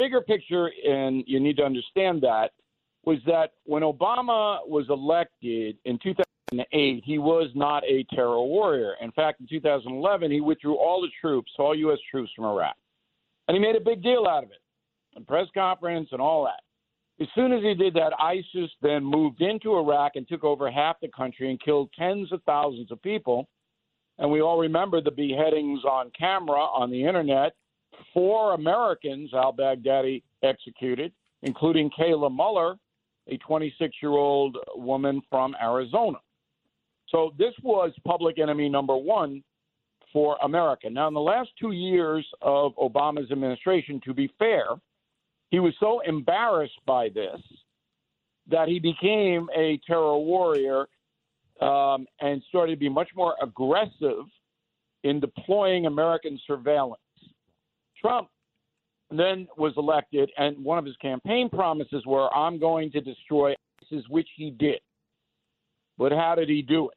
[0.00, 2.50] bigger picture, and you need to understand that,
[3.04, 8.94] was that when Obama was elected in 2008, he was not a terror warrior.
[9.00, 11.98] In fact, in 2011, he withdrew all the troops, all U.S.
[12.10, 12.76] troops from Iraq.
[13.46, 14.60] And he made a big deal out of it,
[15.16, 16.62] a press conference and all that.
[17.22, 20.96] As soon as he did that, ISIS then moved into Iraq and took over half
[21.00, 23.46] the country and killed tens of thousands of people.
[24.18, 27.54] And we all remember the beheadings on camera on the internet.
[28.12, 32.76] Four Americans al Baghdadi executed, including Kayla Mueller,
[33.28, 36.18] a 26 year old woman from Arizona.
[37.08, 39.42] So this was public enemy number one
[40.12, 40.88] for America.
[40.90, 44.66] Now, in the last two years of Obama's administration, to be fair,
[45.50, 47.40] he was so embarrassed by this
[48.48, 50.86] that he became a terror warrior
[51.60, 54.24] um, and started to be much more aggressive
[55.04, 57.00] in deploying American surveillance.
[58.00, 58.28] Trump
[59.10, 64.04] then was elected, and one of his campaign promises were, I'm going to destroy ISIS,
[64.08, 64.80] which he did.
[65.98, 66.96] But how did he do it?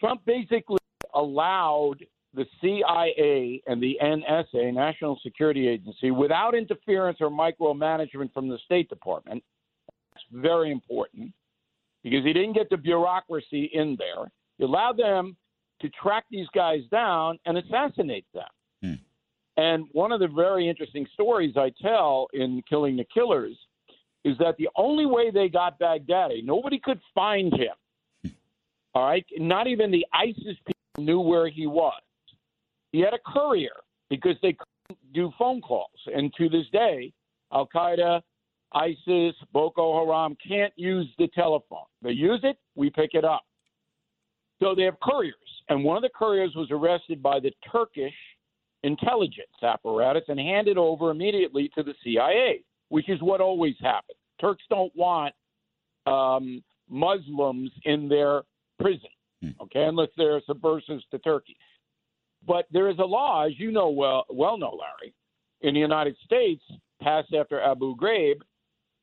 [0.00, 0.78] Trump basically
[1.14, 1.96] allowed
[2.34, 8.88] the CIA and the NSA, National Security Agency, without interference or micromanagement from the State
[8.88, 9.42] Department.
[10.14, 11.32] That's very important
[12.02, 14.30] because he didn't get the bureaucracy in there.
[14.58, 15.36] He allowed them
[15.82, 18.44] to track these guys down and assassinate them.
[19.56, 19.62] Hmm.
[19.62, 23.56] And one of the very interesting stories I tell in Killing the Killers
[24.24, 28.32] is that the only way they got Baghdadi, nobody could find him.
[28.94, 32.00] All right, not even the ISIS people knew where he was.
[32.92, 33.70] He had a courier
[34.10, 37.10] because they couldn't do phone calls, and to this day,
[37.52, 38.20] Al Qaeda,
[38.74, 41.86] ISIS, Boko Haram can't use the telephone.
[42.02, 43.44] They use it, we pick it up.
[44.62, 45.34] So they have couriers,
[45.70, 48.14] and one of the couriers was arrested by the Turkish
[48.82, 54.18] intelligence apparatus and hand it over immediately to the CIA, which is what always happens.
[54.40, 55.34] Turks don't want
[56.06, 58.42] um, Muslims in their
[58.80, 59.08] prison,
[59.60, 61.56] okay, unless they're subversives to Turkey.
[62.46, 65.14] But there is a law, as you know well, well know, Larry,
[65.60, 66.62] in the United States,
[67.00, 68.40] passed after Abu Ghraib,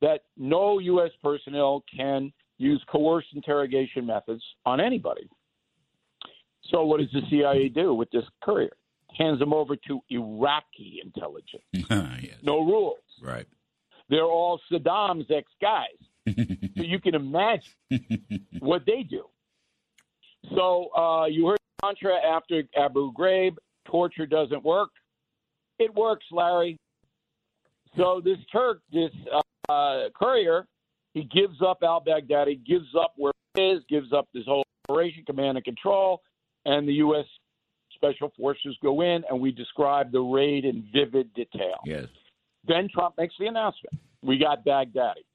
[0.02, 1.12] that no U.S.
[1.22, 5.30] personnel can use coerced interrogation methods on anybody.
[6.70, 8.72] So, what does the CIA do with this courier?
[9.18, 11.64] Hands them over to Iraqi intelligence.
[11.74, 12.38] yes.
[12.42, 13.00] No rules.
[13.22, 13.48] Right.
[14.10, 15.88] They're all Saddam's ex guys.
[16.28, 17.74] so you can imagine
[18.60, 19.26] what they do.
[20.56, 23.56] So uh, you heard Contra after Abu Ghraib.
[23.86, 24.90] Torture doesn't work.
[25.80, 26.78] It works, Larry.
[27.98, 29.12] So this Turk, this
[29.70, 30.66] uh, courier,
[31.14, 35.24] he gives up al Baghdadi, gives up where he is, gives up this whole operation,
[35.26, 36.22] command and control,
[36.66, 37.26] and the U.S.
[38.00, 41.80] Special Forces go in, and we describe the raid in vivid detail.
[41.86, 42.06] Yes.
[42.68, 43.96] Then Trump makes the announcement.
[44.22, 45.26] We got Baghdadi.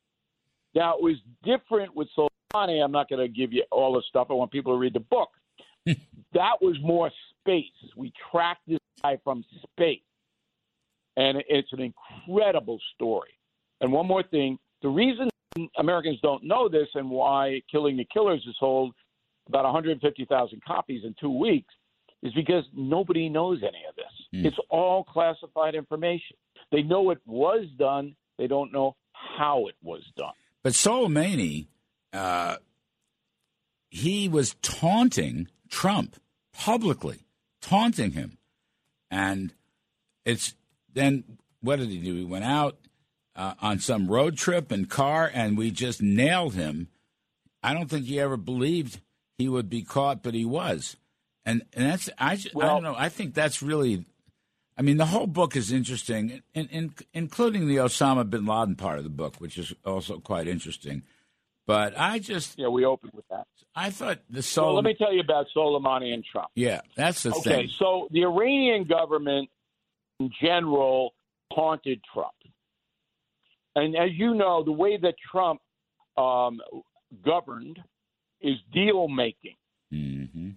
[0.74, 2.82] Now, it was different with Soleimani.
[2.82, 4.28] I'm not going to give you all the stuff.
[4.30, 5.30] I want people to read the book.
[5.86, 7.10] that was more
[7.40, 7.64] space.
[7.96, 10.00] We tracked this guy from space.
[11.16, 13.38] And it's an incredible story.
[13.80, 15.28] And one more thing the reason
[15.78, 18.92] Americans don't know this and why Killing the Killers has sold
[19.48, 21.72] about 150,000 copies in two weeks
[22.24, 24.06] is because nobody knows any of this.
[24.34, 24.46] Mm.
[24.46, 26.36] It's all classified information.
[26.72, 30.32] They know it was done, they don't know how it was done.
[30.62, 31.66] But Soleimani,
[32.12, 32.56] uh,
[33.90, 36.16] he was taunting Trump
[36.52, 37.26] publicly,
[37.60, 38.38] taunting him.
[39.10, 39.52] And
[40.24, 40.54] it's
[40.94, 41.24] then,
[41.60, 42.14] what did he do?
[42.14, 42.78] He went out
[43.36, 46.88] uh, on some road trip and car, and we just nailed him.
[47.62, 49.00] I don't think he ever believed
[49.36, 50.96] he would be caught, but he was.
[51.46, 54.04] And, and that's, I, Well- I don't know, I think that's really,
[54.78, 58.98] I mean, the whole book is interesting, in, in, including the Osama bin Laden part
[58.98, 61.02] of the book, which is also quite interesting.
[61.66, 63.46] But I just, Yeah, we opened with that.
[63.74, 64.74] I thought the So Sol.
[64.74, 66.48] let me tell you about Soleimani and Trump.
[66.54, 67.70] yeah, that's the Okay, thing.
[67.78, 69.48] so the Iranian government
[70.20, 71.14] in general
[71.54, 72.32] taunted Trump.
[73.74, 75.60] And as you know, the way that Trump
[76.16, 76.60] um,
[77.24, 77.80] governed
[78.40, 79.56] is deal making.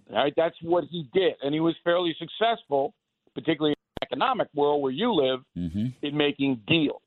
[0.08, 0.32] Hmm Right?
[0.36, 1.34] That's what he did.
[1.42, 2.94] And he was fairly successful,
[3.34, 7.02] particularly in the economic world where you live, hmm in making deals.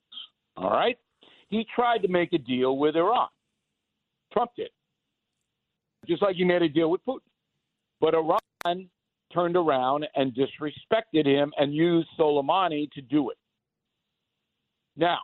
[0.57, 0.97] All right?
[1.49, 3.27] He tried to make a deal with Iran.
[4.31, 4.69] Trump did.
[6.07, 7.19] Just like he made a deal with Putin.
[7.99, 8.89] But Iran
[9.33, 13.37] turned around and disrespected him and used Soleimani to do it.
[14.97, 15.19] Now,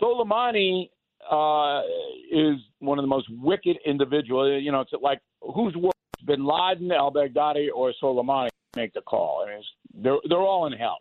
[0.00, 0.90] Soleimani
[1.30, 1.82] uh,
[2.30, 4.62] is one of the most wicked individuals.
[4.62, 5.92] You know, it's like who's worse,
[6.26, 8.48] Bin Laden, Al Baghdadi, or Soleimani?
[8.76, 9.44] Make the call.
[9.44, 10.98] I mean, it's, they're they're all in hell.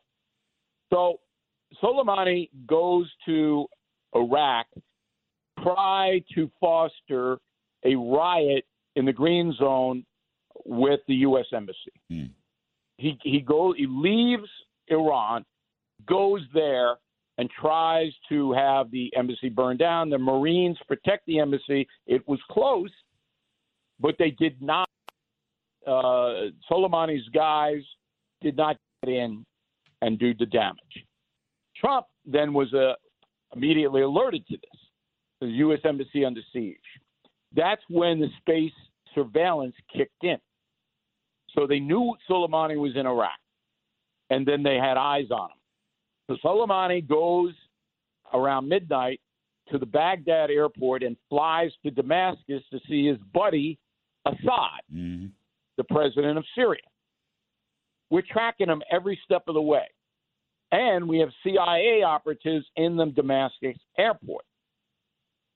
[0.91, 1.19] So
[1.81, 3.65] Soleimani goes to
[4.13, 4.67] Iraq,
[5.63, 7.39] try to foster
[7.85, 8.65] a riot
[8.95, 10.05] in the Green Zone
[10.65, 11.45] with the U.S.
[11.53, 11.93] Embassy.
[12.09, 12.25] Hmm.
[12.97, 14.49] He he goes he leaves
[14.89, 15.45] Iran,
[16.05, 16.97] goes there
[17.37, 20.09] and tries to have the embassy burned down.
[20.09, 21.87] The Marines protect the embassy.
[22.05, 22.91] It was close,
[23.99, 24.87] but they did not.
[25.85, 27.81] Uh, Soleimani's guys
[28.41, 29.45] did not get in
[30.01, 31.05] and do the damage.
[31.75, 32.93] Trump then was uh,
[33.55, 34.79] immediately alerted to this.
[35.41, 35.79] The U.S.
[35.83, 36.77] embassy under siege.
[37.55, 38.71] That's when the space
[39.15, 40.37] surveillance kicked in.
[41.55, 43.37] So they knew Soleimani was in Iraq,
[44.29, 45.57] and then they had eyes on him.
[46.29, 47.53] So Soleimani goes
[48.33, 49.19] around midnight
[49.71, 53.77] to the Baghdad airport and flies to Damascus to see his buddy
[54.25, 55.25] Assad, hmm
[55.81, 56.81] the president of Syria.
[58.09, 59.85] We're tracking him every step of the way.
[60.71, 64.45] And we have CIA operatives in the Damascus airport.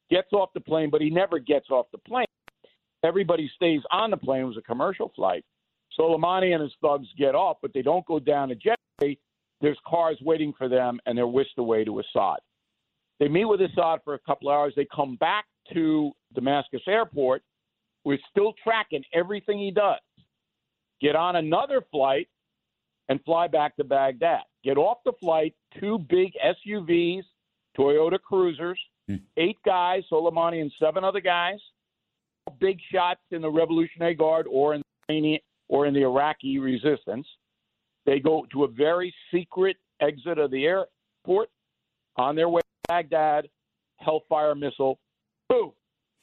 [0.10, 2.26] Gets off the plane, but he never gets off the plane.
[3.04, 4.42] Everybody stays on the plane.
[4.42, 5.44] It was a commercial flight.
[5.98, 9.18] Soleimani and his thugs get off, but they don't go down to jetway.
[9.62, 12.38] There's cars waiting for them, and they're whisked away to Assad.
[13.20, 14.74] They meet with Assad for a couple hours.
[14.76, 17.42] They come back to Damascus airport.
[18.04, 20.00] We're still tracking everything he does.
[21.02, 22.28] Get on another flight
[23.10, 24.42] and fly back to Baghdad.
[24.64, 27.24] Get off the flight, two big SUVs,
[27.78, 29.18] Toyota Cruisers, Hmm.
[29.38, 31.60] eight guys, Soleimani and seven other guys,
[32.60, 37.28] big shots in the Revolutionary Guard or in the or in the Iraqi resistance.
[38.06, 41.50] They go to a very secret exit of the airport
[42.18, 43.50] on their way to Baghdad,
[43.98, 45.00] Hellfire missile,
[45.50, 45.74] boom.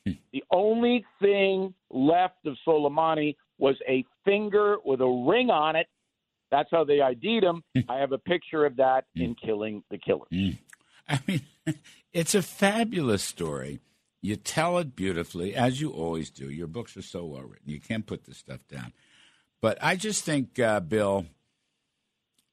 [0.06, 0.12] Hmm.
[0.32, 5.86] The only thing left of Soleimani was a finger with a ring on it.
[6.50, 7.62] That's how they ID'd him.
[7.76, 7.84] Mm.
[7.88, 9.40] I have a picture of that in mm.
[9.44, 10.26] Killing the Killer.
[10.32, 10.58] Mm.
[11.08, 11.42] I mean,
[12.12, 13.80] it's a fabulous story.
[14.20, 16.48] You tell it beautifully, as you always do.
[16.48, 17.68] Your books are so well written.
[17.68, 18.92] You can't put this stuff down.
[19.60, 21.26] But I just think, uh, Bill,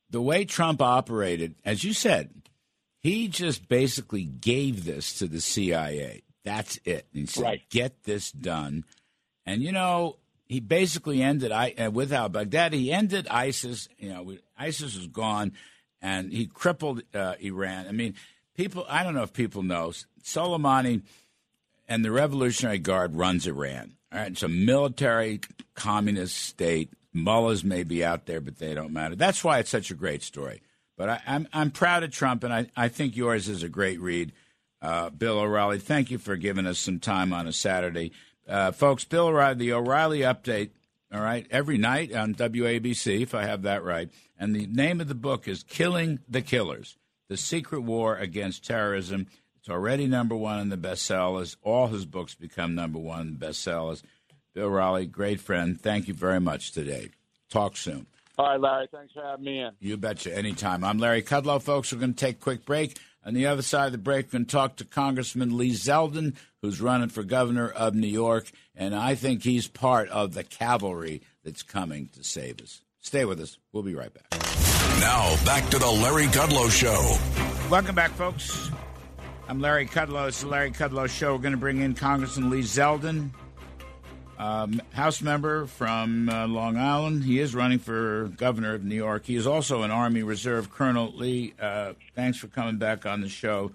[0.10, 2.30] the way Trump operated, as you said,
[3.00, 6.24] he just basically gave this to the CIA.
[6.43, 7.08] That's it.
[7.14, 7.70] He said, Right.
[7.70, 8.86] "Get this done."
[9.45, 10.18] And you know,
[10.50, 12.74] he basically ended I uh, with al Baghdad.
[12.74, 13.88] He ended ISIS.
[14.00, 15.54] You know, ISIS was gone,
[16.02, 17.88] and he crippled uh, Iran.
[17.88, 18.16] I mean,
[18.58, 18.86] people.
[18.89, 19.93] I don't know if people know
[20.24, 21.04] Soleimani
[21.88, 23.93] and the Revolutionary Guard runs Iran.
[24.12, 25.39] All right, it's a military
[25.76, 26.91] communist state.
[27.14, 29.16] Mullahs may be out there, but they don't matter.
[29.16, 30.62] That's why it's such a great story.
[30.97, 34.02] But I, I'm I'm proud of Trump, and I, I think yours is a great
[34.02, 34.34] read.
[34.82, 38.14] Uh, Bill O'Reilly, thank you for giving us some time on a Saturday.
[38.50, 40.72] Uh, folks, Bill O'Reilly, the O'Reilly Update,
[41.14, 44.10] all right, every night on WABC, if I have that right.
[44.39, 46.97] And the name of the book is Killing the Killers
[47.28, 49.28] The Secret War Against Terrorism.
[49.60, 51.58] It's already number one in the bestsellers.
[51.62, 54.02] All his books become number one in the bestsellers.
[54.54, 55.80] Bill O'Reilly, great friend.
[55.80, 57.10] Thank you very much today.
[57.50, 58.08] Talk soon.
[58.38, 58.88] All right, Larry.
[58.91, 59.72] Thanks for having me in.
[59.80, 60.36] You betcha.
[60.36, 60.84] Anytime.
[60.84, 61.91] I'm Larry Kudlow, folks.
[61.91, 62.97] We're going to take a quick break.
[63.26, 66.36] On the other side of the break, we're going to talk to Congressman Lee Zeldin,
[66.61, 68.49] who's running for governor of New York.
[68.76, 72.82] And I think he's part of the cavalry that's coming to save us.
[73.01, 73.57] Stay with us.
[73.74, 74.26] We'll be right back.
[75.01, 77.17] Now, back to the Larry Kudlow Show.
[77.70, 78.72] Welcome back, folks.
[79.49, 80.30] I'm Larry Kudlow.
[80.30, 81.34] It's the Larry Kudlow Show.
[81.34, 83.32] We're going to bring in Congressman Lee Zeldin,
[84.39, 87.25] um, House member from uh, Long Island.
[87.25, 89.25] He is running for governor of New York.
[89.25, 91.11] He is also an Army Reserve Colonel.
[91.11, 93.71] Lee, uh, thanks for coming back on the show.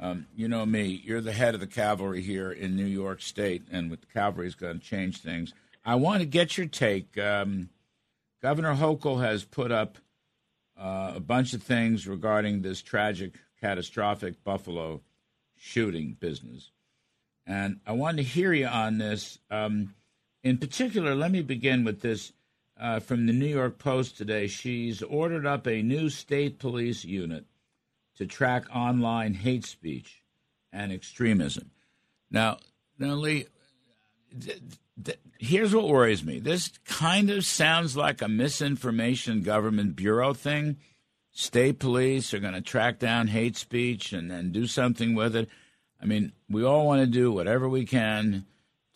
[0.00, 1.00] Um, you know me.
[1.04, 4.46] You're the head of the cavalry here in New York State, and with the cavalry
[4.46, 5.52] is going to change things.
[5.84, 7.16] I want to get your take.
[7.18, 7.68] Um,
[8.40, 9.98] Governor Hochul has put up
[10.76, 15.02] uh, a bunch of things regarding this tragic, catastrophic Buffalo
[15.56, 16.70] shooting business.
[17.46, 19.38] And I want to hear you on this.
[19.50, 19.94] Um,
[20.42, 22.32] in particular, let me begin with this
[22.80, 24.46] uh, from the New York Post today.
[24.46, 27.44] She's ordered up a new state police unit
[28.16, 30.22] to track online hate speech
[30.72, 31.70] and extremism.
[32.30, 32.58] Now,
[32.98, 33.46] now Lee,
[34.40, 34.60] th-
[35.02, 36.38] th- here's what worries me.
[36.38, 40.78] This kind of sounds like a misinformation government bureau thing.
[41.32, 45.48] State police are going to track down hate speech and then do something with it.
[46.02, 48.46] I mean, we all want to do whatever we can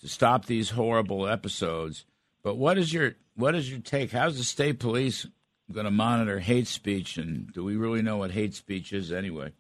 [0.01, 2.05] to stop these horrible episodes.
[2.43, 4.13] But what is your what is your take?
[4.13, 5.27] How's the state police
[5.73, 9.53] going to monitor hate speech, and do we really know what hate speech is anyway?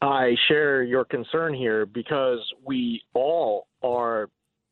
[0.00, 4.28] I share your concern here because we all are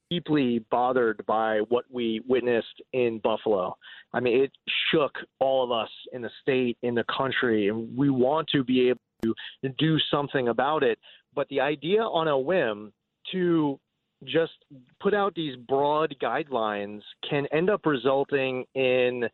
[0.09, 3.77] deeply bothered by what we witnessed in Buffalo.
[4.12, 4.53] I mean, it
[4.93, 8.89] shook all of us in the state, in the country, and we want to be
[8.89, 10.99] able to do something about it.
[11.37, 12.93] But the idea on a whim
[13.32, 13.78] to
[14.24, 14.53] just
[15.01, 19.28] put out these broad guidelines can end up resulting in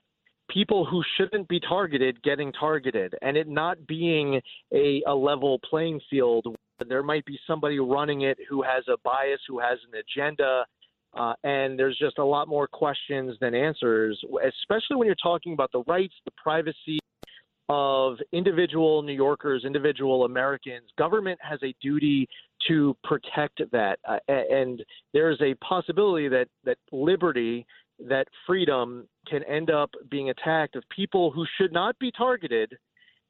[0.51, 4.41] people who shouldn't be targeted getting targeted and it not being
[4.75, 6.45] a, a level playing field.
[6.87, 10.67] There might be somebody running it who has a bias, who has an agenda,
[11.15, 15.71] uh, and there's just a lot more questions than answers, especially when you're talking about
[15.73, 16.99] the rights, the privacy
[17.75, 20.91] of individual New Yorkers, individual Americans.
[20.99, 22.29] Government has a duty
[22.69, 27.67] to protect that, uh, and there is a possibility that that liberty
[27.99, 32.77] that freedom can end up being attacked of people who should not be targeted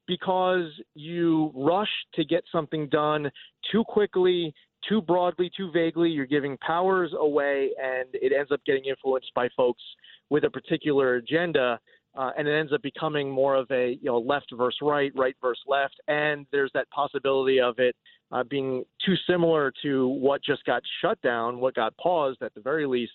[0.09, 3.31] because you rush to get something done
[3.71, 4.53] too quickly,
[4.89, 6.11] too broadly, too vaguely.
[6.11, 9.83] You're giving powers away, and it ends up getting influenced by folks
[10.31, 11.79] with a particular agenda.
[12.15, 15.35] Uh, and it ends up becoming more of a you know left versus right, right
[15.41, 17.97] versus left, and there's that possibility of it
[18.31, 22.61] uh, being too similar to what just got shut down, what got paused at the
[22.61, 23.13] very least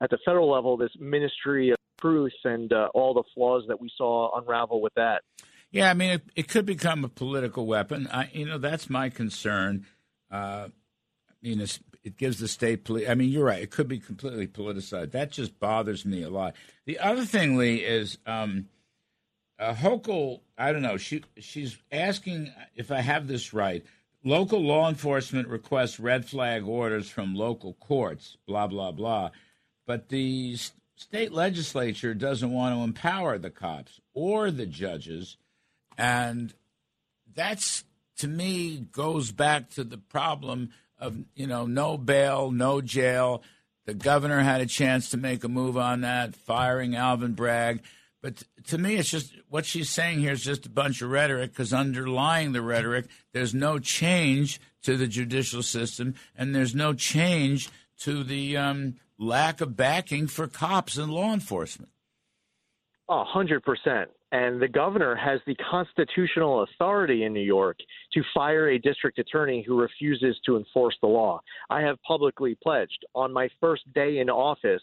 [0.00, 3.90] at the federal level, this Ministry of Truth and uh, all the flaws that we
[3.96, 5.22] saw unravel with that.
[5.70, 8.08] Yeah, I mean, it, it could become a political weapon.
[8.10, 9.86] I, you know, that's my concern.
[10.30, 10.68] Uh,
[11.28, 13.08] I mean, it's, it gives the state police.
[13.08, 13.62] I mean, you're right.
[13.62, 15.12] It could be completely politicized.
[15.12, 16.54] That just bothers me a lot.
[16.86, 18.68] The other thing, Lee, is um,
[19.58, 20.40] uh, Hochul.
[20.56, 20.96] I don't know.
[20.96, 23.84] She she's asking if I have this right.
[24.22, 28.36] Local law enforcement requests red flag orders from local courts.
[28.46, 29.30] Blah blah blah.
[29.86, 30.56] But the
[30.96, 35.36] state legislature doesn't want to empower the cops or the judges,
[35.98, 36.54] and
[37.34, 37.84] that's
[38.18, 40.70] to me goes back to the problem
[41.00, 43.42] of you know no bail, no jail.
[43.86, 47.82] The governor had a chance to make a move on that, firing Alvin Bragg.
[48.22, 51.52] But to me, it's just what she's saying here is just a bunch of rhetoric
[51.52, 57.70] because underlying the rhetoric, there's no change to the judicial system and there's no change
[58.00, 61.90] to the um, lack of backing for cops and law enforcement.
[63.10, 64.08] A hundred percent.
[64.32, 67.76] And the governor has the constitutional authority in New York
[68.14, 71.40] to fire a district attorney who refuses to enforce the law.
[71.68, 74.82] I have publicly pledged on my first day in office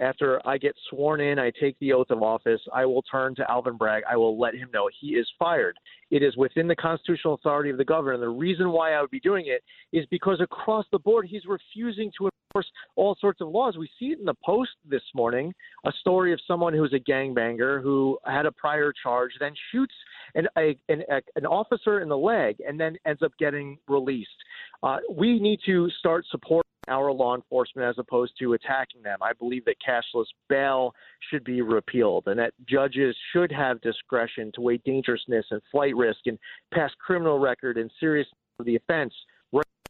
[0.00, 3.50] after I get sworn in, I take the oath of office, I will turn to
[3.50, 4.04] Alvin Bragg.
[4.08, 5.76] I will let him know he is fired.
[6.10, 8.14] It is within the constitutional authority of the governor.
[8.14, 9.62] And the reason why I would be doing it
[9.92, 13.76] is because across the board, he's refusing to enforce all sorts of laws.
[13.76, 15.52] We see it in the Post this morning
[15.84, 19.94] a story of someone who's a gangbanger who had a prior charge, then shoots
[20.34, 24.30] an, a, an, a, an officer in the leg, and then ends up getting released.
[24.82, 29.18] Uh, we need to start supporting our law enforcement as opposed to attacking them.
[29.22, 30.94] I believe that cashless bail
[31.30, 36.20] should be repealed and that judges should have discretion to weigh dangerousness and flight risk
[36.24, 36.38] and
[36.72, 39.12] past criminal record and seriousness of the offense.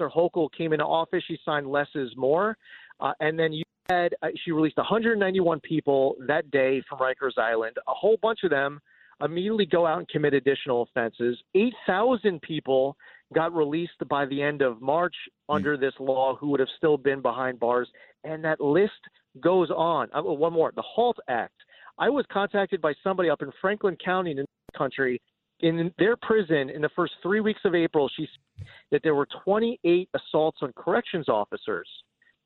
[0.01, 2.57] Hochul came into office, she signed less is more.
[3.01, 7.77] Uh, and then you had, uh, she released 191 people that day from Rikers Island.
[7.89, 8.81] A whole bunch of them
[9.23, 11.39] immediately go out and commit additional offenses.
[11.55, 12.97] 8,000 people
[13.35, 15.15] got released by the end of March
[15.49, 17.89] under this law who would have still been behind bars.
[18.25, 18.93] And that list
[19.41, 20.09] goes on.
[20.15, 21.55] Uh, one more the HALT Act.
[21.99, 24.47] I was contacted by somebody up in Franklin County in the
[24.77, 25.21] country.
[25.61, 29.27] In their prison, in the first three weeks of April, she said that there were
[29.45, 31.89] 28 assaults on corrections officers.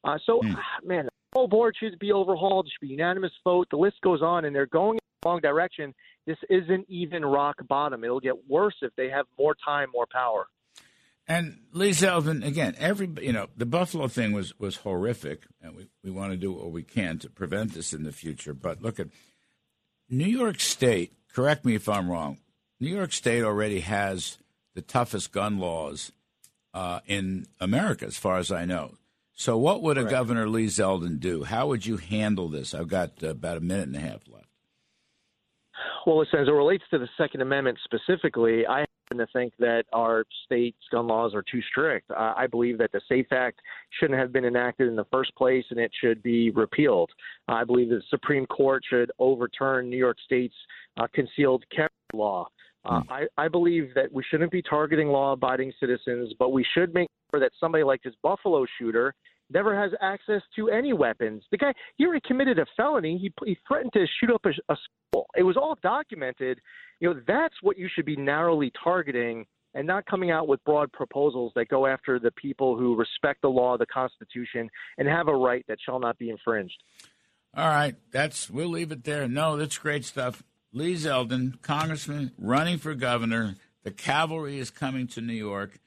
[0.05, 0.57] Uh, so, mm.
[0.83, 2.67] man, the whole board should be overhauled.
[2.67, 3.69] It should be unanimous vote.
[3.71, 5.95] The list goes on, and they're going in the wrong direction.
[6.27, 8.03] This isn't even rock bottom.
[8.03, 10.47] It'll get worse if they have more time, more power.
[11.29, 15.89] And Lee Zeldin, again, every you know, the Buffalo thing was was horrific, and we,
[16.03, 18.55] we want to do what we can to prevent this in the future.
[18.55, 19.09] But look at
[20.11, 21.13] New York State.
[21.33, 22.39] Correct me if I'm wrong.
[22.83, 24.39] New York State already has
[24.75, 26.11] the toughest gun laws
[26.75, 28.95] uh, in America, as far as I know.
[29.35, 31.45] So, what would a Governor Lee Zeldin do?
[31.45, 32.75] How would you handle this?
[32.75, 34.49] I've got uh, about a minute and a half left.
[36.05, 39.85] Well, listen, as it relates to the Second Amendment specifically, I happen to think that
[39.93, 42.11] our state's gun laws are too strict.
[42.11, 43.61] Uh, I believe that the SAFE Act
[44.01, 47.11] shouldn't have been enacted in the first place and it should be repealed.
[47.47, 50.57] I believe the Supreme Court should overturn New York State's
[50.97, 52.49] uh, concealed carry law.
[52.85, 53.13] Uh, hmm.
[53.13, 57.09] I, I believe that we shouldn't be targeting law abiding citizens, but we should make
[57.31, 59.15] sure that somebody like this Buffalo shooter
[59.51, 61.43] never has access to any weapons.
[61.51, 63.19] The guy, he already committed a felony.
[63.19, 65.27] He, he threatened to shoot up a, a school.
[65.37, 66.59] It was all documented
[67.03, 70.93] you know, that's what you should be narrowly targeting and not coming out with broad
[70.93, 75.35] proposals that go after the people who respect the law, the Constitution, and have a
[75.35, 76.81] right that shall not be infringed.
[77.57, 79.27] All right, that's we'll leave it there.
[79.27, 80.45] No, that's great stuff.
[80.73, 83.57] Lee Zeldin, Congressman, running for governor.
[83.83, 85.79] The cavalry is coming to New York.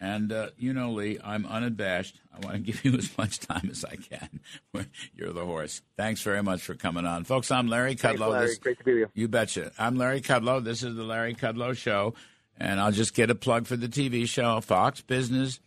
[0.00, 2.20] And uh, you know, Lee, I'm unabashed.
[2.34, 4.40] I want to give you as much time as I can.
[5.14, 5.80] You're the horse.
[5.96, 7.50] Thanks very much for coming on, folks.
[7.50, 8.02] I'm Larry Kudlow.
[8.02, 8.46] Thanks, Larry.
[8.48, 9.22] This, Great to be with you.
[9.22, 9.72] You betcha.
[9.78, 10.62] I'm Larry Kudlow.
[10.62, 12.14] This is the Larry Kudlow Show,
[12.58, 15.60] and I'll just get a plug for the TV show, Fox Business,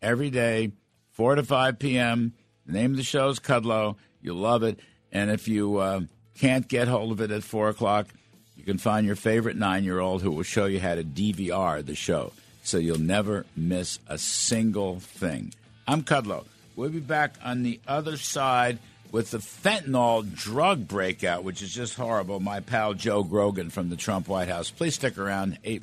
[0.00, 0.70] every day,
[1.10, 2.34] four to five p.m.
[2.66, 3.96] The name of the show is Kudlow.
[4.22, 4.78] You'll love it.
[5.10, 6.02] And if you uh,
[6.38, 8.06] can't get hold of it at four o'clock,
[8.60, 12.30] you can find your favorite nine-year-old who will show you how to DVR the show
[12.62, 15.54] so you'll never miss a single thing.
[15.88, 16.44] I'm Kudlow.
[16.76, 18.78] We'll be back on the other side
[19.10, 22.38] with the fentanyl drug breakout, which is just horrible.
[22.38, 24.70] My pal Joe Grogan from the Trump White House.
[24.70, 25.58] Please stick around.
[25.64, 25.82] Eight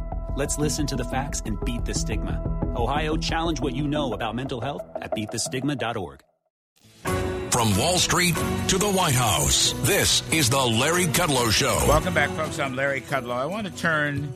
[0.33, 2.41] Let's listen to the facts and beat the stigma.
[2.73, 6.21] Ohio, challenge what you know about mental health at beatthestigma.org.
[7.51, 8.35] From Wall Street
[8.69, 11.77] to the White House, this is the Larry Kudlow Show.
[11.85, 12.59] Welcome back, folks.
[12.59, 13.35] I'm Larry Kudlow.
[13.35, 14.33] I want to turn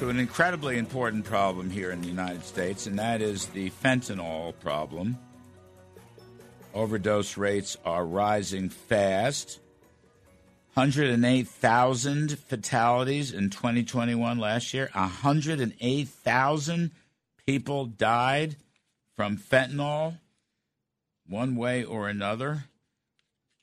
[0.00, 4.58] to an incredibly important problem here in the United States, and that is the fentanyl
[4.58, 5.16] problem.
[6.74, 9.60] Overdose rates are rising fast.
[10.76, 14.90] 108,000 fatalities in 2021 last year.
[14.92, 16.90] 108,000
[17.46, 18.56] people died
[19.14, 20.18] from fentanyl,
[21.26, 22.64] one way or another.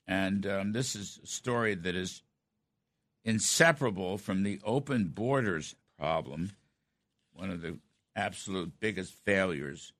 [0.07, 2.23] And um, this is a story that is
[3.23, 6.53] inseparable from the open borders problem,
[7.31, 7.77] one of the
[8.15, 9.93] absolute biggest failures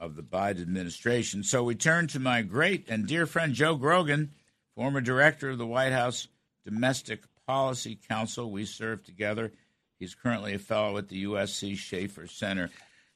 [0.00, 1.44] of the Biden administration.
[1.44, 4.32] So we turn to my great and dear friend Joe Grogan,
[4.74, 6.26] former director of the White House
[6.66, 8.50] Domestic Policy Council.
[8.50, 9.52] We serve together.
[9.98, 12.70] He's currently a fellow at the USC Schaeffer Center.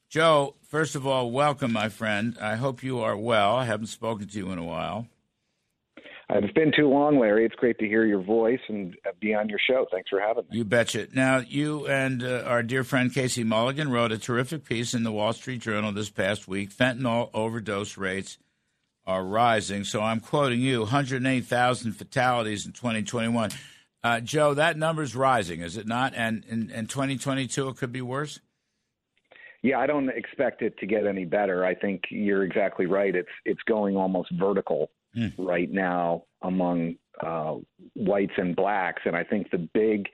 [0.09, 2.37] Joe, first of all, welcome, my friend.
[2.41, 3.55] I hope you are well.
[3.55, 5.07] I haven't spoken to you in a while.
[6.33, 7.45] It's been too long, Larry.
[7.45, 9.85] It's great to hear your voice and be on your show.
[9.91, 10.59] Thanks for having me.
[10.59, 11.07] You betcha.
[11.13, 15.11] Now, you and uh, our dear friend Casey Mulligan wrote a terrific piece in the
[15.11, 16.71] Wall Street Journal this past week.
[16.71, 18.37] Fentanyl overdose rates
[19.05, 19.83] are rising.
[19.83, 23.51] So I'm quoting you 108,000 fatalities in 2021.
[24.03, 26.13] Uh, Joe, that number's rising, is it not?
[26.15, 28.39] And in, in 2022, it could be worse?
[29.63, 31.65] Yeah, I don't expect it to get any better.
[31.65, 33.15] I think you're exactly right.
[33.15, 35.31] It's it's going almost vertical mm.
[35.37, 37.57] right now among uh,
[37.95, 40.07] whites and blacks, and I think the big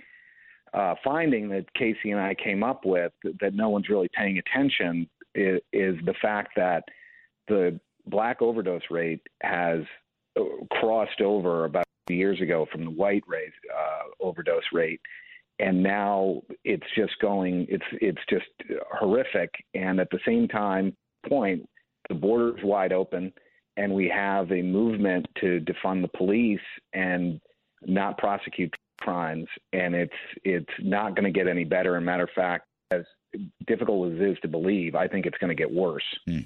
[0.74, 5.08] uh, finding that Casey and I came up with that no one's really paying attention
[5.34, 6.84] is, is the fact that
[7.48, 9.82] the black overdose rate has
[10.39, 15.01] uh, crossed over about years ago from the white rate uh, overdose rate,
[15.60, 17.66] and now it's just going.
[17.70, 18.45] It's it's just
[18.91, 19.49] horrific.
[19.74, 20.95] And at the same time,
[21.28, 21.68] point
[22.10, 23.34] the border is wide open,
[23.76, 26.60] and we have a movement to defund the police
[26.93, 27.39] and
[27.86, 29.47] not prosecute crimes.
[29.74, 31.95] And it's it's not going to get any better.
[31.95, 33.03] As a matter of fact, as
[33.66, 36.05] difficult as it is to believe, I think it's going to get worse.
[36.28, 36.39] Hmm.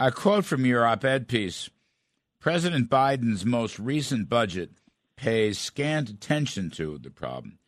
[0.00, 1.70] A quote from your op ed piece
[2.38, 4.70] President Biden's most recent budget
[5.16, 7.58] pays scant attention to the problem,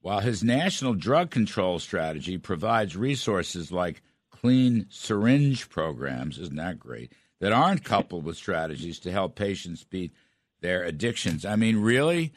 [0.00, 7.12] while his national drug control strategy provides resources like clean syringe programs, isn't that great,
[7.40, 10.12] that aren't coupled with strategies to help patients beat
[10.60, 11.44] their addictions.
[11.44, 12.32] I mean, really?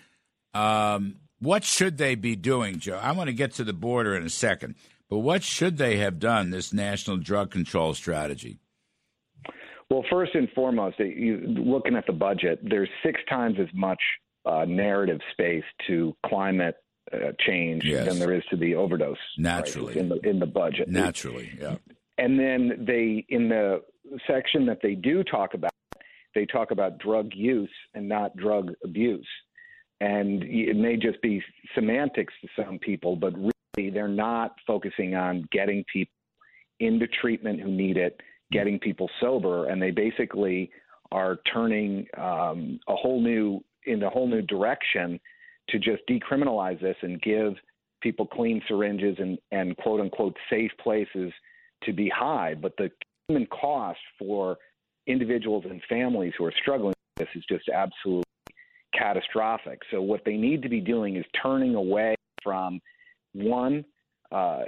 [0.56, 3.00] Um, what should they be doing, Joe?
[3.00, 4.74] I want to get to the border in a second,
[5.10, 8.58] but what should they have done, this national drug control strategy?
[9.90, 14.00] Well, first and foremost, you, looking at the budget, there's six times as much
[14.46, 16.76] uh, narrative space to climate
[17.12, 18.08] uh, change yes.
[18.08, 20.88] than there is to the overdose naturally in the in the budget.
[20.88, 21.76] Naturally, yeah.
[22.18, 23.82] And then they in the
[24.28, 25.72] section that they do talk about,
[26.36, 29.28] they talk about drug use and not drug abuse.
[30.02, 31.42] And it may just be
[31.76, 36.12] semantics to some people, but really they're not focusing on getting people
[36.80, 38.20] into treatment who need it
[38.54, 40.72] getting people sober, and they basically
[41.12, 45.20] are turning um, a whole new in a whole new direction
[45.70, 47.54] to just decriminalize this and give
[48.02, 51.32] people clean syringes and, and quote unquote safe places
[51.84, 52.54] to be high.
[52.54, 52.90] But the
[53.28, 54.58] human cost for
[55.08, 58.24] individuals and families who are struggling with this is just absolutely
[58.98, 59.80] catastrophic.
[59.92, 62.80] So what they need to be doing is turning away from
[63.34, 63.84] one
[64.34, 64.64] uh,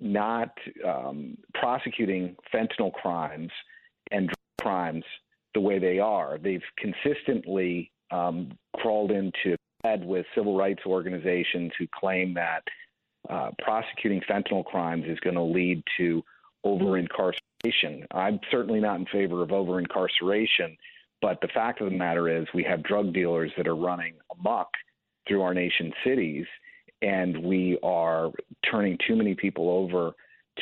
[0.00, 0.50] not
[0.86, 3.50] um, prosecuting fentanyl crimes
[4.10, 5.04] and crimes
[5.54, 6.38] the way they are.
[6.38, 12.62] They've consistently um, crawled into bed with civil rights organizations who claim that
[13.28, 16.22] uh, prosecuting fentanyl crimes is going to lead to
[16.64, 18.06] over incarceration.
[18.12, 20.76] I'm certainly not in favor of over incarceration,
[21.20, 24.68] but the fact of the matter is we have drug dealers that are running amok
[25.26, 26.46] through our nation's cities
[27.02, 28.30] and we are
[28.70, 30.12] turning too many people over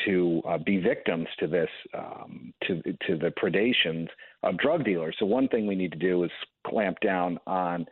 [0.05, 4.07] to uh, be victims to this um, to to the predations
[4.43, 5.15] of drug dealers.
[5.19, 6.31] So one thing we need to do is
[6.65, 7.85] clamp down on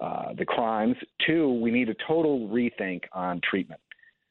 [0.00, 0.96] uh, the crimes.
[1.26, 3.80] Two, we need a total rethink on treatment.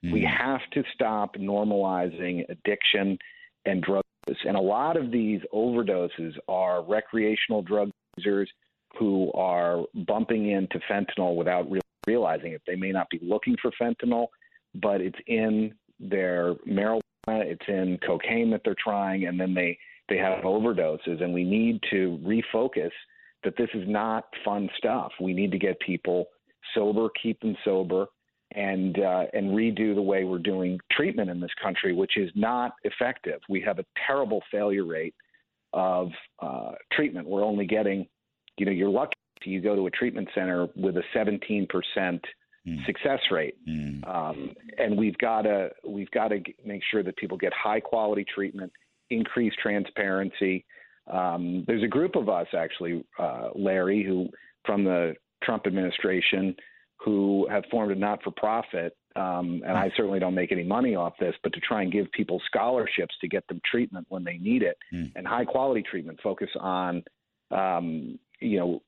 [0.04, 0.14] Mm.
[0.14, 3.18] We have to stop normalizing addiction
[3.66, 4.38] and drug use.
[4.46, 8.50] And a lot of these overdoses are recreational drug users
[8.98, 12.62] who are bumping into fentanyl without re- realizing it.
[12.66, 14.28] They may not be looking for fentanyl,
[14.76, 19.78] but it's in their marijuana, it's in cocaine that they're trying, and then they
[20.10, 21.22] they have overdoses.
[21.22, 22.92] And we need to refocus
[23.44, 25.12] that this is not fun stuff.
[25.20, 26.26] We need to get people
[26.76, 28.08] sober, keep them sober,
[28.56, 32.74] and uh, and redo the way we're doing treatment in this country, which is not
[32.84, 33.40] effective.
[33.50, 35.16] We have a terrible failure rate
[35.74, 37.28] of uh, treatment.
[37.28, 38.08] We're only getting,
[38.58, 39.16] you know, you're lucky
[39.50, 42.22] you go to a treatment center with a 17 percent
[42.68, 42.86] mm.
[42.86, 44.08] success rate, mm.
[44.08, 48.26] um, and we've got to we've got to make sure that people get high quality
[48.34, 48.72] treatment,
[49.10, 50.66] increase transparency.
[51.12, 54.30] Um, there's a group of us actually, uh, Larry, who
[54.66, 56.56] from the Trump administration
[57.04, 58.96] who have formed a not for profit.
[59.16, 62.10] Um, and I certainly don't make any money off this, but to try and give
[62.12, 65.12] people scholarships to get them treatment when they need it mm.
[65.16, 67.04] and high quality treatment, focus on,
[67.50, 68.82] um, you know,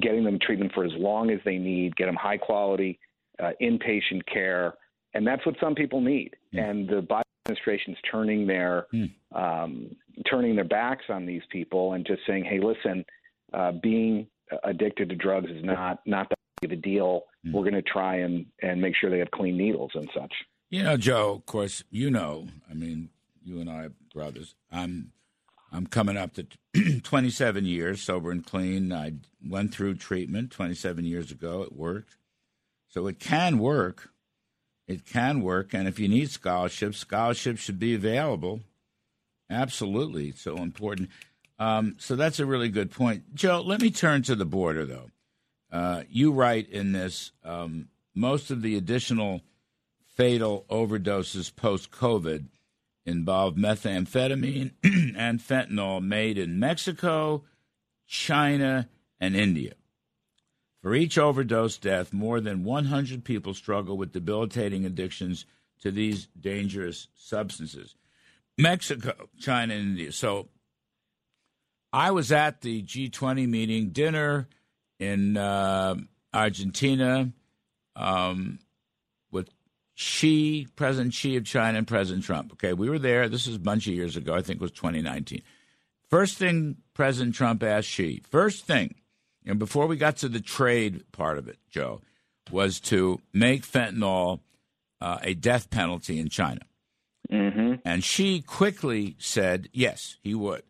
[0.00, 2.98] getting them treatment for as long as they need, get them high quality
[3.42, 4.74] uh, inpatient care.
[5.14, 6.34] And that's what some people need.
[6.54, 6.70] Mm.
[6.70, 9.10] And the Biden administration is turning their, mm.
[9.34, 9.94] um,
[10.28, 13.04] turning their backs on these people and just saying, hey, listen,
[13.52, 14.26] uh, being
[14.64, 17.24] addicted to drugs is not, not that of a deal.
[17.46, 17.52] Mm.
[17.52, 20.32] We're going to try and, and make sure they have clean needles and such.
[20.70, 23.10] You know, Joe, of course, you know, I mean,
[23.44, 24.54] you and I are brothers.
[24.72, 25.12] I'm
[25.74, 28.92] I'm coming up to 27 years sober and clean.
[28.92, 29.14] I
[29.44, 31.62] went through treatment 27 years ago.
[31.62, 32.16] It worked.
[32.88, 34.10] So it can work.
[34.86, 35.74] It can work.
[35.74, 38.60] And if you need scholarships, scholarships should be available.
[39.50, 40.28] Absolutely.
[40.28, 41.10] It's so important.
[41.58, 43.34] Um, so that's a really good point.
[43.34, 45.10] Joe, let me turn to the border, though.
[45.72, 49.40] Uh, you write in this um, most of the additional
[50.06, 52.46] fatal overdoses post COVID
[53.06, 54.72] involve methamphetamine
[55.16, 57.44] and fentanyl made in Mexico,
[58.06, 58.88] China,
[59.20, 59.74] and India.
[60.82, 65.46] For each overdose death, more than 100 people struggle with debilitating addictions
[65.80, 67.94] to these dangerous substances.
[68.58, 70.12] Mexico, China, and India.
[70.12, 70.48] So
[71.92, 74.48] I was at the G20 meeting dinner
[74.98, 75.96] in uh,
[76.32, 77.32] Argentina
[77.96, 78.58] um,
[79.94, 82.52] Xi, President Xi of China, and President Trump.
[82.52, 83.28] Okay, we were there.
[83.28, 84.34] This is a bunch of years ago.
[84.34, 85.42] I think it was 2019.
[86.10, 88.96] First thing President Trump asked Xi, first thing,
[89.46, 92.00] and before we got to the trade part of it, Joe,
[92.50, 94.40] was to make fentanyl
[95.00, 96.60] uh, a death penalty in China.
[97.30, 97.74] Mm-hmm.
[97.84, 100.62] And Xi quickly said, yes, he would.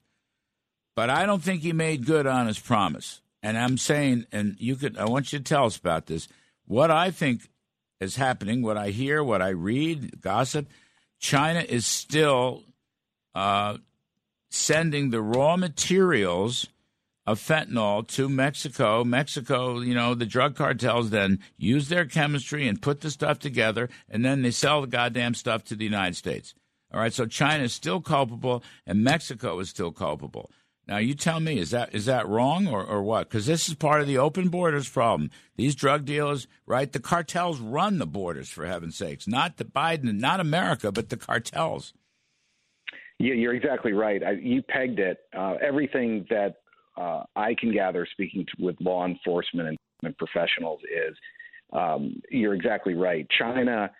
[0.96, 3.20] But I don't think he made good on his promise.
[3.42, 6.28] And I'm saying, and you could, I want you to tell us about this.
[6.66, 7.48] What I think
[8.04, 10.68] is happening, what I hear, what I read, gossip,
[11.18, 12.62] China is still
[13.34, 13.78] uh,
[14.50, 16.68] sending the raw materials
[17.26, 19.02] of fentanyl to Mexico.
[19.02, 23.88] Mexico, you know, the drug cartels then use their chemistry and put the stuff together,
[24.08, 26.54] and then they sell the goddamn stuff to the United States.
[26.92, 30.50] All right, so China is still culpable, and Mexico is still culpable.
[30.86, 33.28] Now you tell me, is that is that wrong or, or what?
[33.28, 35.30] Because this is part of the open borders problem.
[35.56, 36.92] These drug dealers, right?
[36.92, 41.16] The cartels run the borders for heaven's sakes, not the Biden, not America, but the
[41.16, 41.94] cartels.
[43.18, 44.22] Yeah, you're exactly right.
[44.22, 45.18] I, you pegged it.
[45.36, 46.56] Uh, everything that
[46.96, 51.16] uh, I can gather, speaking to, with law enforcement and professionals, is
[51.72, 53.26] um, you're exactly right.
[53.38, 53.90] China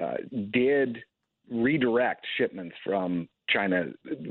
[0.00, 0.14] uh,
[0.52, 0.98] did
[1.50, 3.86] redirect shipments from China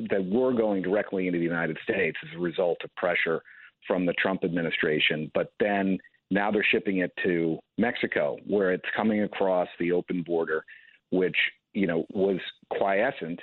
[0.10, 3.42] that were going directly into the United States as a result of pressure
[3.88, 5.32] from the Trump administration.
[5.34, 5.98] But then
[6.30, 10.64] now they're shipping it to Mexico, where it's coming across the open border,
[11.12, 11.38] which
[11.74, 12.38] you know was
[12.72, 13.40] quiescent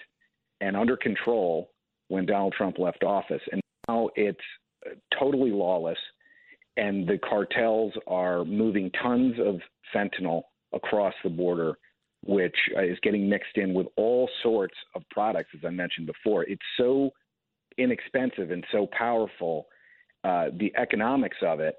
[0.60, 1.70] and under control
[2.08, 4.38] when Donald Trump left office, and now it's
[5.18, 5.98] totally lawless.
[6.76, 9.60] And the cartels are moving tons of
[9.94, 10.42] fentanyl
[10.72, 11.78] across the border
[12.26, 16.44] which uh, is getting mixed in with all sorts of products, as I mentioned before.
[16.44, 17.10] It's so
[17.78, 19.66] inexpensive and so powerful.
[20.22, 21.76] Uh, the economics of it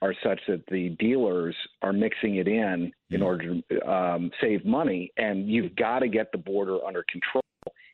[0.00, 3.24] are such that the dealers are mixing it in in mm.
[3.24, 7.42] order to um, save money, and you've got to get the border under control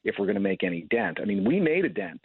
[0.04, 1.18] if we're going to make any dent.
[1.20, 2.20] I mean, we made a dent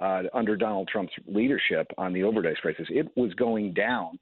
[0.00, 2.86] uh, under Donald Trump's leadership on the overdose crisis.
[2.90, 4.18] It was going down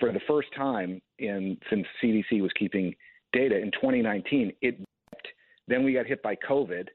[0.00, 2.94] for the first time in since CDC was keeping
[3.32, 5.28] data in 2019, it dipped.
[5.68, 6.88] Then we got hit by COVID,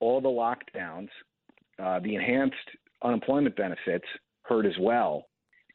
[0.00, 1.08] all the lockdowns,
[1.82, 2.56] uh, the enhanced
[3.02, 4.04] unemployment benefits
[4.44, 5.26] hurt as well,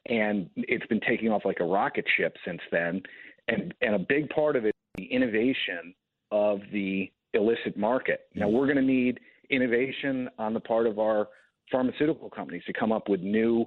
[0.08, 3.02] and it's been taking off like a rocket ship since then.
[3.48, 5.94] And and a big part of it is the innovation
[6.32, 8.22] of the illicit market.
[8.36, 9.20] Now we're going to need
[9.50, 11.30] innovation on the part of our
[11.72, 13.66] pharmaceutical companies to come up with new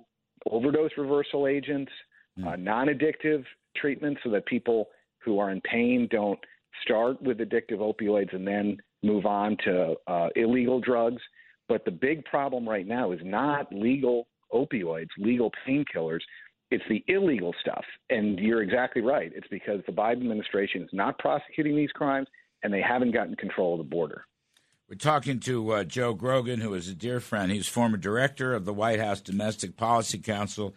[0.50, 1.92] overdose reversal agents,
[2.36, 2.46] Hmm.
[2.46, 3.44] uh, non-addictive
[3.76, 4.88] treatments, so that people
[5.24, 6.38] who are in pain don't
[6.82, 11.22] start with addictive opioids and then move on to uh, illegal drugs.
[11.68, 16.20] But the big problem right now is not legal opioids, legal painkillers.
[16.70, 17.84] It's the illegal stuff.
[18.10, 19.32] And you're exactly right.
[19.34, 22.28] It's because the Biden administration is not prosecuting these crimes
[22.62, 24.24] and they haven't gotten control of the border.
[24.88, 27.52] We're talking to uh, Joe Grogan, who is a dear friend.
[27.52, 30.74] He's former director of the White House Domestic Policy Council.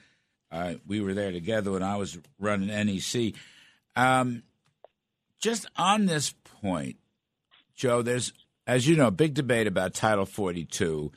[0.51, 3.33] Uh, we were there together when I was running NEC.
[3.95, 4.43] Um,
[5.39, 6.97] just on this point,
[7.75, 8.33] Joe, there's,
[8.65, 11.11] as you know, a big debate about Title 42,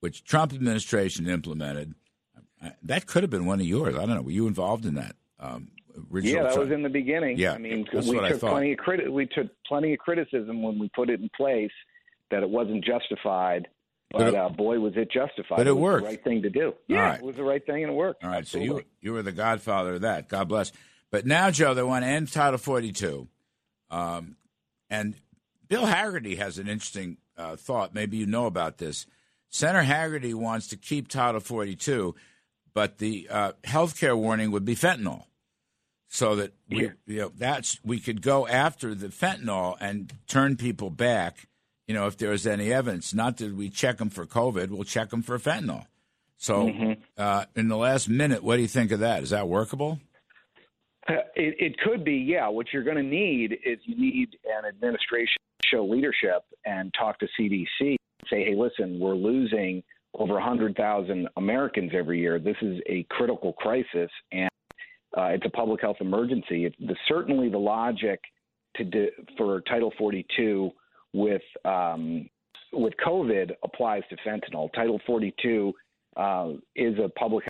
[0.00, 1.94] which Trump administration implemented.
[2.82, 3.94] That could have been one of yours.
[3.94, 4.22] I don't know.
[4.22, 5.14] Were you involved in that?
[5.38, 5.68] Um,
[6.12, 7.38] yeah, that was in the beginning.
[7.38, 9.12] Yeah, I mean, that's we what took plenty of credit.
[9.12, 11.70] We took plenty of criticism when we put it in place
[12.30, 13.68] that it wasn't justified.
[14.10, 15.56] But, But it- uh, boy, was it justified!
[15.56, 16.04] but it was worked.
[16.04, 16.74] The right thing to do.
[16.86, 17.18] Yeah, right.
[17.18, 18.24] it was the right thing, and it worked.
[18.24, 20.28] All right, so you you were the godfather of that.
[20.28, 20.72] God bless.
[21.10, 23.28] But now, Joe, they want to end Title 42.
[23.90, 24.36] Um,
[24.90, 25.14] and
[25.68, 27.94] Bill Hagerty has an interesting uh, thought.
[27.94, 29.06] Maybe you know about this.
[29.48, 32.14] Senator Hagerty wants to keep Title 42,
[32.74, 35.24] but the uh, health care warning would be fentanyl.
[36.08, 36.90] So that we, Yeah.
[37.06, 41.48] you know, that's we could go after the fentanyl and turn people back.
[41.88, 44.84] You know, if there is any evidence, not that we check them for COVID, we'll
[44.84, 45.86] check them for fentanyl.
[46.38, 49.22] So, uh, in the last minute, what do you think of that?
[49.22, 50.00] Is that workable?
[51.08, 52.48] Uh, It, it could be, yeah.
[52.48, 57.26] What you're going to need is you need an administration show leadership and talk to
[57.38, 57.98] CDC and
[58.30, 59.82] say, hey, listen, we're losing
[60.14, 62.38] over 100,000 Americans every year.
[62.38, 64.48] This is a critical crisis, and
[65.16, 66.64] uh, it's a public health emergency.
[66.64, 68.20] It's the, certainly the logic
[68.76, 70.70] to do, for Title 42
[71.12, 72.28] with um,
[72.72, 74.70] with COVID applies to fentanyl.
[74.74, 75.72] Title 42
[76.16, 77.44] uh, is a public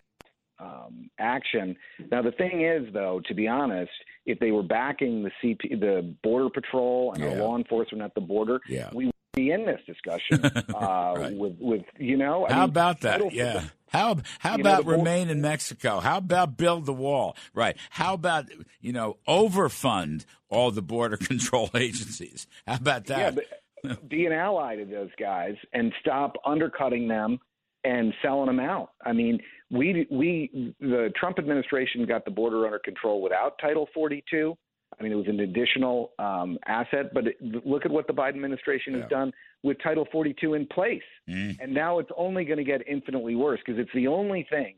[0.58, 1.76] um, action.
[2.10, 3.90] Now the thing is, though, to be honest,
[4.24, 7.30] if they were backing the CP, the Border Patrol and Yeah.
[7.30, 8.90] our law enforcement at the border, Yeah.
[8.94, 11.36] we would be in this discussion uh, Right.
[11.36, 12.46] with with you know.
[12.46, 13.32] I How mean, about that?
[13.34, 13.64] Yeah.
[13.90, 16.00] How how know, about the bull- remain in Mexico?
[16.00, 17.36] How about build the wall?
[17.54, 17.76] Right.
[17.90, 18.46] How about
[18.80, 22.46] you know overfund all the border control agencies?
[22.66, 23.44] How about Yeah, that?
[23.82, 27.38] but be an ally to those guys and stop undercutting them
[27.84, 28.90] and selling them out.
[29.04, 29.38] I mean,
[29.70, 34.56] we we the Trump administration got the border under control without Title 42.
[34.98, 37.36] I mean, it was an additional um, asset, but it,
[37.66, 39.00] look at what the Biden administration Yeah.
[39.00, 39.32] has done
[39.64, 41.56] with Title 42 in place, Mm.
[41.60, 44.76] and now it's only going to get infinitely worse because it's the only thing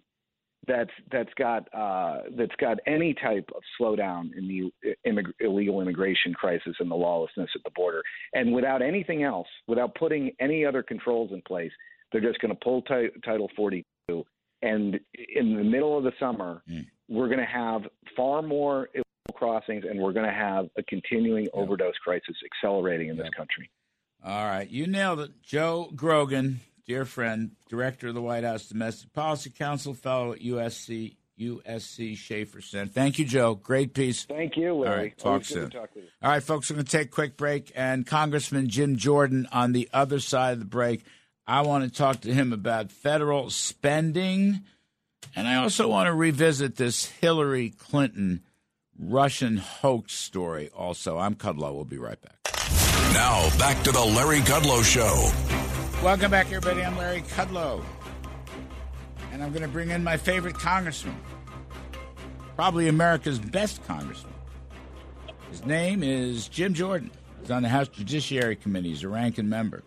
[0.67, 4.73] that's that's got uh, that's got any type of slowdown in the
[5.07, 8.03] immig- illegal immigration crisis and the lawlessness at the border.
[8.33, 11.73] And without anything else, without putting any other controls in place,
[12.11, 13.85] they're just going to pull ti- Title 42.
[14.63, 14.99] And
[15.37, 16.87] in the middle of the summer, Mm.
[17.09, 17.83] we're going to have
[18.17, 19.05] far more illegal
[19.35, 23.71] crossings, and we're going to have a continuing overdose crisis accelerating in this country.
[24.25, 29.13] All right, you nailed it, Joe Grogan, dear friend, director of the White House Domestic
[29.13, 32.91] Policy Council, fellow at USC USC Schaeffer Center.
[32.91, 33.55] Thank you, Joe.
[33.55, 34.25] Great piece.
[34.25, 34.91] Thank you, Larry.
[34.91, 35.71] All right, talk Always soon.
[35.71, 36.03] talk you.
[36.21, 37.71] All right, folks, we're going to take a quick break.
[37.77, 41.05] And Congressman Jim Jordan on the other side of the break.
[41.51, 44.65] I want to talk to him about federal spending.
[45.35, 48.43] And I also want to revisit this Hillary Clinton
[48.99, 51.17] Russian hoax story also.
[51.17, 51.75] I'm Kudlow.
[51.75, 52.37] We'll be right back.
[53.15, 55.33] Now, back to the Larry Kudlow Show.
[56.05, 56.85] Welcome back, everybody.
[56.85, 57.83] I'm Larry Kudlow.
[59.33, 61.17] And I'm going to bring in my favorite congressman,
[62.57, 64.35] probably America's best congressman.
[65.51, 67.11] His name is Jim Jordan.
[67.41, 68.91] He's on the House Judiciary Committee.
[68.91, 69.83] He's a ranking member.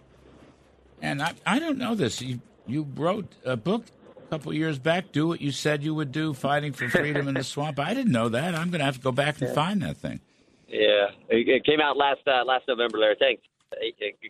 [1.02, 2.22] And I, I don't know this.
[2.22, 3.86] You, you wrote a book
[4.18, 7.34] a couple years back, Do What You Said You Would Do, Fighting for Freedom in
[7.34, 7.80] the Swamp.
[7.80, 8.56] I didn't know that.
[8.56, 10.22] I'm going to have to go back and find that thing.
[10.68, 13.18] Yeah, it, came out last uh, last November, Larry.
[13.19, 13.44] Thanks.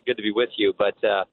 [0.08, 0.74] Good to be with you.
[0.76, 1.26] But uh,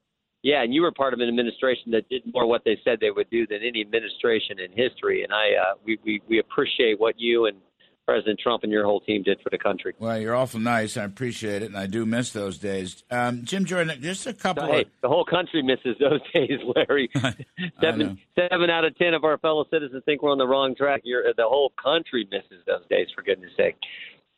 [0.43, 3.09] yeah, and you were part of an administration that did more what they said they
[3.09, 5.23] would do than any administration in history.
[5.23, 7.57] And I uh, we, we we appreciate what you and
[8.09, 9.93] President Trump and your whole team did for the country.
[9.99, 10.97] Well, you're awful nice.
[10.97, 13.03] I appreciate it, and I do miss those days.
[13.11, 14.87] Um, Jim Jordan, just a couple Hey, of.
[15.03, 17.07] the whole country misses those days, Larry.
[17.81, 21.01] seven seven out of ten of our fellow citizens think we're on the wrong track.
[21.03, 23.75] You're, the whole country misses those days, for goodness sake.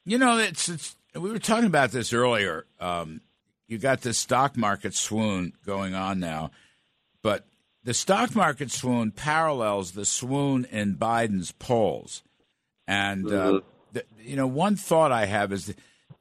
[0.03, 2.65] You know, it's, it's we were talking about this earlier.
[2.80, 3.22] Um,
[3.69, 6.52] you got this stock market swoon going on now,
[7.22, 7.45] but
[7.85, 12.23] the stock market swoon parallels the swoon in Biden's polls.
[12.88, 15.74] And uh, the, you know, one thought I have is,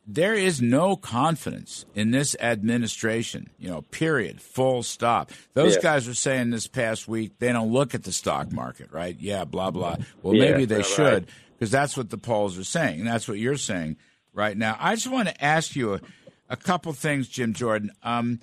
[0.06, 5.30] there is no confidence in this administration, you know, period, full stop.
[5.54, 5.82] Those Yeah.
[5.82, 9.16] guys were saying this past week they don't look at the stock market, right?
[9.20, 9.96] Yeah, blah, blah.
[10.22, 11.26] Well, Yeah, maybe they should
[11.56, 12.98] because that's what the polls are saying.
[13.00, 13.98] And that's what you're saying
[14.32, 14.76] right now.
[14.80, 16.00] I just want to ask you a,
[16.48, 17.92] a couple things, Jim Jordan.
[18.02, 18.40] Um,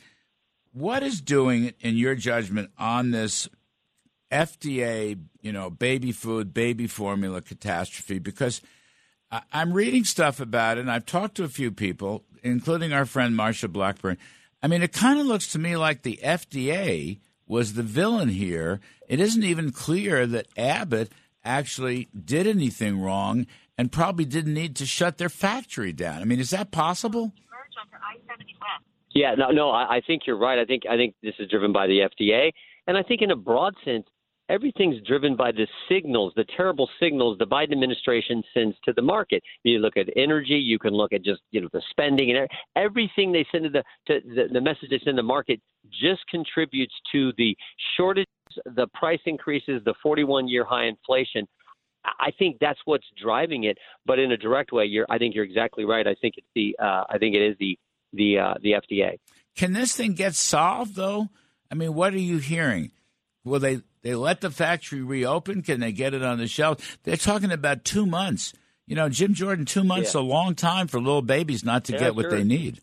[0.71, 3.49] what is doing, in your judgment, on this
[4.31, 8.19] FDA, you know, baby food, baby formula catastrophe?
[8.19, 8.61] Because
[9.51, 13.35] I'm reading stuff about it, and I've talked to a few people, including our friend
[13.37, 14.17] Marsha Blackburn.
[14.63, 18.79] I mean, it kind of looks to me like the FDA was the villain here.
[19.07, 21.11] It isn't even clear that Abbott
[21.43, 23.47] actually did anything wrong
[23.77, 26.21] and probably didn't need to shut their factory down.
[26.21, 27.33] I mean, is that possible?
[29.13, 30.59] Yeah, no, no, I, I think you're right.
[30.59, 32.51] I think I think this is driven by the FDA,
[32.85, 34.05] and I think in a broad sense,
[34.49, 39.43] everything's driven by the signals, the terrible signals the Biden administration sends to the market.
[39.63, 43.31] You look at energy, you can look at just you know the spending and everything
[43.31, 45.61] they send to the to the, the message they send the market
[45.91, 47.55] just contributes to the
[47.95, 48.27] shortage,
[48.65, 51.47] the price increases, the 41 year high inflation.
[52.05, 54.85] I think that's what's driving it, but in a direct way.
[54.85, 56.07] You're, I think you're exactly right.
[56.07, 57.77] I think it's the, uh, I think it is the,
[58.13, 59.17] the, uh, the FDA.
[59.55, 61.27] Can this thing get solved though?
[61.69, 62.91] I mean, what are you hearing?
[63.43, 65.61] Will they they let the factory reopen?
[65.61, 66.97] Can they get it on the shelf?
[67.03, 68.53] They're talking about two months.
[68.85, 70.21] You know, Jim Jordan, two months Yeah.
[70.21, 72.31] a long time for little babies not to Yeah, get what sure.
[72.31, 72.79] they need.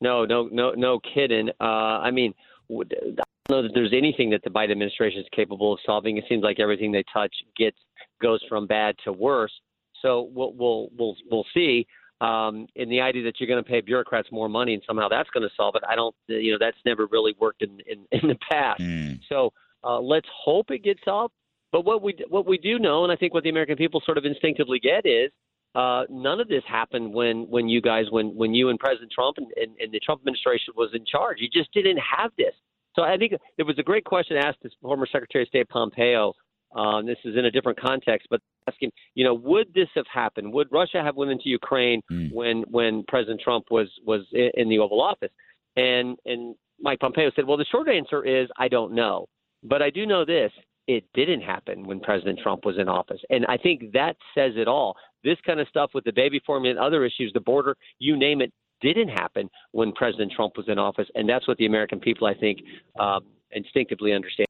[0.00, 1.50] No, no, no, no kidding.
[1.60, 2.34] Uh, I mean,
[2.68, 6.16] I don't know that there's anything that the Biden administration is capable of solving.
[6.16, 7.76] It seems like everything they touch gets
[8.20, 9.52] goes from bad to worse.
[10.00, 11.86] So we'll we'll we'll, we'll see.
[12.20, 15.30] Um, and the idea that you're going to pay bureaucrats more money and somehow that's
[15.30, 16.14] going to solve it, I don't.
[16.26, 18.82] You know, that's never really worked in in, in the past.
[19.28, 19.52] So
[19.84, 21.34] uh, let's hope it gets solved.
[21.72, 24.18] But what we what we do know, and I think what the American people sort
[24.18, 25.30] of instinctively get is
[25.74, 29.38] uh, none of this happened when when you guys when when you and President Trump
[29.38, 31.38] and, and, and the Trump administration was in charge.
[31.40, 32.54] You just didn't have this.
[32.94, 36.34] So I think it was a great question asked to former Secretary of State Pompeo.
[36.76, 40.52] Um, this is in a different context, but asking, you know, would this have happened?
[40.52, 42.00] Would Russia have went into Ukraine
[42.32, 45.32] when when President Trump was was in, in the Oval Office?
[45.76, 49.26] And and Mike Pompeo said, well, the short answer is I don't know,
[49.62, 50.52] but I do know this:
[50.86, 54.68] it didn't happen when President Trump was in office, and I think that says it
[54.68, 54.96] all.
[55.24, 58.40] This kind of stuff with the baby formula and other issues, the border, you name
[58.40, 62.26] it, didn't happen when President Trump was in office, and that's what the American people,
[62.26, 62.58] I think,
[62.98, 64.48] um, instinctively understand.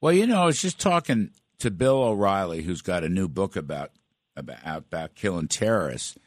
[0.00, 3.56] Well, you know, I was just talking to Bill O'Reilly, who's got a new book
[3.56, 3.92] about
[4.36, 6.18] about about killing terrorists,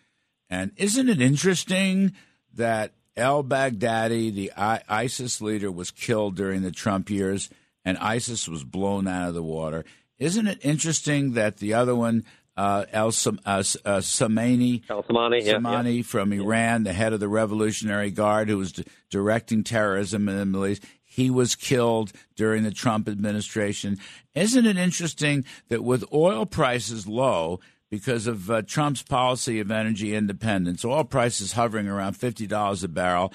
[0.49, 2.14] and isn't it interesting
[2.56, 7.49] that El Baghdadi, the ISIS leader, was killed during the Trump years,
[7.90, 9.84] and ISIS was blown out of the water?
[10.20, 12.24] Isn't it interesting that the other one,
[12.56, 16.03] uh, El Sam- uh, uh, Soleimani, El yeah, Soleimani yeah.
[16.03, 20.45] from Iran, the head of the Revolutionary Guard, who was d- directing terrorism in the
[20.45, 20.86] Middle East.
[21.03, 23.98] He was killed during the Trump administration.
[24.36, 27.60] Isn't it interesting that with oil prices low
[27.90, 33.34] because of uh, Trump's policy of energy independence, oil prices hovering around $50 a barrel,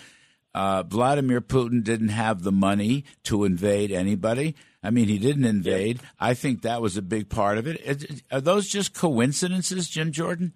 [0.55, 4.55] uh, Vladimir Putin didn't have the money to invade anybody.
[4.83, 6.01] I mean, he didn't invade.
[6.21, 8.23] I think that was a big part of it.
[8.31, 10.53] Are those just coincidences, Jim Jordan?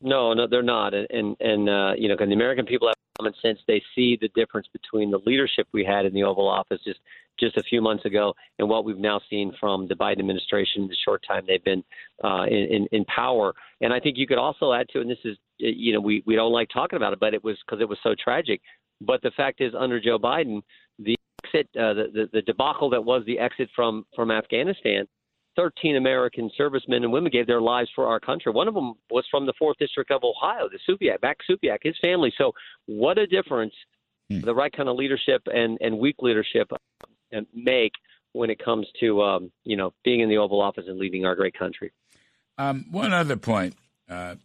[0.00, 0.94] No, no, they're not.
[0.94, 3.58] And and, and uh, you know, the American people have common sense.
[3.66, 7.00] They see the difference between the leadership we had in the Oval Office just
[7.38, 10.88] just a few months ago and what we've now seen from the Biden administration in
[10.88, 11.82] the short time they've been
[12.24, 13.52] uh, in, in in power.
[13.80, 16.34] And I think you could also add to, and this is you know, we we
[16.34, 18.60] don't like talking about it, but it was because it was so tragic.
[19.00, 20.62] But the fact is, under Joe Biden,
[20.98, 25.06] the exit, uh, the, the the debacle that was the exit from from Afghanistan
[25.56, 28.52] 13 American servicemen and women gave their lives for our country.
[28.52, 31.96] One of them was from the 4th District of Ohio, the Soviak, Max Soviak, his
[32.00, 32.32] family.
[32.38, 32.52] So,
[32.86, 33.74] what a difference
[34.30, 37.92] the right kind of leadership and, and weak leadership uh, make
[38.32, 41.34] when it comes to, um, you know, being in the Oval Office and leading our
[41.34, 41.90] great country.
[42.56, 43.74] Um, one other point,
[44.08, 44.36] uh,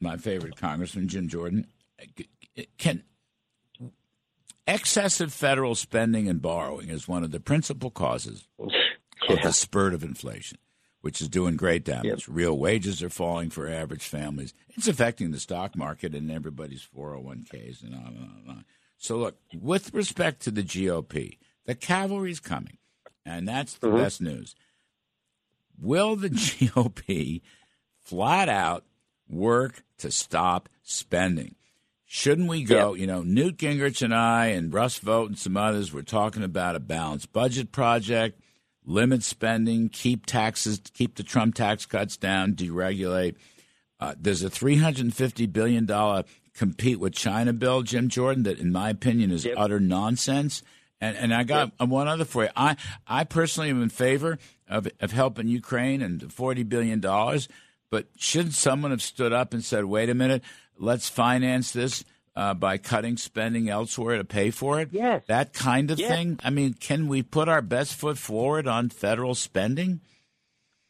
[0.00, 1.66] my favorite Congressman Jim Jordan,
[2.78, 3.02] can
[4.66, 10.02] excessive federal spending and borrowing is one of the principal causes of the spurt of
[10.02, 10.58] inflation,
[11.00, 12.28] which is doing great damage.
[12.28, 14.54] Real wages are falling for average families.
[14.70, 18.64] It's affecting the stock market and everybody's 401ks and on and on and on.
[18.96, 22.78] So, look, with respect to the GOP, the cavalry's coming,
[23.26, 23.98] and that's the mm-hmm.
[23.98, 24.54] best news.
[25.78, 27.42] Will the GOP
[28.00, 28.84] flat out
[29.28, 31.56] work to stop spending?
[32.06, 32.94] Shouldn't we go?
[32.94, 36.76] You know, Newt Gingrich and I and Russ Vought and some others were talking about
[36.76, 38.40] a balanced budget project,
[38.84, 43.36] limit spending, keep taxes, keep the Trump tax cuts down, deregulate.
[43.98, 46.24] Uh, there's a $350 billion
[46.54, 49.54] compete with China bill, Jim Jordan, that in my opinion is Yep.
[49.56, 50.62] utter nonsense.
[51.00, 52.50] And and I got one other for you.
[52.56, 52.76] I
[53.06, 57.48] I personally am in favor of of helping Ukraine and the forty billion dollars.
[57.90, 60.42] But shouldn't someone have stood up and said, "Wait a minute,
[60.78, 62.04] let's finance this
[62.36, 64.88] uh, by cutting spending elsewhere to pay for it"?
[64.92, 65.22] Yes.
[65.28, 66.10] that kind of Yes.
[66.10, 66.38] thing.
[66.44, 70.00] I mean, can we put our best foot forward on federal spending?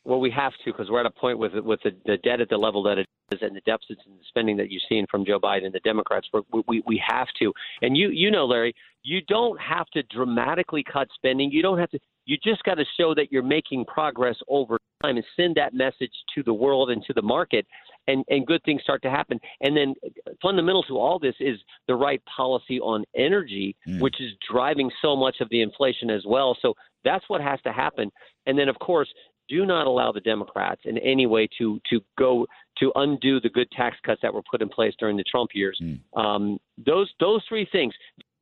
[0.04, 2.50] Well, we have to because we're at a point with with the, the debt at
[2.50, 5.24] the level that it is and the deficits and the spending that you've seen from
[5.24, 6.28] Joe Biden and the Democrats.
[6.32, 7.52] We're, we we have to.
[7.80, 11.50] And you you know, Larry, you don't have to dramatically cut spending.
[11.50, 11.98] You don't have to.
[12.26, 16.12] You just got to show that you're making progress over time and send that message
[16.34, 17.66] to the world and to the market.
[18.06, 19.40] And, and good things start to happen.
[19.60, 19.94] And then
[20.42, 21.58] fundamental to all this is
[21.88, 26.56] the right policy on energy, which is driving so much of the inflation as well.
[26.60, 28.10] So that's what has to happen.
[28.46, 29.08] And then, of course,
[29.48, 32.46] do not allow the Democrats in any way to to go
[32.78, 35.78] to undo the good tax cuts that were put in place during the Trump years.
[36.16, 37.94] Um, those those three things.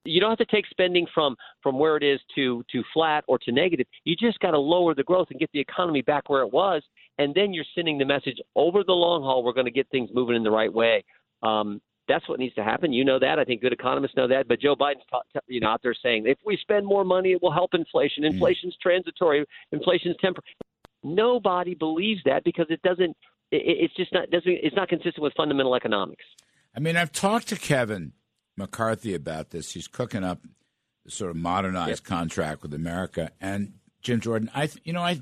[0.05, 3.39] You don't have to take spending from from where it is to to flat or
[3.39, 3.87] to negative.
[4.05, 6.83] You just got to lower the growth and get the economy back where it was,
[7.19, 9.45] and then you're sending the message over the long haul.
[9.45, 11.05] We're going to get things moving in the right way.
[11.43, 12.93] Um, that's what needs to happen.
[12.93, 13.39] You know that.
[13.39, 14.49] I think good economists know that.
[14.49, 17.43] But Joe Biden's ta- you know out there saying if we spend more money, it
[17.43, 18.25] will help inflation.
[18.25, 19.45] Inflation's transitory.
[19.71, 20.45] Inflation's temporary.
[21.05, 23.17] Nobody believes that because it doesn't.
[23.51, 24.51] It, it's just not doesn't.
[24.51, 26.25] It's not consistent with fundamental economics.
[26.75, 28.13] I mean, I've talked to Kevin
[28.57, 29.73] McCarthy about this.
[29.73, 30.41] He's cooking up
[31.05, 33.31] the sort of modernized contract with America.
[33.41, 35.21] And Jim Jordan, I, th- you know, I,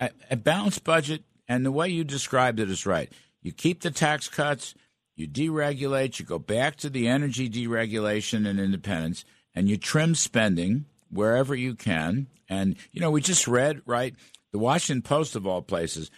[0.00, 3.12] I, a balanced budget, and the way you described it is right.
[3.42, 4.74] You keep the tax cuts,
[5.16, 9.24] you deregulate, you go back to the energy deregulation and independence,
[9.54, 12.28] and you trim spending wherever you can.
[12.48, 14.14] And you know, we just read right
[14.52, 16.10] the Washington Post of all places.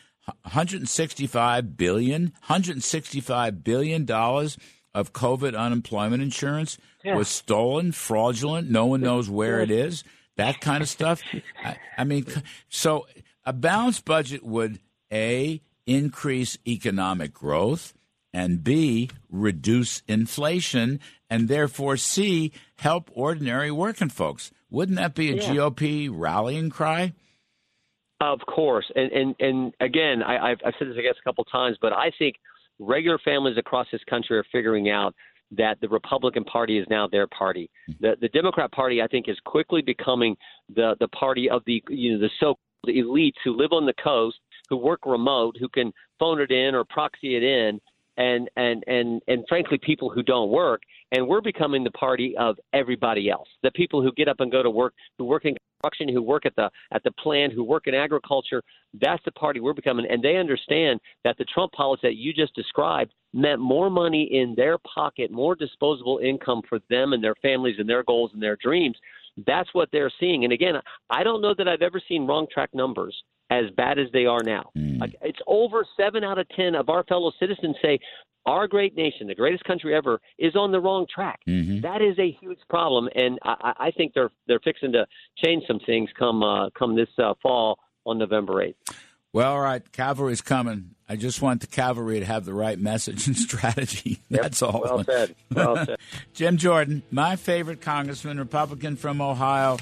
[0.42, 4.58] 165 billion 165 billion dollars
[4.92, 10.02] of covid unemployment insurance was stolen fraudulent no one knows where it is
[10.36, 11.22] that kind of stuff
[11.62, 12.26] I, I mean
[12.68, 13.06] so
[13.46, 14.80] a balanced budget would
[15.12, 17.94] a increase economic growth
[18.34, 21.00] and b reduce inflation
[21.30, 25.54] and therefore c help ordinary working folks wouldn't that be a Yeah.
[25.54, 27.12] gop rallying cry
[28.20, 31.44] Of course, and and and again, I, I've, I've said this I guess a couple
[31.44, 32.36] times, but I think
[32.78, 35.14] regular families across this country are figuring out
[35.52, 37.68] that the Republican Party is now their party.
[37.90, 38.04] Mm-hmm.
[38.04, 40.34] The the Democrat Party, I think, is quickly becoming
[40.74, 42.58] the the party of the you know the so-called
[42.92, 44.38] elites who live on the coast,
[44.68, 47.80] who work remote, who can phone it in or proxy it in,
[48.16, 50.82] and and and and frankly, people who don't work.
[51.12, 53.48] And we're becoming the party of everybody else.
[53.62, 56.46] The people who get up and go to work, who work in construction, who work
[56.46, 58.62] at the at the plant, who work in agriculture.
[59.00, 62.54] That's the party we're becoming, and they understand that the Trump policy that you just
[62.54, 67.76] described meant more money in their pocket, more disposable income for them and their families
[67.78, 68.96] and their goals and their dreams.
[69.46, 70.44] That's what they're seeing.
[70.44, 70.74] And again,
[71.10, 73.14] I don't know that I've ever seen wrong track numbers
[73.50, 74.70] as bad as they are now.
[74.98, 77.98] Like, it's over seven out of ten of our fellow citizens say
[78.46, 81.40] our great nation, the greatest country ever, is on the wrong track.
[81.80, 85.06] That is a huge problem, and I, I I think they're they're fixing to
[85.44, 88.76] change some things come uh, come this uh, fall on November eighth.
[89.36, 90.94] Well, all right, cavalry's coming.
[91.06, 94.22] I just want the cavalry to have the right message and strategy.
[94.30, 94.80] That's all.
[94.80, 95.36] Well said.
[95.52, 95.98] Well said.
[96.32, 99.76] Jim Jordan, my favorite congressman, Republican from Ohio,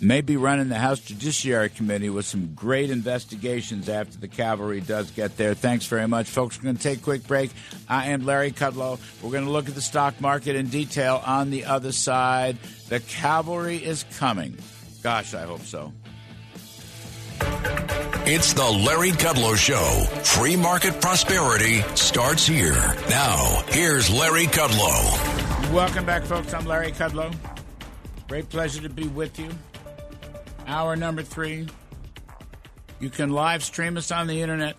[0.00, 5.10] may be running the House Judiciary Committee with some great investigations after the cavalry does
[5.10, 5.54] get there.
[5.54, 6.56] Thanks very much, folks.
[6.56, 7.50] We're going to take a quick break.
[7.88, 9.00] I am Larry Kudlow.
[9.20, 12.56] We're going to look at the stock market in detail on the other side.
[12.88, 14.56] The cavalry is coming.
[15.02, 15.92] Gosh, I hope so.
[18.32, 20.04] It's the Larry Kudlow Show.
[20.22, 22.94] Free market prosperity starts here.
[23.08, 25.72] Now, here's Larry Kudlow.
[25.72, 26.54] Welcome back, folks.
[26.54, 27.34] I'm Larry Kudlow.
[28.28, 29.50] Great pleasure to be with you.
[30.66, 31.66] Hour number three.
[33.00, 34.76] You can live stream us on the internet,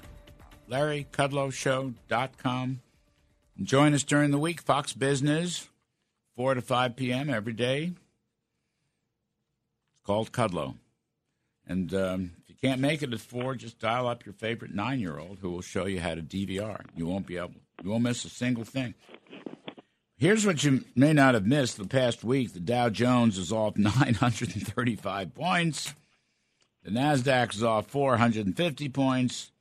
[0.69, 2.81] LarryKudlowShow.com.
[3.63, 5.67] Join us during the week, Fox Business,
[6.38, 7.29] 4 to 5 p.m.
[7.29, 7.91] every day.
[9.91, 10.75] It's called Kudlow.
[11.67, 12.31] And um,
[12.61, 15.61] can't make it at 4, just dial up your favorite nine year old who will
[15.61, 16.83] show you how to DVR.
[16.95, 18.93] You won't be able, you won't miss a single thing.
[20.17, 22.53] Here's what you may not have missed the past week.
[22.53, 25.95] The Dow Jones is off 935 points.
[26.83, 29.51] The Nasdaq is off 450 points.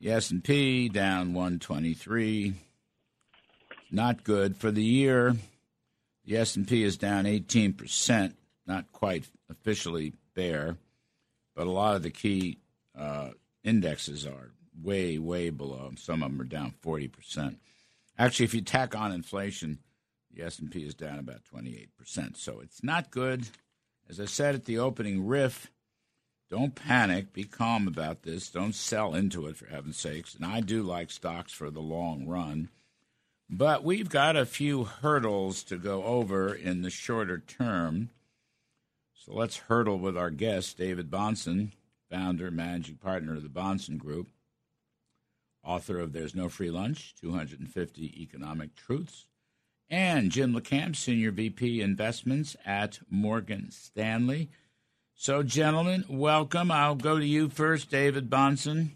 [0.00, 2.54] The S&P down 123.
[3.92, 5.36] Not good for the year.
[6.24, 8.34] The S&P is down 18%,
[8.66, 10.76] not quite officially bear,
[11.60, 12.56] but a lot of the key
[12.98, 13.32] uh,
[13.62, 15.90] indexes are way way below.
[15.98, 17.56] Some of them are down 40%.
[18.18, 19.78] Actually, if you tack on inflation,
[20.32, 22.38] the S&P is down about 28%.
[22.38, 23.46] So it's not good.
[24.08, 25.70] As I said at the opening riff,
[26.48, 27.34] don't panic.
[27.34, 28.48] Be calm about this.
[28.48, 30.34] Don't sell into it, for heaven's sakes.
[30.34, 32.70] And I do like stocks for the long run.
[33.50, 38.08] But we've got a few hurdles to go over in the shorter term.
[39.24, 41.72] So let's hurdle with our guest, David Bahnsen,
[42.10, 44.30] founder, managing partner of the Bahnsen Group,
[45.62, 49.26] author of There's No Free Lunch 250 Economic Truths,
[49.90, 54.48] and Jim LaCamp, Senior VP Investments at Morgan Stanley.
[55.14, 56.70] So, gentlemen, welcome.
[56.70, 58.92] I'll go to you first, David Bahnsen.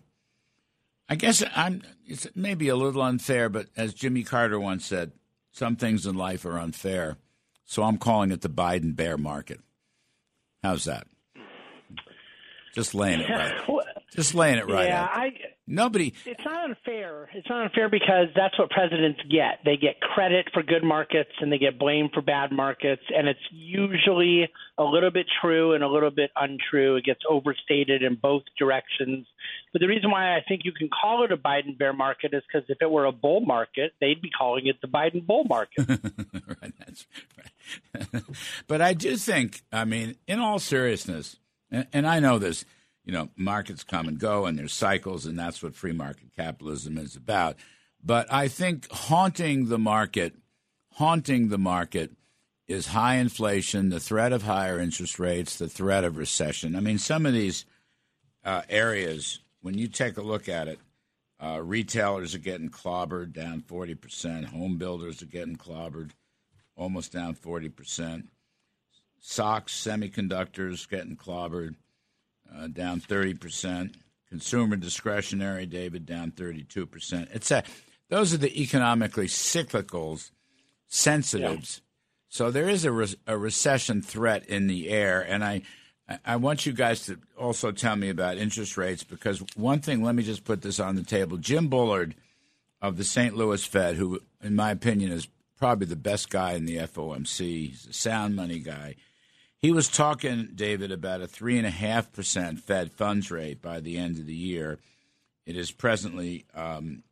[1.07, 1.83] I guess I'm.
[2.07, 5.13] It's maybe a little unfair, but as Jimmy Carter once said,
[5.53, 7.19] some things in life are unfair.
[7.67, 9.61] So I'm calling it the Biden bear market.
[10.65, 11.07] How's that?
[12.75, 13.53] Just laying it right.
[14.17, 14.87] Just laying it right.
[14.87, 15.11] Yeah, out.
[15.13, 15.33] I.
[15.67, 16.13] Nobody.
[16.27, 17.31] It's not unfair.
[17.33, 19.61] It's not unfair because that's what presidents get.
[19.65, 23.41] They get credit for good markets and they get blamed for bad markets, and it's
[23.51, 26.97] usually a little bit true and a little bit untrue.
[26.97, 29.27] It gets overstated in both directions.
[29.73, 32.43] But the reason why I think you can call it a Biden bear market is
[32.47, 35.89] because if it were a bull market, they'd be calling it the Biden bull market.
[35.89, 37.07] right, that's
[37.39, 38.23] right.
[38.67, 41.37] but I do think, I mean, in all seriousness,
[41.71, 42.67] and, and I know this
[43.05, 46.99] you know, markets come and go and there's cycles, and that's what free market capitalism
[46.99, 47.57] is about.
[48.03, 50.35] But I think haunting the market,
[50.93, 52.13] haunting the market
[52.67, 56.77] is high inflation, the threat of higher interest rates, the threat of recession.
[56.77, 57.67] I mean, some of these
[58.43, 60.79] uh, areas, when you take a look at it,
[61.43, 66.11] uh, retailers are getting clobbered down 40%, home builders are getting clobbered
[66.77, 68.25] almost down 40%,
[69.21, 71.77] SOX, semiconductors getting clobbered
[72.55, 73.95] uh, down 30%.
[74.29, 77.29] Consumer discretionary, David, down 32%.
[77.33, 77.63] It's a,
[78.09, 80.31] those are the economically cyclicals,
[80.89, 81.77] sensitives.
[81.77, 81.81] Yeah.
[82.29, 85.21] So there is a, re- a recession threat in the air.
[85.21, 85.63] And I,
[86.25, 90.15] I want you guys to also tell me about interest rates because one thing, let
[90.15, 91.37] me just put this on the table.
[91.37, 92.17] Jim Bullard
[92.83, 93.37] of the St.
[93.37, 97.39] Louis Fed, who, in my opinion, is probably the best guy in the FOMC,
[97.69, 98.97] he's a sound money guy
[99.65, 104.35] he was talking, David, about a 3.5% Fed funds rate by the end of the
[104.35, 104.79] year.
[105.47, 107.03] It is presently um,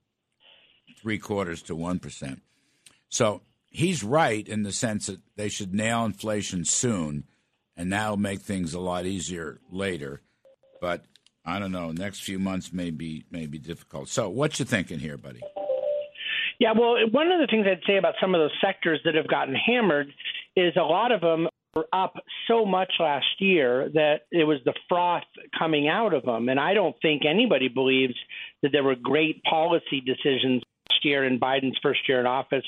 [1.00, 2.40] three quarters to 1%.
[3.08, 7.24] So he's right in the sense that they should nail inflation soon,
[7.74, 10.20] and that'll make things a lot easier later.
[10.78, 11.06] But
[11.46, 11.90] I don't know.
[11.90, 14.10] Next few months may be may be difficult.
[14.10, 15.40] So, what you thinking here, buddy?
[16.58, 19.26] Yeah, well, one of the things I'd say about some of those sectors that have
[19.26, 20.12] gotten hammered
[20.54, 22.14] is a lot of them were up
[22.48, 25.22] so much last year that it was the froth
[25.58, 26.48] coming out of them.
[26.48, 28.14] And I don't think anybody believes
[28.62, 32.64] that there were great policy decisions last year in Biden's first year in office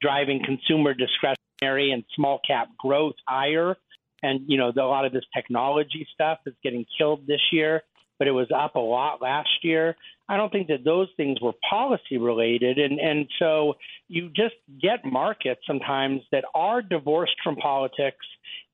[0.00, 3.76] driving consumer discretionary and small cap growth higher.
[4.22, 7.82] And, you know, a lot of this technology stuff is getting killed this year,
[8.18, 9.96] but it was up a lot last year.
[10.28, 12.78] I don't think that those things were policy related.
[12.78, 13.74] And, and so
[14.08, 18.24] you just get markets sometimes that are divorced from politics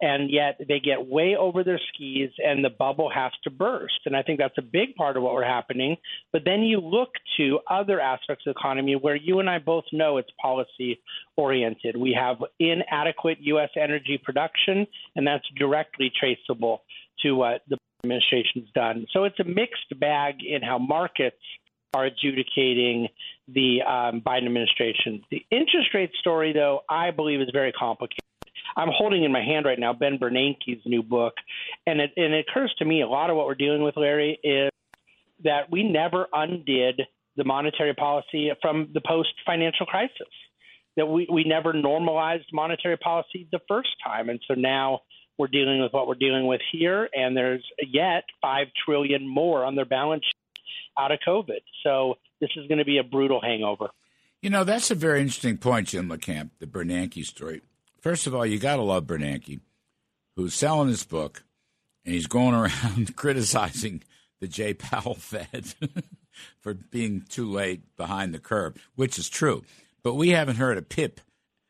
[0.01, 4.01] and yet they get way over their skis and the bubble has to burst.
[4.07, 5.97] And I think that's a big part of what we're happening.
[6.33, 9.85] But then you look to other aspects of the economy where you and I both
[9.93, 11.01] know it's policy
[11.37, 11.97] oriented.
[11.97, 13.71] We have inadequate U.S.
[13.77, 14.87] energy production,
[15.17, 16.83] and that's directly traceable
[17.23, 19.07] to what the administration's done.
[19.13, 21.37] So it's a mixed bag in how markets
[21.93, 23.09] are adjudicating
[23.49, 25.23] the um, Biden administration.
[25.31, 28.25] The interest rate story, though, I believe is very complicated.
[28.77, 31.35] I'm holding in my hand right now Ben Bernanke's new book,
[31.87, 34.39] and it, and it occurs to me a lot of what we're dealing with, Larry,
[34.45, 34.71] is
[35.43, 37.03] that we never undid
[37.37, 40.29] the monetary policy from the post financial crisis.
[40.97, 44.29] That we, we never normalized monetary policy the first time.
[44.29, 45.01] And so now
[45.41, 49.75] we're dealing with what we're dealing with here, and there's yet five trillion more on
[49.75, 50.63] their balance sheet
[50.99, 51.61] out of COVID.
[51.83, 53.89] So this is going to be a brutal hangover.
[54.43, 57.63] You know, that's a very interesting point, Jim LaCamp, the Bernanke story.
[58.03, 59.61] First of all, you got to love Bernanke,
[60.37, 61.43] who's selling his book,
[62.05, 62.55] and he's going
[62.85, 64.03] around criticizing
[64.41, 65.75] the Jay Powell Fed
[66.61, 69.63] for being too late behind the curve, which is true.
[70.03, 71.23] But we haven't heard a pip,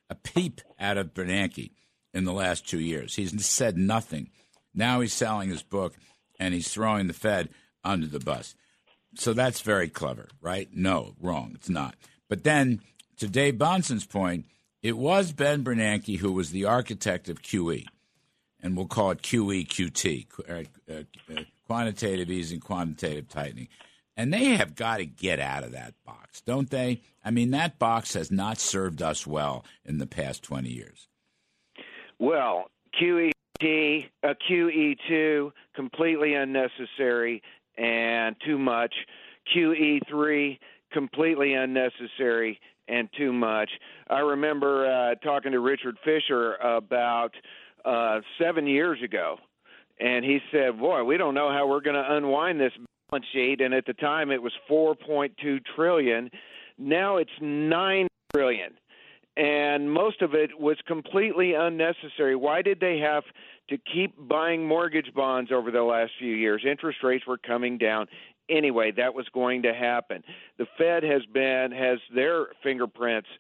[0.09, 1.71] a peep out of Bernanke
[2.12, 3.16] in the last two years.
[3.16, 4.31] He's said nothing.
[4.74, 5.95] Now he's selling his book,
[6.39, 7.49] and he's throwing the Fed
[7.85, 8.55] under the bus.
[9.16, 10.69] So that's very clever, right?
[10.73, 11.53] No, wrong.
[11.55, 11.97] It's not.
[12.28, 12.81] But then,
[13.19, 14.47] to Dave Bahnsen's point,
[14.82, 17.85] it was Ben Bernanke who was the architect of QE,
[18.61, 23.69] and we'll call it QE QT, uh, uh, quantitative easing, quantitative tightening.
[24.16, 27.01] And they have got to get out of that box, don't they?
[27.24, 31.09] I mean, that box has not served us well in the past 20 years.
[32.21, 32.67] Well,
[33.01, 33.33] QET,
[33.63, 37.43] a QE2, completely unnecessary
[37.79, 38.95] and too much.
[39.57, 40.59] QE3,
[40.93, 43.71] completely unnecessary and too much.
[44.11, 47.31] I remember uh, talking to Richard Fisher about
[47.87, 49.39] uh, seven years ago,
[49.99, 52.73] and he said, "Boy, we don't know how we're going to unwind this
[53.09, 56.31] balance sheet." And at the time, it was 4.2 trillion.
[56.77, 58.73] Now it's nine trillion,
[59.41, 62.37] and most of it was completely unnecessary.
[62.37, 63.25] Why did they have
[63.71, 66.62] to keep buying mortgage bonds over the last few years?
[66.71, 68.07] Interest rates were coming down
[68.51, 68.93] anyway.
[68.95, 70.23] That was going to happen.
[70.59, 73.31] The Fed has been has their fingerprints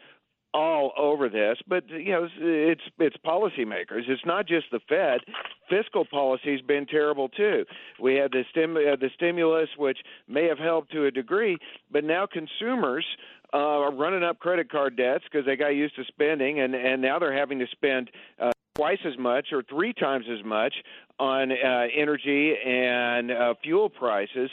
[0.52, 4.08] all over this, but you know it's it's policymakers.
[4.08, 5.20] It's not just the Fed.
[5.68, 7.64] Fiscal policy's been terrible too.
[8.00, 9.98] We had the stim uh, the stimulus, which
[10.28, 11.56] may have helped to a degree,
[11.90, 13.04] but now consumers
[13.52, 17.00] uh, are running up credit card debts because they got used to spending, and and
[17.00, 18.10] now they're having to spend.
[18.38, 20.72] Uh, twice as much or three times as much
[21.18, 24.48] on uh, energy and uh, fuel prices.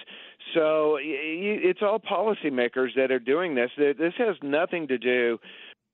[0.53, 3.69] So it's all policymakers that are doing this.
[3.77, 5.39] This has nothing to do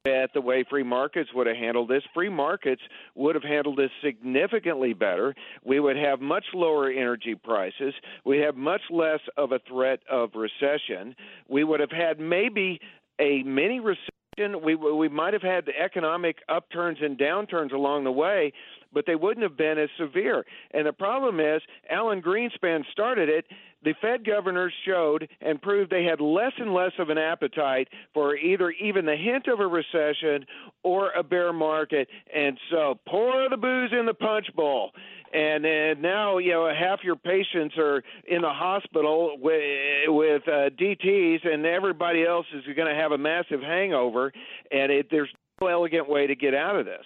[0.05, 2.03] at the way free markets would have handled this.
[2.13, 2.81] Free markets
[3.15, 5.34] would have handled this significantly better.
[5.63, 7.93] We would have much lower energy prices.
[8.25, 11.15] We have much less of a threat of recession.
[11.47, 12.81] We would have had maybe
[13.19, 14.61] a mini recession.
[14.61, 18.51] We we might have had economic upturns and downturns along the way,
[18.93, 20.45] but they wouldn't have been as severe.
[20.71, 23.45] And the problem is, Alan Greenspan started it.
[23.83, 28.35] The Fed governors showed and proved they had less and less of an appetite for
[28.37, 30.45] either even the hint of a recession
[30.83, 32.07] or a bear market.
[32.33, 34.91] And so pour the booze in the punch bowl
[35.33, 39.61] and, and now you know half your patients are in the hospital with
[40.07, 44.31] with uh, DTS, and everybody else is going to have a massive hangover,
[44.71, 45.29] and it, there's
[45.59, 47.05] no elegant way to get out of this.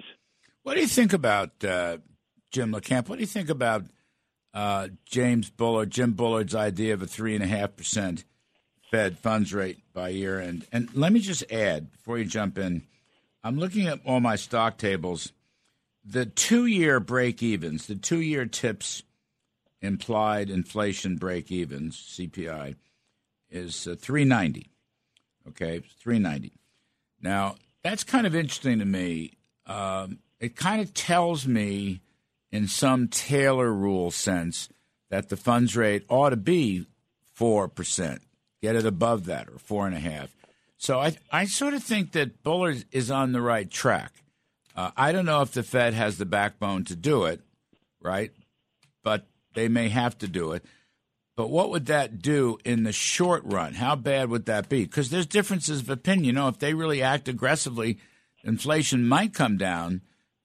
[0.68, 2.00] What do you think about uh,
[2.52, 3.08] Jim LaCamp?
[3.08, 3.86] What do you think about
[4.54, 8.26] uh, James Bullard, Jim Bullard's idea of a three and a half percent
[8.92, 10.68] Fed funds rate by year end?
[10.74, 12.82] And let me just add before you jump in,
[13.46, 15.32] I'm looking at all my stock tables.
[16.04, 19.04] The two year break evens, the two year tips
[19.82, 22.76] implied inflation break evens, CPI,
[23.50, 24.70] is uh, 390.
[25.48, 26.52] Okay, 390.
[27.22, 29.38] Now, that's kind of interesting to me.
[29.66, 32.02] Um, it kind of tells me,
[32.52, 34.70] in some Taylor rule sense,
[35.10, 36.86] that the funds rate ought to be
[37.34, 38.22] four percent.
[38.62, 40.36] Get it above that or four and a half.
[40.78, 44.14] So I I sort of think that Bullard is on the right track.
[44.76, 47.42] Uh, I don't know if the Fed has the backbone to do it,
[48.02, 48.32] right?
[49.04, 50.64] But they may have to do it.
[51.36, 53.76] But what would that do in the short run?
[53.76, 54.86] How bad would that be?
[54.86, 56.26] Because there's differences of opinion.
[56.26, 58.00] You know, if they really act aggressively,
[58.44, 60.02] inflation might come down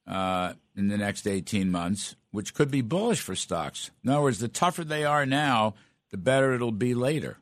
[0.06, 3.90] uh, in the next 18 months, which could be bullish for stocks.
[4.04, 5.74] In other words, the tougher they are now,
[6.10, 7.38] the better it'll be later.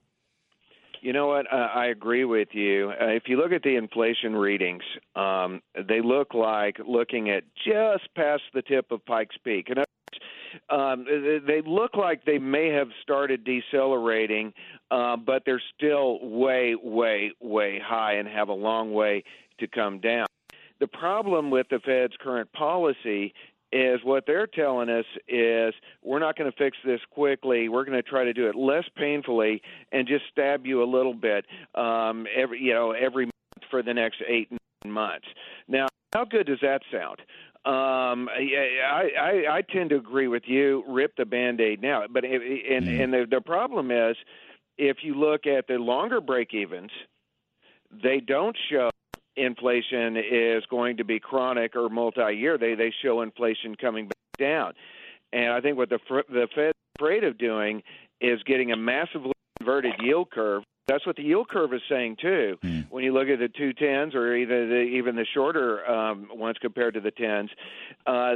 [1.02, 1.50] You know what?
[1.50, 2.90] Uh, I agree with you.
[2.90, 4.82] Uh, if you look at the inflation readings,
[5.16, 9.68] um, they look like looking at just past the tip of Pikes Peak.
[9.70, 9.78] And
[10.68, 11.06] um,
[11.46, 14.52] they look like they may have started decelerating,
[14.90, 19.24] uh, but they're still way, way, way high and have a long way
[19.60, 20.26] to come down.
[20.80, 23.34] The problem with the Fed's current policy
[23.72, 27.68] is what they're telling us is we're not going to fix this quickly.
[27.68, 29.62] We're going to try to do it less painfully
[29.92, 31.44] and just stab you a little bit
[31.76, 35.26] um, every you know every month for the next eight nine months.
[35.68, 37.20] Now, how good does that sound?
[37.64, 40.82] Um, I, I I tend to agree with you.
[40.88, 43.00] Rip the band-aid now, but and mm-hmm.
[43.02, 44.16] and the, the problem is
[44.78, 46.90] if you look at the longer break evens,
[48.02, 48.89] they don't show
[49.44, 52.58] inflation is going to be chronic or multi-year.
[52.58, 54.72] They they show inflation coming back down,
[55.32, 55.98] and I think what the
[56.28, 57.82] the Fed's afraid of doing
[58.20, 60.62] is getting a massively inverted yield curve.
[60.86, 62.58] That's what the yield curve is saying too.
[62.64, 62.90] Mm.
[62.90, 66.56] When you look at the two tens or either the, even the shorter um, ones
[66.60, 67.50] compared to the tens,
[68.06, 68.34] uh,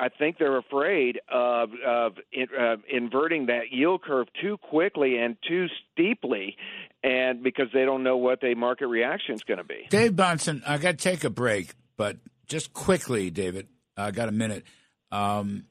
[0.00, 5.66] I think they're afraid of, of uh, inverting that yield curve too quickly and too
[5.92, 6.56] steeply,
[7.02, 9.86] and because they don't know what the market reaction is going to be.
[9.90, 13.66] Dave Bahnsen, I got to take a break, but just quickly, David,
[13.96, 14.64] I got a minute.
[15.10, 15.64] Um,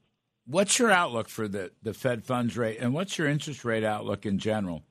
[0.45, 4.25] what's your outlook for the, the Fed funds rate, and what's your interest rate outlook
[4.25, 4.83] in general?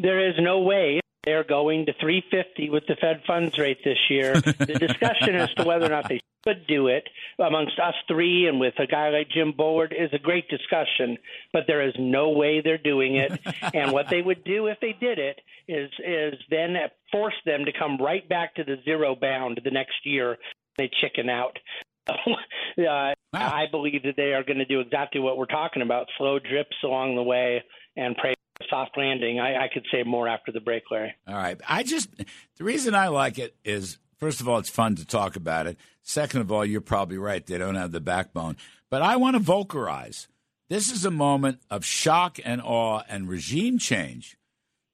[0.00, 4.34] There is no way they're going to 350 with the Fed funds rate this year.
[4.40, 7.06] the discussion as to whether or not they could do it
[7.38, 11.18] amongst us three and with a guy like Jim Bullard is a great discussion,
[11.52, 13.38] but there is no way they're doing it.
[13.74, 16.76] and what they would do if they did it is is then
[17.12, 20.38] force them to come right back to the zero bound the next year.
[20.78, 21.58] They chicken out.
[22.08, 26.38] uh, I believe that they are going to do exactly what we're talking about: slow
[26.38, 27.62] drips along the way
[27.96, 28.34] and pray
[28.70, 29.40] soft landing.
[29.40, 31.14] I, I could say more after the break, Larry.
[31.26, 31.60] All right.
[31.68, 35.36] I just the reason I like it is first of all, it's fun to talk
[35.36, 35.76] about it.
[36.02, 38.56] Second of all, you're probably right; they don't have the backbone.
[38.88, 40.28] But I want to vocalize.
[40.68, 44.36] This is a moment of shock and awe and regime change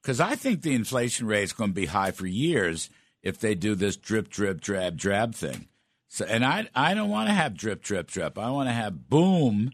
[0.02, 2.88] because I think the inflation rate is going to be high for years
[3.22, 5.68] if they do this drip, drip, drab, drab thing.
[6.08, 8.38] So, and I, I don't want to have drip, drip, drip.
[8.38, 9.72] I want to have boom,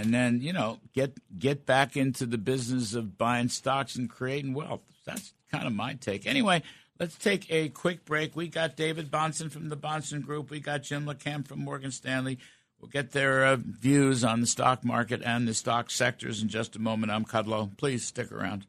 [0.00, 4.54] and then you know get get back into the business of buying stocks and creating
[4.54, 4.80] wealth.
[5.04, 6.26] That's kind of my take.
[6.26, 6.62] Anyway,
[6.98, 8.34] let's take a quick break.
[8.34, 10.50] We got David Bahnsen from the Bahnsen Group.
[10.50, 12.38] We got Jim LaCamp from Morgan Stanley.
[12.80, 16.76] We'll get their uh, views on the stock market and the stock sectors in just
[16.76, 17.12] a moment.
[17.12, 17.76] I'm Kudlow.
[17.76, 18.64] Please stick around.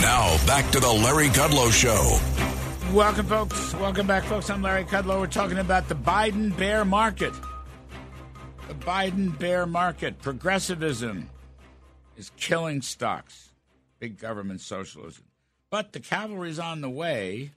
[0.00, 2.20] Now, back to the Larry Kudlow Show.
[2.94, 3.74] Welcome, folks.
[3.74, 4.48] Welcome back, folks.
[4.48, 5.18] I'm Larry Kudlow.
[5.18, 7.32] We're talking about the Biden bear market.
[8.72, 10.22] The Biden bear market.
[10.22, 11.28] Progressivism
[12.16, 13.50] is killing stocks.
[13.98, 15.24] Big government socialism.
[15.68, 17.50] But the cavalry's on the way.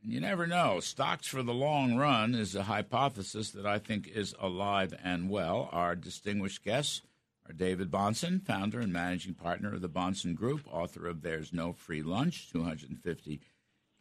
[0.00, 0.80] You never know.
[0.80, 5.68] Stocks for the long run is a hypothesis that I think is alive and well.
[5.70, 7.02] Our distinguished guests
[7.46, 11.74] are David Bahnsen, founder and managing partner of the Bahnsen Group, author of There's No
[11.74, 13.42] Free Lunch 250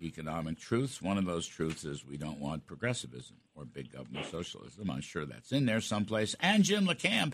[0.01, 1.01] Economic Truths.
[1.01, 4.89] One of those truths is we don't want progressivism or big government socialism.
[4.89, 6.35] I'm sure that's in there someplace.
[6.39, 7.33] And Jim LaCamp,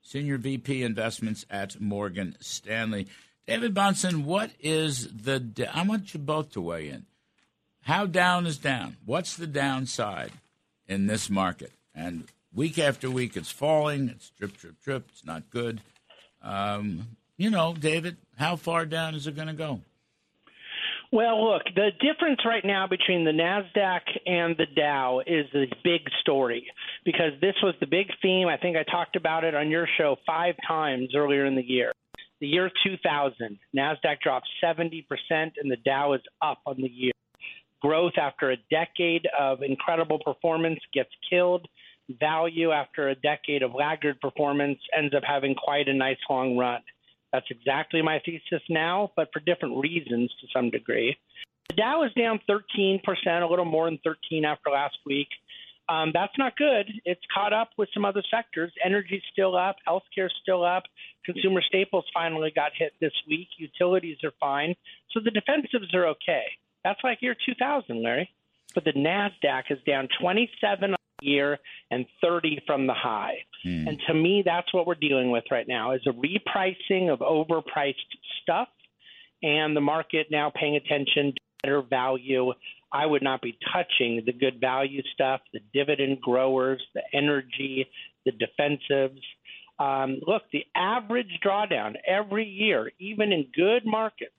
[0.00, 3.08] Senior VP Investments at Morgan Stanley.
[3.46, 5.68] David Bahnsen, what is the.
[5.72, 7.06] I want you both to weigh in.
[7.82, 8.96] How down is down?
[9.04, 10.32] What's the downside
[10.88, 11.72] in this market?
[11.94, 12.24] And
[12.54, 14.08] week after week, it's falling.
[14.08, 15.08] It's drip, drip, drip.
[15.10, 15.82] It's not good.
[16.40, 19.80] Um, you know, David, how far down is it going to go?
[21.14, 26.00] Well, look, the difference right now between the NASDAQ and the Dow is the big
[26.20, 26.66] story
[27.04, 28.48] because this was the big theme.
[28.48, 31.92] I think I talked about it on your show five times earlier in the year.
[32.40, 37.12] The year 2000, NASDAQ dropped 70% and the Dow is up on the year
[37.80, 41.68] growth after a decade of incredible performance gets killed.
[42.18, 46.80] Value after a decade of laggard performance ends up having quite a nice long run.
[47.34, 51.16] That's exactly my thesis now, but for different reasons to some degree.
[51.68, 55.26] The Dow is down 13%, a little more than 13 after last week.
[55.88, 56.86] Um, that's not good.
[57.04, 58.72] It's caught up with some other sectors.
[58.84, 60.84] Energy's still up, healthcare's still up,
[61.24, 64.76] consumer staples finally got hit this week, utilities are fine.
[65.10, 66.44] So the defensives are okay.
[66.84, 68.30] That's like year 2000, Larry.
[68.76, 71.58] But the NASDAQ is down 27 a year
[71.90, 73.36] and 30 from the high.
[73.62, 73.88] Hmm.
[73.88, 77.94] And to me, that's what we're dealing with right now is a repricing of overpriced
[78.42, 78.68] stuff
[79.42, 82.52] and the market now paying attention to better value.
[82.92, 87.86] I would not be touching the good value stuff, the dividend growers, the energy,
[88.24, 89.20] the defensives.
[89.78, 94.32] Um, look, the average drawdown every year, even in good markets,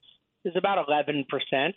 [0.46, 1.26] is about 11%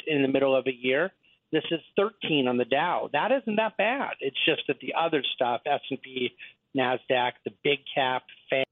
[0.07, 1.13] in the middle of a year.
[1.53, 3.09] This is 13 on the Dow.
[3.13, 4.13] That isn't that bad.
[4.21, 6.33] It's just that the other stuff, S&P,
[6.77, 8.65] Nasdaq, the big cap, FANG,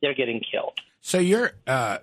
[0.00, 0.78] they're getting killed.
[1.00, 1.98] So you're, uh,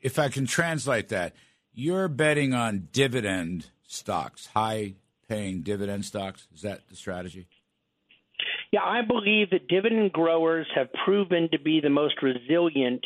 [0.00, 1.34] if I can translate that,
[1.74, 6.46] you're betting on dividend stocks, high-paying dividend stocks.
[6.54, 7.46] Is that the strategy?
[8.72, 13.04] Yeah, I believe that dividend growers have proven to be the most resilient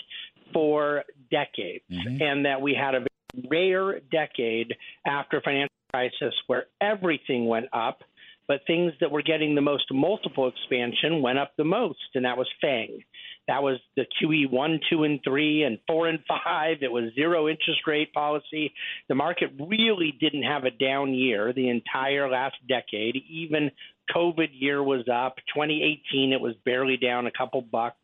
[0.52, 2.22] for decades, Mm-hmm.
[2.22, 3.06] and that we had a
[3.50, 4.74] rare decade
[5.06, 8.00] after financial crisis where everything went up,
[8.46, 12.38] but things that were getting the most multiple expansion went up the most, and that
[12.38, 13.04] was FANG.
[13.46, 16.78] That was the QE one, two, and three, and four and five.
[16.82, 18.72] It was zero interest rate policy.
[19.08, 23.16] The market really didn't have a down year the entire last decade.
[23.28, 23.70] Even
[24.14, 25.36] COVID year was up.
[25.54, 27.96] 2018, it was barely down a couple bucks.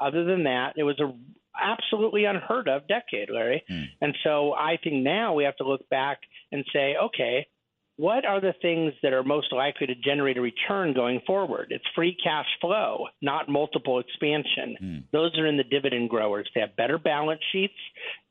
[0.00, 1.12] Other than that, it was a
[1.60, 3.64] absolutely unheard of decade, Larry.
[3.68, 3.84] Hmm.
[4.00, 6.18] And so I think now we have to look back
[6.52, 7.46] and say, okay,
[7.98, 11.66] what are the things that are most likely to generate a return going forward?
[11.70, 15.04] It's free cash flow, not multiple expansion.
[15.12, 16.48] Those are in the dividend growers.
[16.54, 17.74] They have better balance sheets.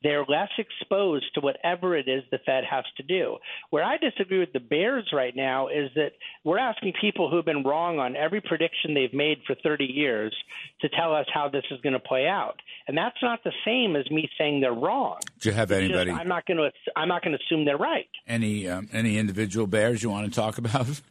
[0.04, 3.38] They're less exposed to whatever it is the Fed has to do.
[3.72, 6.12] Where I disagree with the Bears right now is that
[6.46, 10.34] we're asking people who have been wrong on every prediction they've made for 30 years
[10.82, 12.62] to tell us how this is going to play out.
[12.88, 15.18] And that's not the same as me saying they're wrong.
[15.42, 16.72] Do you have It's anybody, Just, I'm not going to.
[16.96, 18.08] I'm not going to assume they're right.
[18.28, 20.88] any um, any individual bears you want to talk about?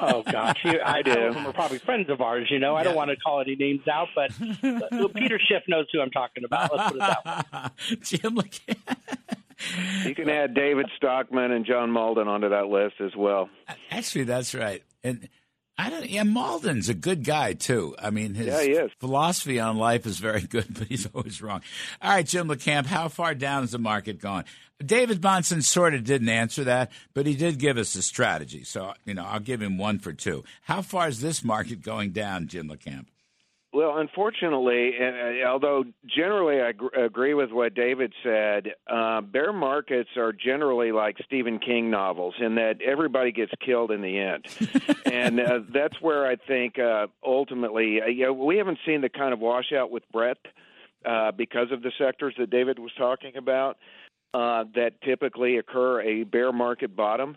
[0.00, 1.32] Oh gosh, you, I do.
[1.44, 2.48] We're probably friends of ours.
[2.50, 4.30] You know, I don't want to call any names out, but
[4.62, 6.76] uh, Peter Schiff knows who I'm talking about.
[6.76, 7.96] Let's put it that way.
[8.02, 8.38] Jim
[10.04, 13.48] You can add David Stockman and John Mauldin onto that list as well.
[13.90, 14.82] Actually, that's right.
[15.04, 15.28] And
[15.78, 16.08] I don't.
[16.10, 17.94] Yeah, Mauldin's a good guy too.
[17.98, 18.90] I mean, his Yeah, he is.
[18.98, 21.62] philosophy on life is very good, but he's always wrong.
[22.00, 24.44] All right, Jim LaCamp, how far down is the market going?
[24.86, 28.64] David Bahnsen sort of didn't answer that, but he did give us a strategy.
[28.64, 30.44] So you know, I'll give him one for two.
[30.62, 33.06] How far is this market going down, Jim LaCamp?
[33.74, 39.50] Well, unfortunately, and uh, although generally I gr- agree with what David said, uh, bear
[39.50, 44.46] markets are generally like Stephen King novels in that everybody gets killed in the end,
[45.06, 49.08] and uh, that's where I think uh, ultimately, uh, you know, we haven't seen the
[49.08, 50.44] kind of washout with breadth
[51.06, 53.78] uh, because of the sectors that David was talking about
[54.34, 57.36] uh, that typically occur a bear market bottom.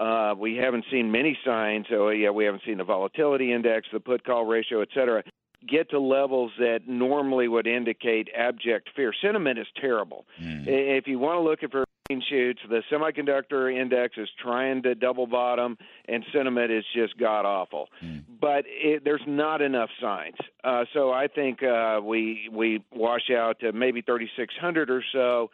[0.00, 1.86] Uh, we haven't seen many signs.
[1.88, 5.22] So yeah, we haven't seen the volatility index, the put call ratio, et cetera,
[5.66, 9.12] get to levels that normally would indicate abject fear.
[9.22, 10.26] Sentiment is terrible.
[10.66, 14.94] I- If you want to look at for shoots, the semiconductor index is trying to
[14.94, 17.88] double bottom, and sentiment is just god awful.
[18.40, 20.36] But it, there's not enough signs.
[20.62, 25.50] Uh, so I think uh, we we wash out to maybe 3,600 or so.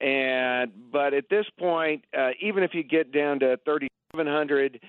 [0.00, 4.80] And but at this point, uh, even if you get down to 3,700,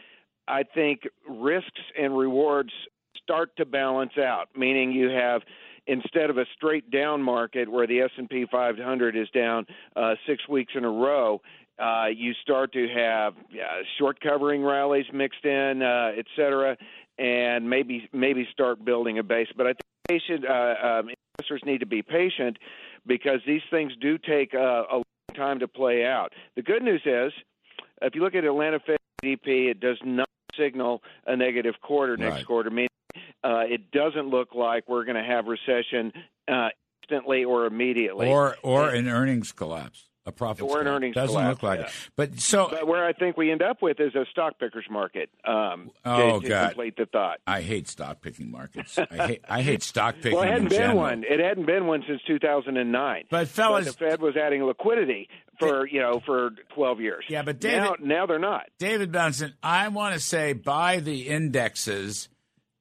[0.47, 2.71] I think risks and rewards
[3.21, 4.49] start to balance out.
[4.55, 5.43] Meaning you have
[5.87, 9.65] instead of a straight down market where the S&P 500 is down
[9.95, 11.41] uh, six weeks in a row.
[11.79, 16.75] Uh, you start to have uh, short covering rallies mixed in, uh, et cetera,
[17.19, 19.47] and maybe maybe start building a base.
[19.55, 22.57] But I think patient uh, um, investors need to be patient
[23.05, 25.03] because these things do take uh, a long
[25.35, 26.33] time to play out.
[26.55, 27.31] The good news is,
[28.01, 30.27] if you look at Atlanta Fed GDP, it does not
[30.57, 32.45] signal a negative quarter next Right.
[32.47, 32.71] quarter.
[32.71, 32.86] Meaning,
[33.43, 36.11] uh, it doesn't look like we're going to have recession
[36.47, 36.69] uh,
[37.03, 38.27] instantly or immediately.
[38.27, 40.95] Or or an earnings collapse, a profit Or an collapse.
[40.95, 41.85] earnings doesn't collapse, look like yeah.
[41.85, 41.91] it.
[42.15, 45.29] But so But where I think we end up with is a stock pickers market.
[45.45, 46.67] Um, Oh, to, to God.
[46.69, 47.39] complete the thought.
[47.47, 48.97] I hate stock picking markets.
[48.97, 50.33] I hate I hate stock picking.
[50.37, 50.97] Well, it hadn't been general.
[50.97, 51.23] one.
[51.23, 53.23] It hadn't been one since 2009.
[53.29, 55.29] But fellas, the Fed was adding liquidity
[55.59, 57.25] for you know for 12 years.
[57.29, 58.65] Yeah, but David- now, now they're not.
[58.79, 62.29] David Bahnsen, I want to say buy the indexes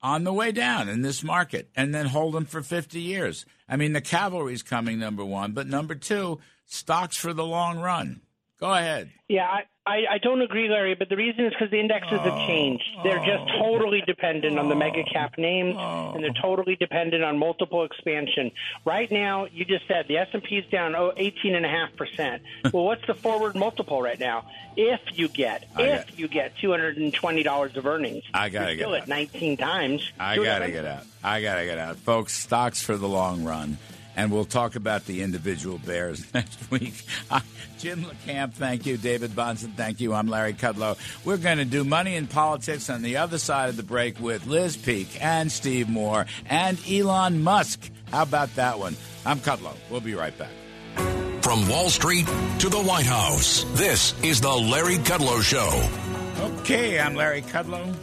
[0.07, 3.45] on the way down in this market and then hold them for 50 years.
[3.69, 8.21] I mean, the cavalry's coming, number one, but number two, stocks for the long run.
[8.61, 9.11] Go ahead.
[9.29, 12.33] Yeah, I, I, I don't agree, Larry, but the reason is because the indexes have
[12.33, 12.47] oh.
[12.47, 12.85] changed.
[13.05, 13.61] They're just oh.
[13.61, 15.13] totally dependent on the mega oh.
[15.13, 18.51] cap names, and they're totally dependent on multiple expansion.
[18.85, 22.41] Right now, you just said the S&P is down oh, 18.5%.
[22.73, 24.45] well, what's the forward multiple right now?
[24.77, 28.83] If you get, I if got- you get $220 of earnings, I gotta you're get
[28.83, 29.03] still out.
[29.03, 30.13] at 19 times.
[30.19, 30.83] I Do it got to eventually.
[30.83, 31.07] get out.
[31.23, 31.97] I got to get out.
[31.97, 33.79] Folks, stocks for the long run.
[34.17, 37.05] And we'll talk about the individual bears next week.
[37.31, 37.41] Uh,
[37.79, 38.97] Jim LaCamp, thank you.
[38.97, 40.15] David Bahnsen, thank you.
[40.15, 40.97] I'm Larry Kudlow.
[41.25, 44.47] We're going to do Money and Politics on the other side of the break with
[44.47, 47.91] Liz Peek and Steve Moore and Elon Musk.
[48.11, 48.97] How about that one?
[49.27, 49.75] I'm Kudlow.
[49.91, 50.51] We'll be right back.
[51.43, 52.27] From Wall Street
[52.59, 55.89] to the White House, this is the Larry Kudlow Show.
[56.61, 57.95] Okay, I'm Larry Kudlow.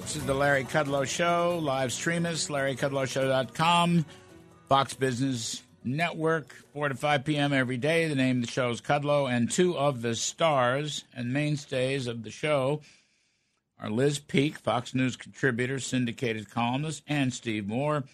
[0.00, 1.58] This is the Larry Kudlow Show.
[1.62, 4.04] Live stream us, larrykudlowshow.com.
[4.68, 7.52] Fox Business Network, 4 to 5 p.m.
[7.52, 8.08] every day.
[8.08, 12.22] The name of the show is Kudlow, and two of the stars and mainstays of
[12.22, 12.80] the show
[13.78, 18.04] are Liz Peek, Fox News contributor, syndicated columnist, and Steve Moore,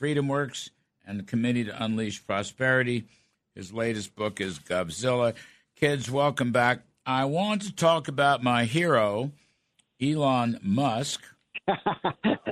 [0.00, 0.70] FreedomWorks,
[1.06, 3.04] and the Committee to Unleash Prosperity.
[3.54, 5.34] His latest book is Govzilla.
[5.76, 6.80] Kids, welcome back.
[7.04, 9.32] I want to talk about my hero,
[10.00, 11.22] Elon Musk.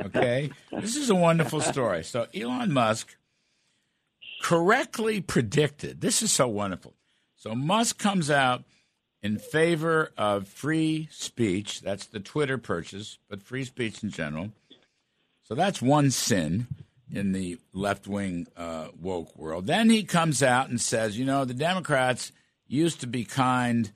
[0.05, 0.51] Okay.
[0.70, 2.05] this is a wonderful story.
[2.05, 3.15] So, Elon Musk
[4.42, 6.94] correctly predicted this is so wonderful.
[7.36, 8.64] So, Musk comes out
[9.22, 11.80] in favor of free speech.
[11.80, 14.52] That's the Twitter purchase, but free speech in general.
[15.44, 16.66] So, that's one sin
[17.10, 19.66] in the left wing uh, woke world.
[19.66, 22.32] Then he comes out and says, you know, the Democrats
[22.66, 23.90] used to be kind,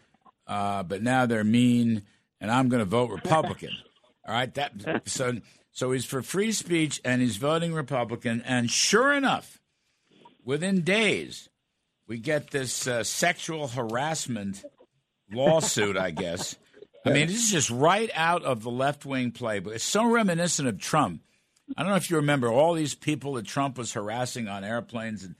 [0.46, 2.02] uh, but now they're mean,
[2.40, 3.70] and I'm going to vote Republican.
[4.26, 5.38] All right, that so
[5.72, 9.59] so he's for free speech and he's voting Republican, and sure enough,
[10.44, 11.48] within days,
[12.06, 14.64] we get this uh, sexual harassment
[15.32, 15.96] lawsuit.
[15.96, 16.56] I guess.
[17.04, 19.74] I mean, this is just right out of the left wing playbook.
[19.74, 21.22] It's so reminiscent of Trump.
[21.76, 25.24] I don't know if you remember all these people that Trump was harassing on airplanes
[25.24, 25.34] and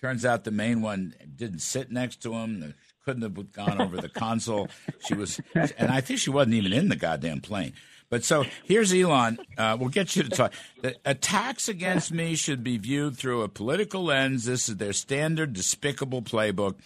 [0.00, 2.74] Turns out the main one didn't sit next to him.
[3.04, 4.68] Couldn't have gone over the console.
[5.06, 7.72] She was, and I think she wasn't even in the goddamn plane.
[8.08, 9.38] But so here's Elon.
[9.58, 10.52] Uh, we'll get you to talk.
[10.80, 14.44] The attacks against me should be viewed through a political lens.
[14.44, 16.76] This is their standard despicable playbook.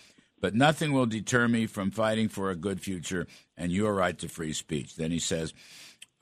[0.40, 3.26] But nothing will deter me from fighting for a good future
[3.59, 4.97] and your right to free speech.
[4.97, 5.52] Then he says,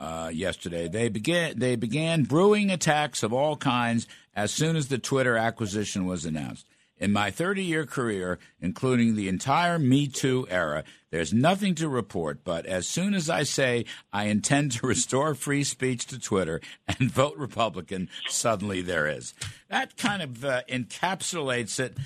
[0.01, 0.89] uh, yesterday.
[0.89, 6.07] They began they began brewing attacks of all kinds as soon as the Twitter acquisition
[6.07, 6.67] was announced.
[7.01, 12.45] In my 30 year career, including the entire Me Too era, there's nothing to report,
[12.45, 17.11] but as soon as I say I intend to restore free speech to Twitter and
[17.11, 19.33] vote Republican, suddenly there is.
[19.69, 21.97] That kind of uh, encapsulates it.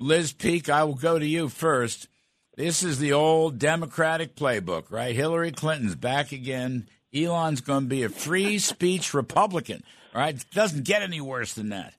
[0.00, 2.08] Liz Peek, I will go to you first.
[2.56, 5.14] This is the old Democratic playbook, right?
[5.14, 6.88] Hillary Clinton's back again.
[7.14, 9.82] Elon's going to be a free speech Republican.
[10.14, 11.94] Right, it doesn't get any worse than that.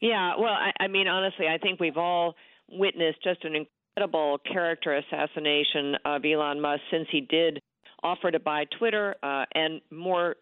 [0.00, 2.34] Yeah, well, I, I mean, honestly, I think we've all
[2.70, 7.60] witnessed just an incredible character assassination of Elon Musk since he did
[8.02, 10.36] offer to buy Twitter, uh, and more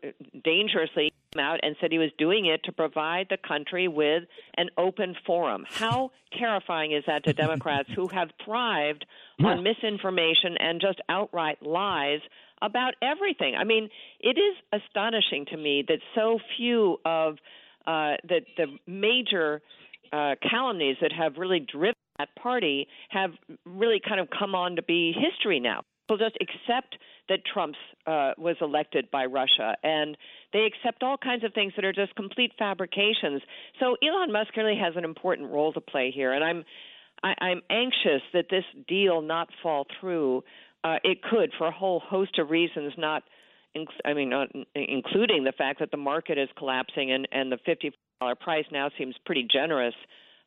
[0.44, 4.24] dangerously came out and said he was doing it to provide the country with
[4.56, 5.64] an open forum.
[5.68, 9.06] How terrifying is that to Democrats who have thrived
[9.44, 12.20] on misinformation and just outright lies
[12.60, 13.54] about everything?
[13.58, 13.88] I mean,
[14.20, 17.36] it is astonishing to me that so few of
[17.86, 19.62] uh, the the major
[20.12, 23.30] uh, calumnies that have really driven that party have
[23.64, 25.82] really kind of come on to be history now.
[26.08, 26.96] People just accept
[27.28, 27.74] that Trump
[28.06, 30.16] uh, was elected by Russia, and
[30.52, 33.42] they accept all kinds of things that are just complete fabrications.
[33.80, 36.64] So Elon Musk really has an important role to play here, and I'm
[37.22, 40.44] I, I'm anxious that this deal not fall through.
[40.84, 43.24] Uh, it could, for a whole host of reasons, not
[44.04, 48.40] I mean, not including the fact that the market is collapsing and, and the $50
[48.40, 49.94] price now seems pretty generous.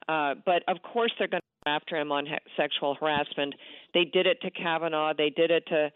[0.08, 3.54] Uh, but of course, they're going to go after him on he- sexual harassment.
[3.94, 5.14] They did it to Kavanaugh.
[5.16, 5.92] They did it to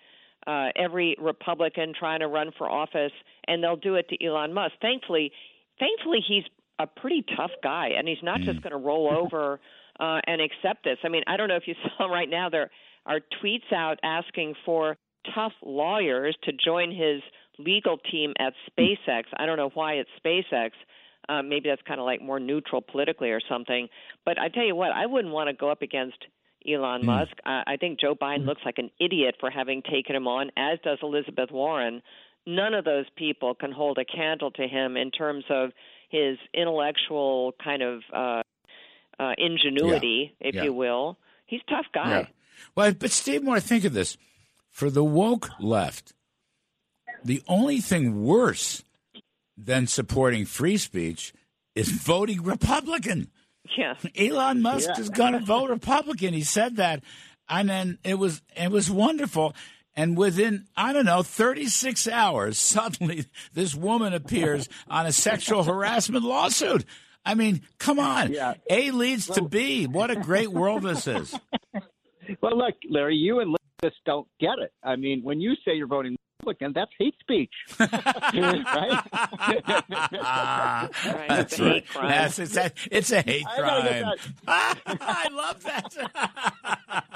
[0.46, 3.12] uh, every Republican trying to run for office,
[3.48, 4.74] and they'll do it to Elon Musk.
[4.82, 5.32] Thankfully,
[5.80, 6.44] thankfully, he's
[6.80, 8.46] a pretty tough guy, and he's not mm.
[8.46, 9.60] just going to roll over
[10.00, 10.98] uh, and accept this.
[11.04, 12.70] I mean, I don't know if you saw right now there
[13.06, 14.98] are tweets out asking for
[15.34, 17.22] tough lawyers to join his
[17.58, 19.24] legal team at SpaceX.
[19.38, 20.72] I don't know why it's SpaceX.
[21.30, 23.88] Uh, maybe that's kind of like more neutral politically or something.
[24.26, 26.18] But I tell you what, I wouldn't want to go up against
[26.68, 27.06] Elon mm.
[27.06, 27.32] Musk.
[27.46, 28.48] Uh, I think Joe Biden mm.
[28.48, 32.02] looks like an idiot for having taken him on, as does Elizabeth Warren.
[32.46, 35.72] None of those people can hold a candle to him in terms of
[36.10, 38.42] his intellectual kind of uh,
[39.18, 40.48] uh, ingenuity, yeah.
[40.48, 40.64] if yeah.
[40.64, 41.18] you will.
[41.46, 42.10] He's a tough guy.
[42.10, 42.26] Yeah.
[42.76, 44.18] Well, but Steve Moore, think of this
[44.74, 46.14] for the woke left,
[47.24, 48.84] the only thing worse
[49.56, 51.32] than supporting free speech
[51.76, 53.30] is voting Republican.
[53.78, 53.94] Yeah.
[54.18, 55.00] Elon Musk yeah.
[55.00, 56.34] is going to vote Republican.
[56.34, 57.02] He said that.
[57.48, 59.56] And then it was it was wonderful.
[59.96, 66.26] And within, I don't know, 36 hours, suddenly this woman appears on a sexual harassment
[66.26, 66.84] lawsuit.
[67.24, 68.34] I mean, come on.
[68.34, 68.56] Yeah.
[68.70, 69.86] A leads to B.
[69.86, 71.38] What a great world this is.
[72.42, 73.52] Well, look, Larry, you and
[73.84, 74.72] just don't get it.
[74.84, 79.04] I mean, when you say you're voting Republican, that's hate speech, right?
[81.28, 81.86] That's right.
[81.96, 84.06] Yes, it's a, it's a hate crime.
[84.48, 85.96] I love that.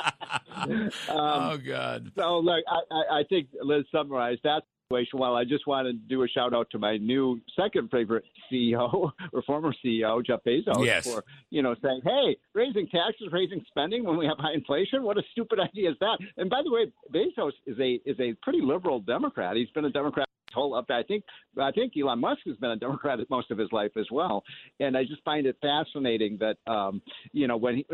[0.59, 2.11] Um, oh God!
[2.17, 4.76] So look, I, I, I think Liz summarized that situation
[5.13, 5.35] well.
[5.35, 9.41] I just want to do a shout out to my new second favorite CEO or
[9.43, 11.05] former CEO, Jeff Bezos, Yes.
[11.05, 15.03] for you know saying, "Hey, raising taxes, raising spending when we have high inflation.
[15.03, 18.33] What a stupid idea is that?" And by the way, Bezos is a is a
[18.41, 19.55] pretty liberal Democrat.
[19.55, 20.85] He's been a Democrat his whole up.
[20.89, 21.23] I think
[21.59, 24.43] I think Elon Musk has been a Democrat most of his life as well,
[24.79, 27.01] and I just find it fascinating that um,
[27.33, 27.85] you know when he,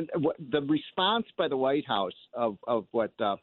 [0.51, 3.37] the response by the White House of of what uh,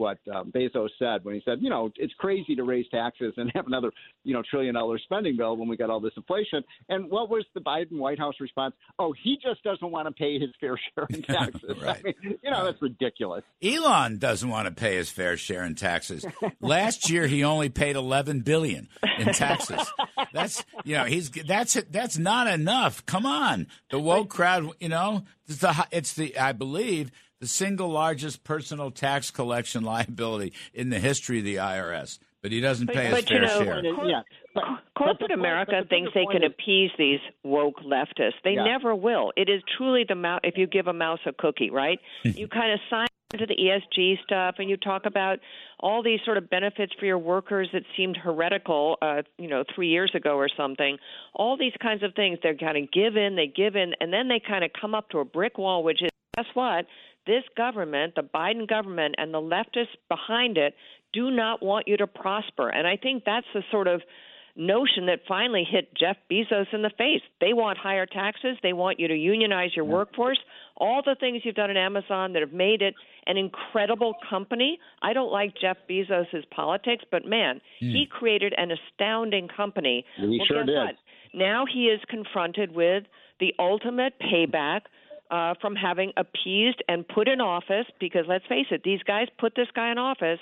[0.00, 3.52] what um, Bezos said when he said, you know, it's crazy to raise taxes and
[3.54, 3.92] have another,
[4.24, 6.64] you know, trillion dollar spending bill when we got all this inflation.
[6.88, 8.74] And what was the Biden White House response?
[8.98, 11.76] Oh, he just doesn't want to pay his fair share in taxes.
[11.80, 11.98] Right.
[11.98, 13.44] I mean, you know, that's ridiculous.
[13.62, 16.24] Elon doesn't want to pay his fair share in taxes.
[16.60, 19.80] Last year, he only paid eleven billion in taxes.
[20.32, 23.04] That's you know he's that's it that's not enough.
[23.04, 24.70] Come on, the woke crowd.
[24.80, 27.10] You know, it's the it's the I believe
[27.40, 32.18] the single largest personal tax collection liability in the history of the IRS.
[32.42, 34.06] But he doesn't pay his but, you fair know, share.
[34.06, 34.22] Yeah.
[34.54, 34.64] But,
[34.96, 38.40] Corporate America thinks they can appease these woke leftists.
[38.44, 38.64] They Yeah.
[38.64, 39.32] never will.
[39.36, 40.40] It is truly the mouse.
[40.44, 41.98] If you give a mouse a cookie, right?
[42.24, 45.38] you kind of sign into the ESG stuff and you talk about
[45.78, 49.88] all these sort of benefits for your workers that seemed heretical, uh, you know, three
[49.88, 50.98] years ago or something.
[51.34, 54.28] All these kinds of things, they're kind of give in, they give in, and then
[54.28, 56.86] they kind of come up to a brick wall, which is guess what?
[57.26, 60.74] This government, the Biden government, and the leftists behind it
[61.12, 62.68] do not want you to prosper.
[62.68, 64.00] And I think that's the sort of
[64.56, 67.22] notion that finally hit Jeff Bezos in the face.
[67.40, 68.56] They want higher taxes.
[68.62, 70.38] They want you to unionize your workforce.
[70.76, 72.94] All the things you've done at Amazon that have made it
[73.26, 74.78] an incredible company.
[75.02, 77.90] I don't like Jeff Bezos' politics, but man, Hmm.
[77.90, 80.04] he created an astounding company.
[80.16, 80.74] He well, sure did.
[80.74, 80.96] What?
[81.32, 83.04] Now he is confronted with
[83.38, 84.82] the ultimate payback
[85.30, 87.86] uh, from having appeased and put in office.
[87.98, 90.40] Because let's face it, these guys put this guy in office.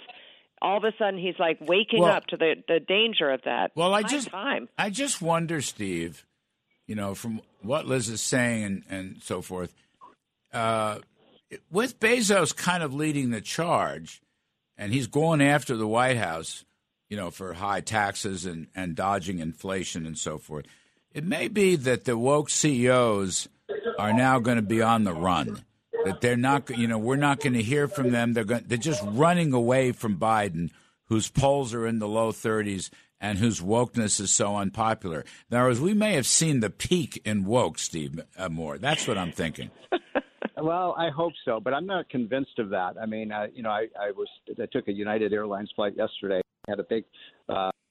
[0.61, 3.73] All of a sudden, he's like waking Well- up to the the danger of that.
[3.75, 4.69] Well, I just time.
[4.77, 6.27] I just wonder, Steve,
[6.87, 9.73] you know, from what Liz is saying and, and so forth,
[10.53, 10.99] uh,
[11.71, 14.21] with Bezos kind of leading the charge,
[14.77, 16.65] and he's going after the White House,
[17.09, 20.67] you know, for high taxes and, and dodging inflation and so forth.
[21.13, 23.49] It may be that the woke CEOs
[23.99, 25.65] are now going to be on the run.
[26.05, 28.33] That they're not, you know, we're not going to hear from them.
[28.33, 30.71] They're going, they're just running away from Biden,
[31.07, 35.25] whose polls are in the low 30s and whose wokeness is so unpopular.
[35.51, 38.79] Now, as we may have seen the peak in woke, Steve uh, Moore.
[38.79, 39.71] That's what I'm thinking.
[40.61, 42.97] Well, I hope so, but I'm not convinced of that.
[43.01, 44.29] I mean, uh, you know, I, I was
[44.61, 46.41] I took a United Airlines flight yesterday.
[46.69, 47.05] Had a big,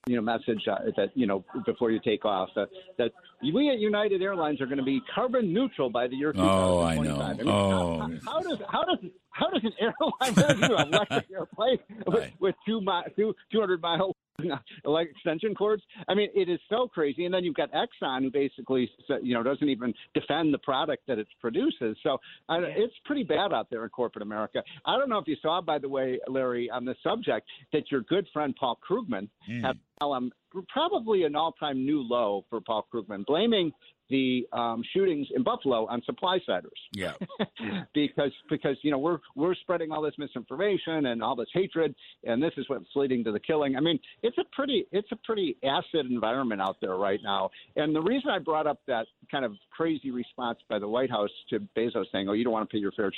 [0.08, 2.66] you know, message uh, that you know before you take off uh,
[2.98, 3.12] that
[3.42, 6.96] we at United Airlines are going to be carbon neutral by the year Oh, I
[6.98, 7.20] know.
[7.22, 8.00] I mean, Oh.
[8.00, 8.98] how, how does how does
[9.32, 11.78] how does an airline do an electric airplane
[12.08, 14.16] with, with two mi- two two hundred mile
[14.86, 15.84] like extension cords?
[16.08, 17.26] I mean, it is so crazy.
[17.26, 18.90] And then you've got Exxon, who basically
[19.22, 21.98] you know doesn't even defend the product that it produces.
[22.04, 22.18] So
[22.50, 24.62] I, it's pretty bad out there in corporate America.
[24.86, 28.02] I don't know if you saw, by the way, Larry, on this subject, that your
[28.02, 29.62] good friend Paul Krugman Hmm.
[29.62, 30.32] had um,
[30.68, 33.72] probably an all-time new low for Paul Krugman, blaming
[34.10, 37.14] the um, shootings in Buffalo on supply siders Yeah.
[37.94, 41.94] because because you know we're we're spreading all this misinformation and all this hatred
[42.24, 43.76] and this is what's leading to the killing.
[43.76, 47.50] I mean, it's a pretty it's a pretty acid environment out there right now.
[47.76, 51.30] And the reason I brought up that kind of crazy response by the White House
[51.50, 53.12] to Bezos saying, "Oh, you don't want to pay your fair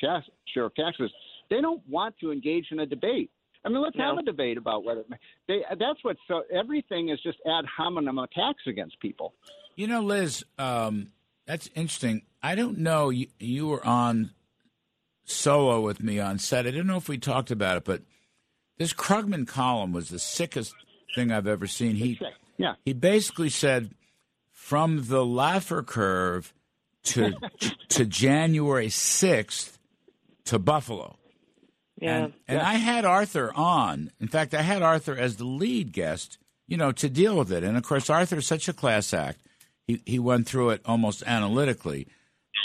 [0.53, 1.11] share of taxes,"
[1.49, 3.32] they don't want to engage in a debate.
[3.65, 5.03] I mean, let's have a debate about whether
[5.48, 5.64] they.
[5.77, 6.18] That's what.
[6.27, 9.34] So everything is just ad hominem attacks against people.
[9.76, 11.11] You know, Liz, um,
[11.45, 12.23] that's interesting.
[12.41, 13.10] I don't know.
[13.10, 14.31] You, you were on
[15.26, 16.65] solo with me on set.
[16.65, 18.02] I don't know if we talked about it, but
[18.77, 20.73] this Krugman column was the sickest
[21.15, 21.95] thing I've ever seen.
[21.95, 22.19] He
[22.57, 22.76] yeah.
[22.86, 23.91] he basically said
[24.52, 26.53] from the Laffer curve
[27.03, 27.34] to
[27.90, 29.77] to January sixth
[30.45, 31.18] to Buffalo.
[32.01, 32.26] Yeah.
[32.26, 34.11] And, and I had Arthur on.
[34.19, 37.63] In fact, I had Arthur as the lead guest, you know, to deal with it.
[37.63, 39.41] And of course, Arthur's such a class act.
[39.85, 42.07] He he went through it almost analytically,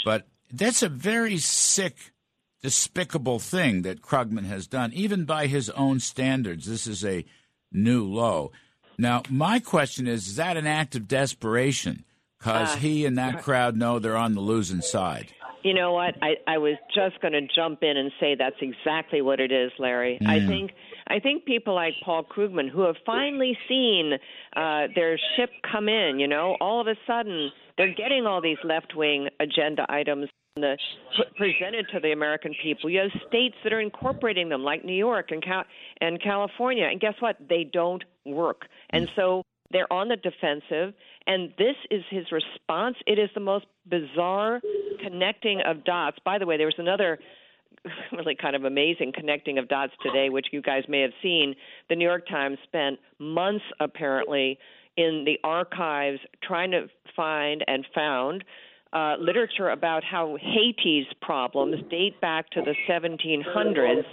[0.05, 2.13] but that's a very sick,
[2.61, 6.65] despicable thing that Krugman has done, even by his own standards.
[6.67, 7.25] This is a
[7.71, 8.51] new low.
[8.97, 12.05] Now, my question is: Is that an act of desperation?
[12.37, 15.33] Because Uh, he and that crowd know they're on the losing side.
[15.65, 16.13] You know what?
[16.21, 19.71] I, I was just going to jump in and say that's exactly what it is,
[19.79, 20.19] Larry.
[20.23, 20.47] I Mm.
[20.47, 20.71] think
[21.07, 24.13] I think people like Paul Krugman who have finally seen
[24.55, 26.19] uh, their ship come in.
[26.19, 30.77] You know, all of a sudden they're getting all these left wing agenda items the,
[31.15, 32.89] pr- presented to the American people.
[32.91, 35.65] You have states that are incorporating them, like New York and Cal-
[35.99, 37.37] and California, and guess what?
[37.49, 40.93] They don't work, and so they're on the defensive.
[41.27, 42.97] And this is his response.
[43.07, 44.61] It is the most bizarre
[45.03, 46.17] connecting of dots.
[46.23, 47.19] By the way, there was another
[48.11, 51.55] really kind of amazing connecting of dots today, which you guys may have seen.
[51.89, 54.59] The New York Times spent months apparently
[54.97, 58.43] in the archives trying to find and found
[58.93, 64.03] uh, literature about how Haiti's problems date back to the 1700s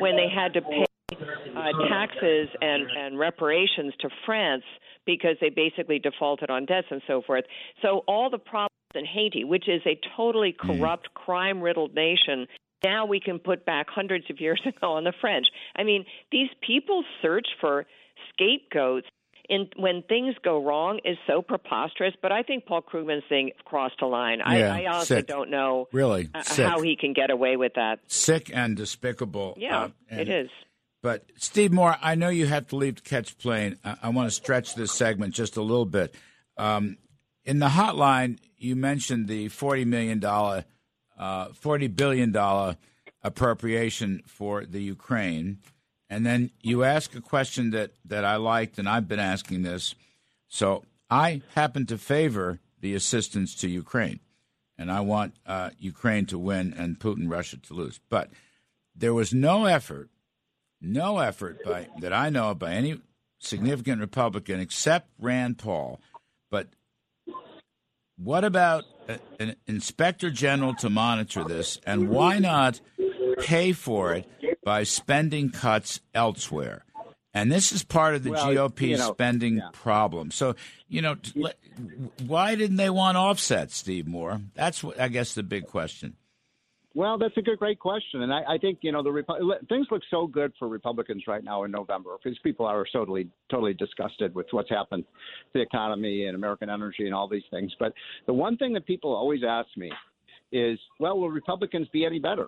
[0.00, 4.64] when they had to pay uh, taxes and, and reparations to France
[5.06, 7.44] because they basically defaulted on debts and so forth.
[7.82, 12.46] So all the problems in Haiti, which is a totally corrupt, crime-riddled nation,
[12.84, 15.46] now we can put back hundreds of years ago on the French.
[15.76, 17.86] I mean, these people search for
[18.32, 19.06] scapegoats
[19.46, 22.14] in when things go wrong is so preposterous.
[22.22, 24.38] But I think Paul Krugman's thing crossed a line.
[24.38, 25.26] Yeah, I, I honestly sick.
[25.26, 27.98] don't know Really uh, how he can get away with that.
[28.06, 29.54] Sick and despicable.
[29.58, 30.50] Yeah, uh, and- it is.
[31.04, 33.76] But Steve Moore, I know you have to leave to catch plane.
[33.84, 36.14] I, I want to stretch this segment just a little bit.
[36.56, 36.96] Um,
[37.44, 40.64] in the hotline, you mentioned the forty million dollar,
[41.18, 42.78] uh, forty billion dollar
[43.22, 45.58] appropriation for the Ukraine.
[46.08, 49.94] And then you ask a question that, that I liked, and I've been asking this.
[50.48, 54.20] So I happen to favor the assistance to Ukraine,
[54.78, 58.00] and I want uh, Ukraine to win and Putin, Russia to lose.
[58.08, 58.30] But
[58.96, 60.08] there was no effort,
[60.84, 63.00] no effort by that I know of by any
[63.38, 66.00] significant Republican except Rand Paul.
[66.50, 66.68] But
[68.16, 72.80] what about uh, an inspector general to monitor this, and why not
[73.38, 74.26] pay for it
[74.64, 76.84] by spending cuts elsewhere?
[77.36, 79.68] And this is part of the Well, GOP you know, spending yeah.
[79.72, 80.30] problem.
[80.30, 80.54] So,
[80.88, 81.16] you know,
[82.24, 84.40] why didn't they want offsets, Steve Moore?
[84.54, 86.16] That's what I guess the big question.
[86.96, 89.88] Well, that's a good, great question, and I, I think you know the Repu- things
[89.90, 94.32] look so good for Republicans right now in November because people are totally, totally disgusted
[94.32, 97.72] with what's happened to the economy and American energy and all these things.
[97.80, 97.94] But
[98.26, 99.90] the one thing that people always ask me
[100.52, 102.46] is, well, will Republicans be any better?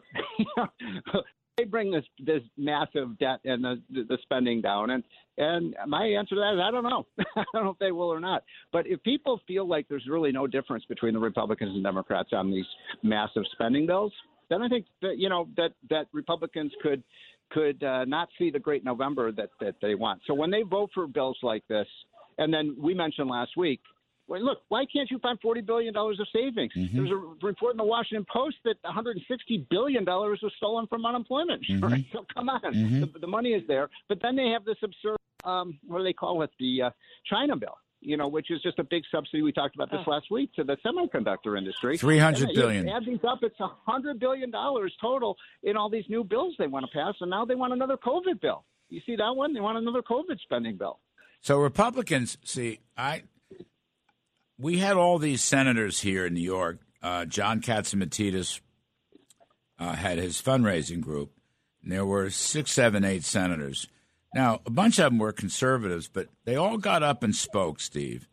[1.57, 5.03] they bring this this massive debt and the the spending down, and
[5.39, 7.05] and my answer to that is I don't know.
[7.37, 8.45] I don't know if they will or not.
[8.73, 12.53] But if people feel like there's really no difference between the Republicans and Democrats on
[12.53, 12.67] these
[13.03, 14.13] massive spending bills,
[14.51, 17.03] then I think that you know that that Republicans could
[17.51, 20.21] could uh, not see the great November that that they want.
[20.27, 21.87] So when they vote for bills like this,
[22.39, 23.81] and then we mentioned last week.
[24.29, 26.73] Well, look, why can't you find $40 billion of savings?
[26.75, 32.07] There's a report in the Washington Post that $160 billion was stolen from unemployment insurance.
[32.13, 33.13] So come on, Mhm.
[33.13, 33.89] the, the money is there.
[34.09, 36.91] But then they have this absurd, um, what do they call it, the uh,
[37.31, 39.43] China bill, you know, which is just a big subsidy.
[39.43, 41.99] We talked about this last week to the semiconductor industry.
[41.99, 42.89] 300 And, you billion.
[42.89, 44.53] Add these up, it's $100 billion
[45.01, 47.15] total in all these new bills they want to pass.
[47.21, 48.65] And now they want another COVID bill.
[48.91, 49.53] You see that one?
[49.53, 51.01] They want another COVID spending bill.
[51.41, 53.25] So Republicans, see, I
[54.57, 56.79] we had all these senators here in New York.
[57.03, 58.61] Uh, John Catsimatidis
[59.81, 61.33] uh, had his fundraising group,
[61.83, 63.89] and there were six, seven, eight senators.
[64.37, 68.29] Now, a bunch of them were conservatives, but they all got up and spoke, Steve,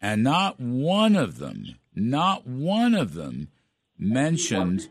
[0.00, 3.48] and not one of them, not one of them
[3.98, 4.88] mentioned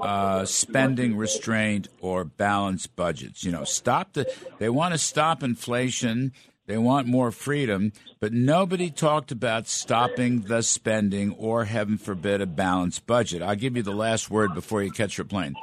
[0.00, 3.42] uh, spending restraint or balanced budgets.
[3.42, 4.32] You know, stop the.
[4.60, 6.32] They want to stop inflation.
[6.66, 12.46] They want more freedom, but nobody talked about stopping the spending or, heaven forbid, a
[12.46, 13.42] balanced budget.
[13.42, 15.56] I'll give you the last word before you catch your plane.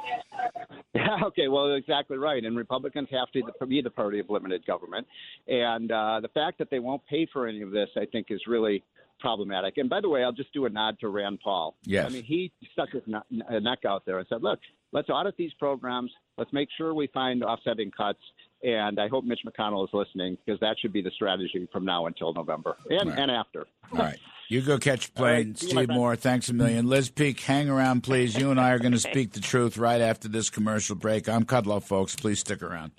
[1.04, 2.44] Yeah, okay, well, exactly right.
[2.44, 5.06] And Republicans have to be the party of limited government.
[5.48, 8.40] And uh, the fact that they won't pay for any of this, I think, is
[8.46, 8.82] really
[9.20, 9.78] problematic.
[9.78, 11.74] And by the way, I'll just do a nod to Rand Paul.
[11.84, 12.06] Yes.
[12.06, 14.58] I mean, he stuck his uh, neck out there and said, look,
[14.92, 16.10] let's audit these programs.
[16.36, 18.18] Let's make sure we find offsetting cuts.
[18.62, 22.06] And I hope Mitch McConnell is listening because that should be the strategy from now
[22.06, 23.18] until November and, Right.
[23.18, 23.66] and after.
[23.92, 24.18] All right.
[24.48, 25.54] You go catch your All right, plane.
[25.56, 25.94] see you, my Steve.
[25.96, 26.86] Moore, thanks a million.
[26.86, 28.36] Liz Peek, hang around, please.
[28.36, 31.28] You and I are going to speak the truth right after this commercial break.
[31.28, 32.14] I'm Kudlow, folks.
[32.14, 32.92] Please stick around.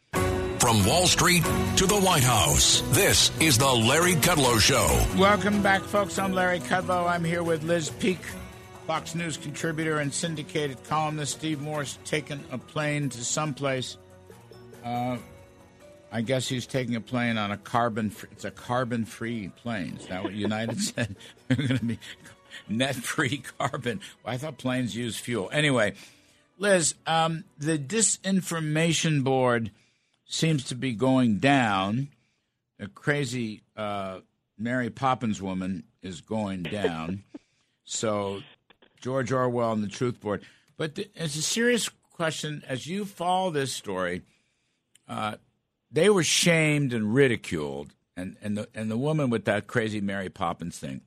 [0.60, 1.44] From Wall Street
[1.78, 5.20] to the White House, this is the Larry Kudlow Show.
[5.20, 6.18] Welcome back, folks.
[6.18, 7.08] I'm Larry Kudlow.
[7.08, 8.18] I'm here with Liz Peek,
[8.88, 11.34] Fox News contributor and syndicated columnist.
[11.34, 13.98] Steve Moore's taken a plane to someplace.
[14.84, 15.18] Uh,
[16.11, 18.10] I guess he's taking a plane on a carbon.
[18.10, 19.98] Free, it's a carbon-free plane.
[19.99, 21.15] Is that what United said?
[21.48, 21.99] They're going to be
[22.69, 23.99] net-free carbon.
[24.23, 25.49] Well, I thought planes use fuel.
[25.52, 25.94] Anyway,
[26.57, 29.72] Liz, um, the disinformation board
[30.26, 32.10] seems to be going down.
[32.80, 34.19] A crazy uh,
[34.57, 37.23] Mary Poppins woman is going down.
[37.84, 38.41] so
[39.02, 40.44] George Orwell and the Truth Board.
[40.77, 42.64] But it's a serious question.
[42.68, 44.23] As you follow this story,
[45.07, 45.36] uh,
[45.91, 50.30] they were shamed and ridiculed, and, and the and the woman with that crazy Mary
[50.30, 51.02] Poppins thing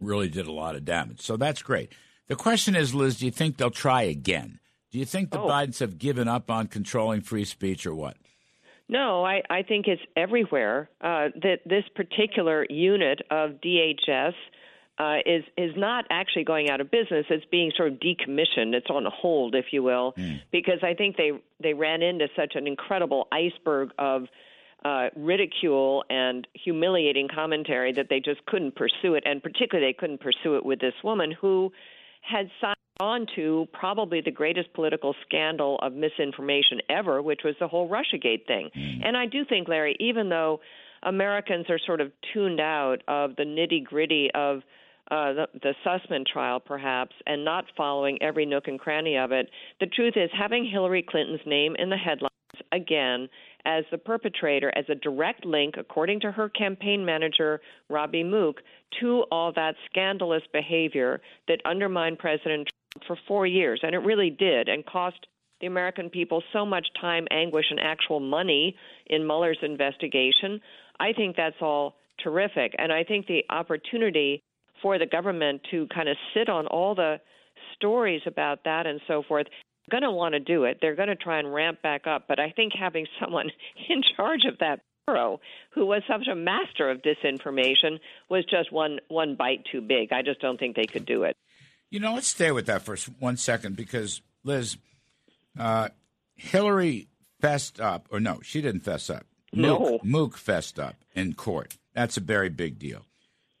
[0.00, 1.20] really did a lot of damage.
[1.20, 1.92] So that's great.
[2.26, 4.60] The question is, Liz, do you think they'll try again?
[4.90, 8.16] Do you think the Bidens have given up on controlling free speech or what?
[8.88, 10.88] No, I, I think it's everywhere.
[11.00, 14.34] Uh, that this particular unit of DHS
[14.98, 17.26] uh, is is not actually going out of business.
[17.28, 18.74] It's being sort of decommissioned.
[18.74, 20.14] It's on hold, if you will,
[20.52, 24.26] because I think they they ran into such an incredible iceberg of
[24.84, 30.20] uh, ridicule and humiliating commentary that they just couldn't pursue it, and particularly they couldn't
[30.20, 31.72] pursue it with this woman who
[32.20, 37.66] had signed on to probably the greatest political scandal of misinformation ever, which was the
[37.66, 38.70] whole Russiagate thing.
[39.04, 40.60] And I do think, Larry, even though
[41.02, 44.62] Americans are sort of tuned out of the nitty gritty of
[45.10, 49.50] uh, the, the Sussmann trial, perhaps, and not following every nook and cranny of it,
[49.80, 52.30] the truth is having Hillary Clinton's name in the headlines
[52.72, 53.28] again
[53.66, 58.60] as the perpetrator, as a direct link, according to her campaign manager, Robbie Mook,
[59.00, 63.80] to all that scandalous behavior that undermined President Trump for four years.
[63.82, 65.26] And it really did, and cost
[65.60, 68.76] the American people so much time, anguish, and actual money
[69.06, 70.60] in Mueller's investigation.
[71.00, 72.74] I think that's all terrific.
[72.78, 74.42] And I think the opportunity
[74.84, 77.16] for the government to kind of sit on all the
[77.74, 79.46] stories about that and so forth
[79.90, 80.78] going to want to do it.
[80.80, 82.26] They're going to try and ramp back up.
[82.28, 83.50] But I think having someone
[83.88, 85.40] in charge of that bureau
[85.74, 87.98] who was such a master of disinformation
[88.28, 90.12] was just one one bite too big.
[90.12, 91.36] I just don't think they could do it.
[91.90, 94.76] You know, let's stay with that for one second because Liz,
[95.58, 95.88] uh,
[96.34, 97.08] Hillary
[97.40, 99.24] fessed up, or no, she didn't fess up.
[99.52, 99.78] No.
[99.78, 101.78] Mook, Mook fessed up in court.
[101.94, 103.06] That's a very big deal.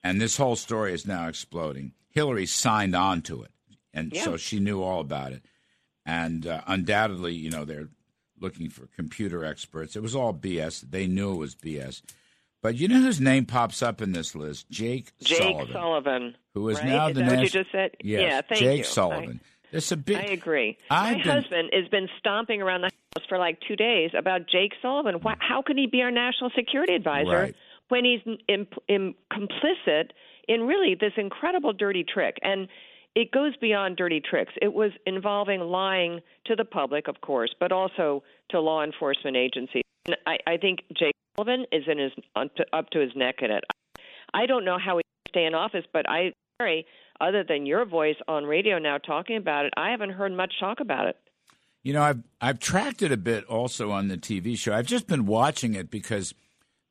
[0.04, 1.92] And this whole story is now exploding.
[2.10, 3.50] Hillary signed on to it,
[3.92, 4.22] and Yeah.
[4.22, 5.42] so she knew all about it.
[6.06, 7.88] And uh, undoubtedly, you know, they're
[8.38, 9.96] looking for computer experts.
[9.96, 10.82] It was all BS.
[10.82, 12.02] They knew it was BS.
[12.62, 14.68] But you know whose name pops up in this list?
[14.70, 16.86] Jake, Jake Sullivan, Sullivan, who is right?
[16.86, 17.90] now is the that what you just said?
[18.02, 18.84] Yes, yeah, thank Jake you.
[18.84, 19.40] Sullivan.
[19.90, 20.16] A big.
[20.16, 20.78] I agree.
[20.88, 24.46] I've My been- husband has been stomping around the house for like two days about
[24.48, 25.16] Jake Sullivan.
[25.16, 27.56] Why, how can he be our national security advisor Right.
[27.88, 30.10] When he's im im complicit
[30.48, 32.36] in really this incredible dirty trick?
[32.42, 32.68] And
[33.14, 34.52] it goes beyond dirty tricks.
[34.60, 39.82] It was involving lying to the public, of course, but also to law enforcement agencies.
[40.06, 42.12] And I, I think Jake Sullivan is in his
[42.72, 43.64] up to his neck in it.
[44.32, 46.86] I don't know how he stay in office, but I sorry,
[47.20, 50.80] other than your voice on radio now talking about it, I haven't heard much talk
[50.80, 51.16] about it.
[51.82, 54.72] You know, I've I've tracked it a bit also on the TV show.
[54.72, 56.34] I've just been watching it because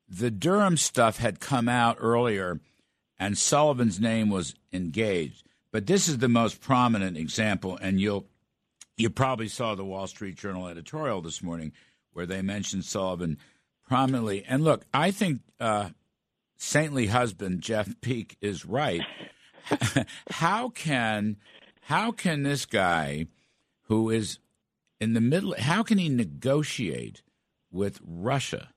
[0.08, 2.60] the Durham stuff had come out earlier,
[3.18, 5.44] and Sullivan's name was engaged.
[5.72, 8.26] But this is the most prominent example, and you'll
[8.96, 11.72] you probably saw the Wall Street Journal editorial this morning
[12.12, 13.38] where they mentioned Sullivan
[13.88, 14.44] prominently.
[14.44, 15.90] And look, I think uh,
[16.56, 19.02] saintly husband Jeff Peek is right.
[20.30, 21.36] how can
[21.82, 23.26] how can this guy
[23.88, 24.38] who is
[25.00, 27.22] in the middle how can he negotiate
[27.70, 28.73] with Russia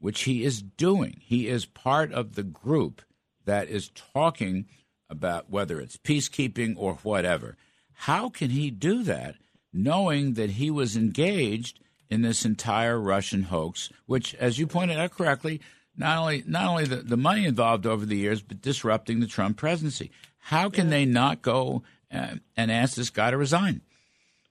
[0.00, 1.20] which he is doing.
[1.20, 3.02] He is part of the group
[3.44, 4.66] that is talking
[5.08, 7.56] about whether it's peacekeeping or whatever.
[7.92, 9.36] How can he do that
[9.72, 15.12] knowing that he was engaged in this entire Russian hoax which as you pointed out
[15.12, 15.60] correctly
[15.96, 19.56] not only not only the, the money involved over the years but disrupting the Trump
[19.56, 20.10] presidency?
[20.38, 21.82] How can they not go
[22.12, 23.82] uh, and ask this guy to resign?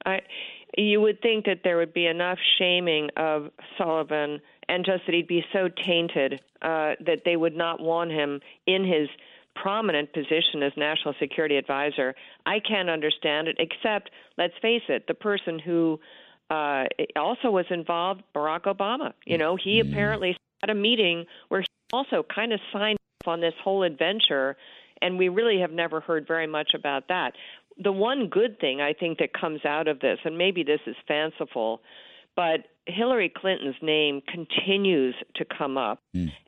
[0.05, 0.21] I,
[0.77, 4.39] you would think that there would be enough shaming of Sullivan
[4.69, 8.85] and just that he'd be so tainted uh, that they would not want him in
[8.85, 9.09] his
[9.55, 12.15] prominent position as national security advisor.
[12.45, 15.99] I can't understand it, except, let's face it, the person who
[16.49, 16.85] uh,
[17.15, 19.13] also was involved, Barack Obama.
[19.25, 23.41] You know, he apparently had a meeting where he also kind of signed off on
[23.41, 24.55] this whole adventure,
[25.01, 27.33] and we really have never heard very much about that.
[27.81, 30.95] The one good thing I think that comes out of this, and maybe this is
[31.07, 31.81] fanciful,
[32.35, 35.99] but Hillary Clinton's name continues to come up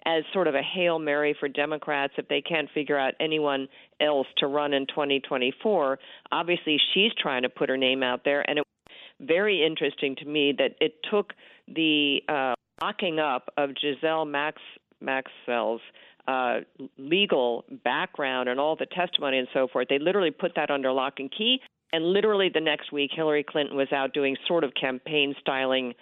[0.05, 3.67] as sort of a Hail Mary for Democrats if they can't figure out anyone
[3.99, 5.99] else to run in 2024.
[6.31, 10.25] Obviously, she's trying to put her name out there, and it was very interesting to
[10.25, 11.33] me that it took
[11.67, 14.61] the uh, locking up of Ghislaine Max
[14.99, 15.81] Maxwell's
[16.27, 16.59] uh,
[16.97, 19.87] legal background and all the testimony and so forth.
[19.89, 21.59] They literally put that under lock and key.
[21.93, 25.93] And literally the next week, Hillary Clinton was out doing sort of campaign styling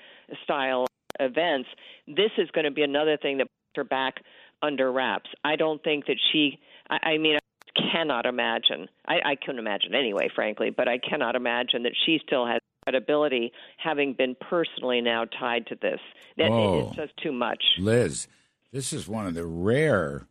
[0.43, 0.87] style
[1.19, 1.69] events.
[2.07, 4.15] This is going to be another thing that puts her back
[4.61, 5.29] under wraps.
[5.43, 6.59] I don't think that she.
[6.89, 8.87] I, I mean, I cannot imagine.
[9.07, 13.51] I, I couldn't imagine anyway, frankly, but I cannot imagine that she still has credibility,
[13.77, 15.99] having been personally now tied to this.
[16.37, 16.87] That Oh.
[16.87, 17.63] it's just too much.
[17.77, 18.27] Liz,
[18.71, 20.27] this is one of the rare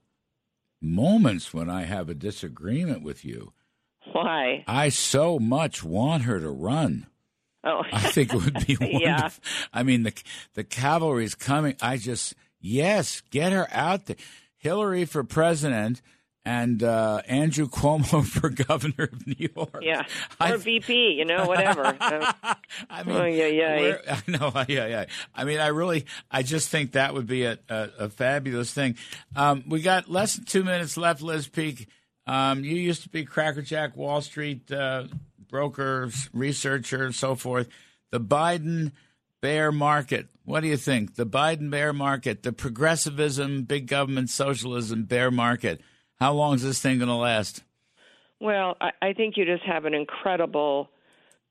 [0.80, 3.52] moments when I have a disagreement with you.
[4.12, 4.64] Why?
[4.66, 7.06] I so much want her to run.
[7.64, 9.01] Oh, I think it would be wonderful.
[9.01, 9.30] Yeah.
[9.72, 10.12] I mean, the
[10.55, 11.76] the cavalry's coming.
[11.80, 14.16] I just yes, get her out there.
[14.56, 16.02] Hillary for president
[16.44, 19.82] and uh, Andrew Cuomo for governor of New York.
[19.82, 20.05] Yeah,
[20.40, 21.85] or VP, you know, whatever.
[22.01, 23.97] I mean, oh, yeah, yeah.
[24.09, 25.05] I know, yeah, yeah.
[25.35, 28.97] I mean, I really, I just think that would be a, a, a fabulous thing.
[29.36, 31.86] Um, we got less than two minutes left, Liz Peek.
[32.26, 35.05] Um, you used to be Crackerjack Wall Street uh,
[35.48, 37.68] broker, researchers, so forth.
[38.10, 38.92] The Biden
[39.40, 40.28] bear market.
[40.44, 41.14] What do you think?
[41.16, 45.80] The Biden bear market, the progressivism, big government socialism bear market.
[46.18, 47.62] How long is this thing going to last?
[48.40, 50.90] Well, I, I think you just have an incredible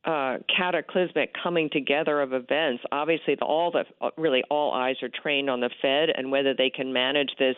[0.06, 2.84] uh, cataclysmic coming together of events.
[2.92, 3.84] Obviously, the, all the
[4.18, 7.58] really all eyes are trained on the Fed and whether they can manage this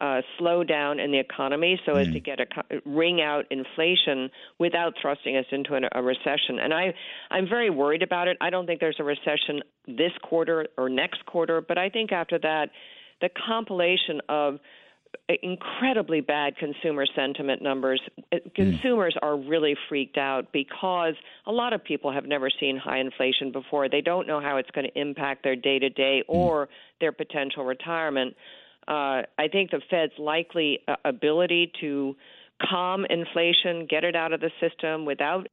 [0.00, 2.14] uh, slowdown in the economy so as hmm.
[2.14, 2.46] to get a
[2.84, 6.58] ring out inflation without thrusting us into an, a recession.
[6.60, 6.94] And I,
[7.30, 8.36] I'm very worried about it.
[8.40, 12.38] I don't think there's a recession this quarter or next quarter, but I think after
[12.40, 12.70] that,
[13.20, 14.58] the compilation of
[15.42, 18.00] incredibly bad consumer sentiment numbers.
[18.32, 18.48] Uh, hmm.
[18.54, 21.14] Consumers are really freaked out because
[21.46, 23.88] a lot of people have never seen high inflation before.
[23.88, 26.68] They don't know how it's going to impact their day to day or
[27.00, 28.34] their potential retirement.
[28.88, 32.16] Uh, I think the Fed's likely uh, ability to
[32.70, 35.48] calm inflation, get it out of the system without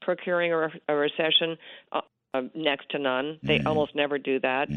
[0.00, 1.58] procuring a, a recession,
[1.92, 2.00] uh,
[2.34, 3.38] uh, next to none.
[3.42, 3.66] They Mm-hmm.
[3.66, 4.68] almost never do that.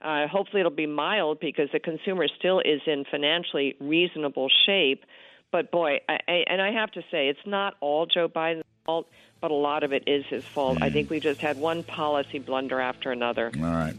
[0.00, 5.04] Uh, hopefully, it'll be mild because the consumer still is in financially reasonable shape.
[5.50, 9.08] But boy, I, I, and I have to say, it's not all Joe Biden's fault,
[9.40, 10.78] but a lot of it is his fault.
[10.82, 13.50] I think we just had one policy blunder after another.
[13.56, 13.94] All right.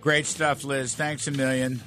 [0.00, 0.94] Great stuff, Liz.
[0.94, 1.80] Thanks a million.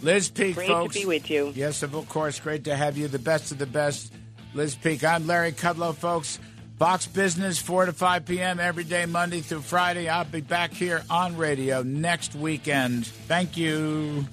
[0.00, 0.94] Liz Peek, Great folks.
[0.94, 1.52] to be with you.
[1.54, 2.38] Yes, of course.
[2.40, 3.08] Great to have you.
[3.08, 4.12] The best of the best.
[4.54, 5.04] Liz Peek.
[5.04, 6.38] I'm Larry Kudlow, folks.
[6.78, 8.60] Fox Business, 4 to 5 p.m.
[8.60, 10.08] every day, Monday through Friday.
[10.08, 13.04] I'll be back here on radio next weekend.
[13.06, 14.26] Thank you.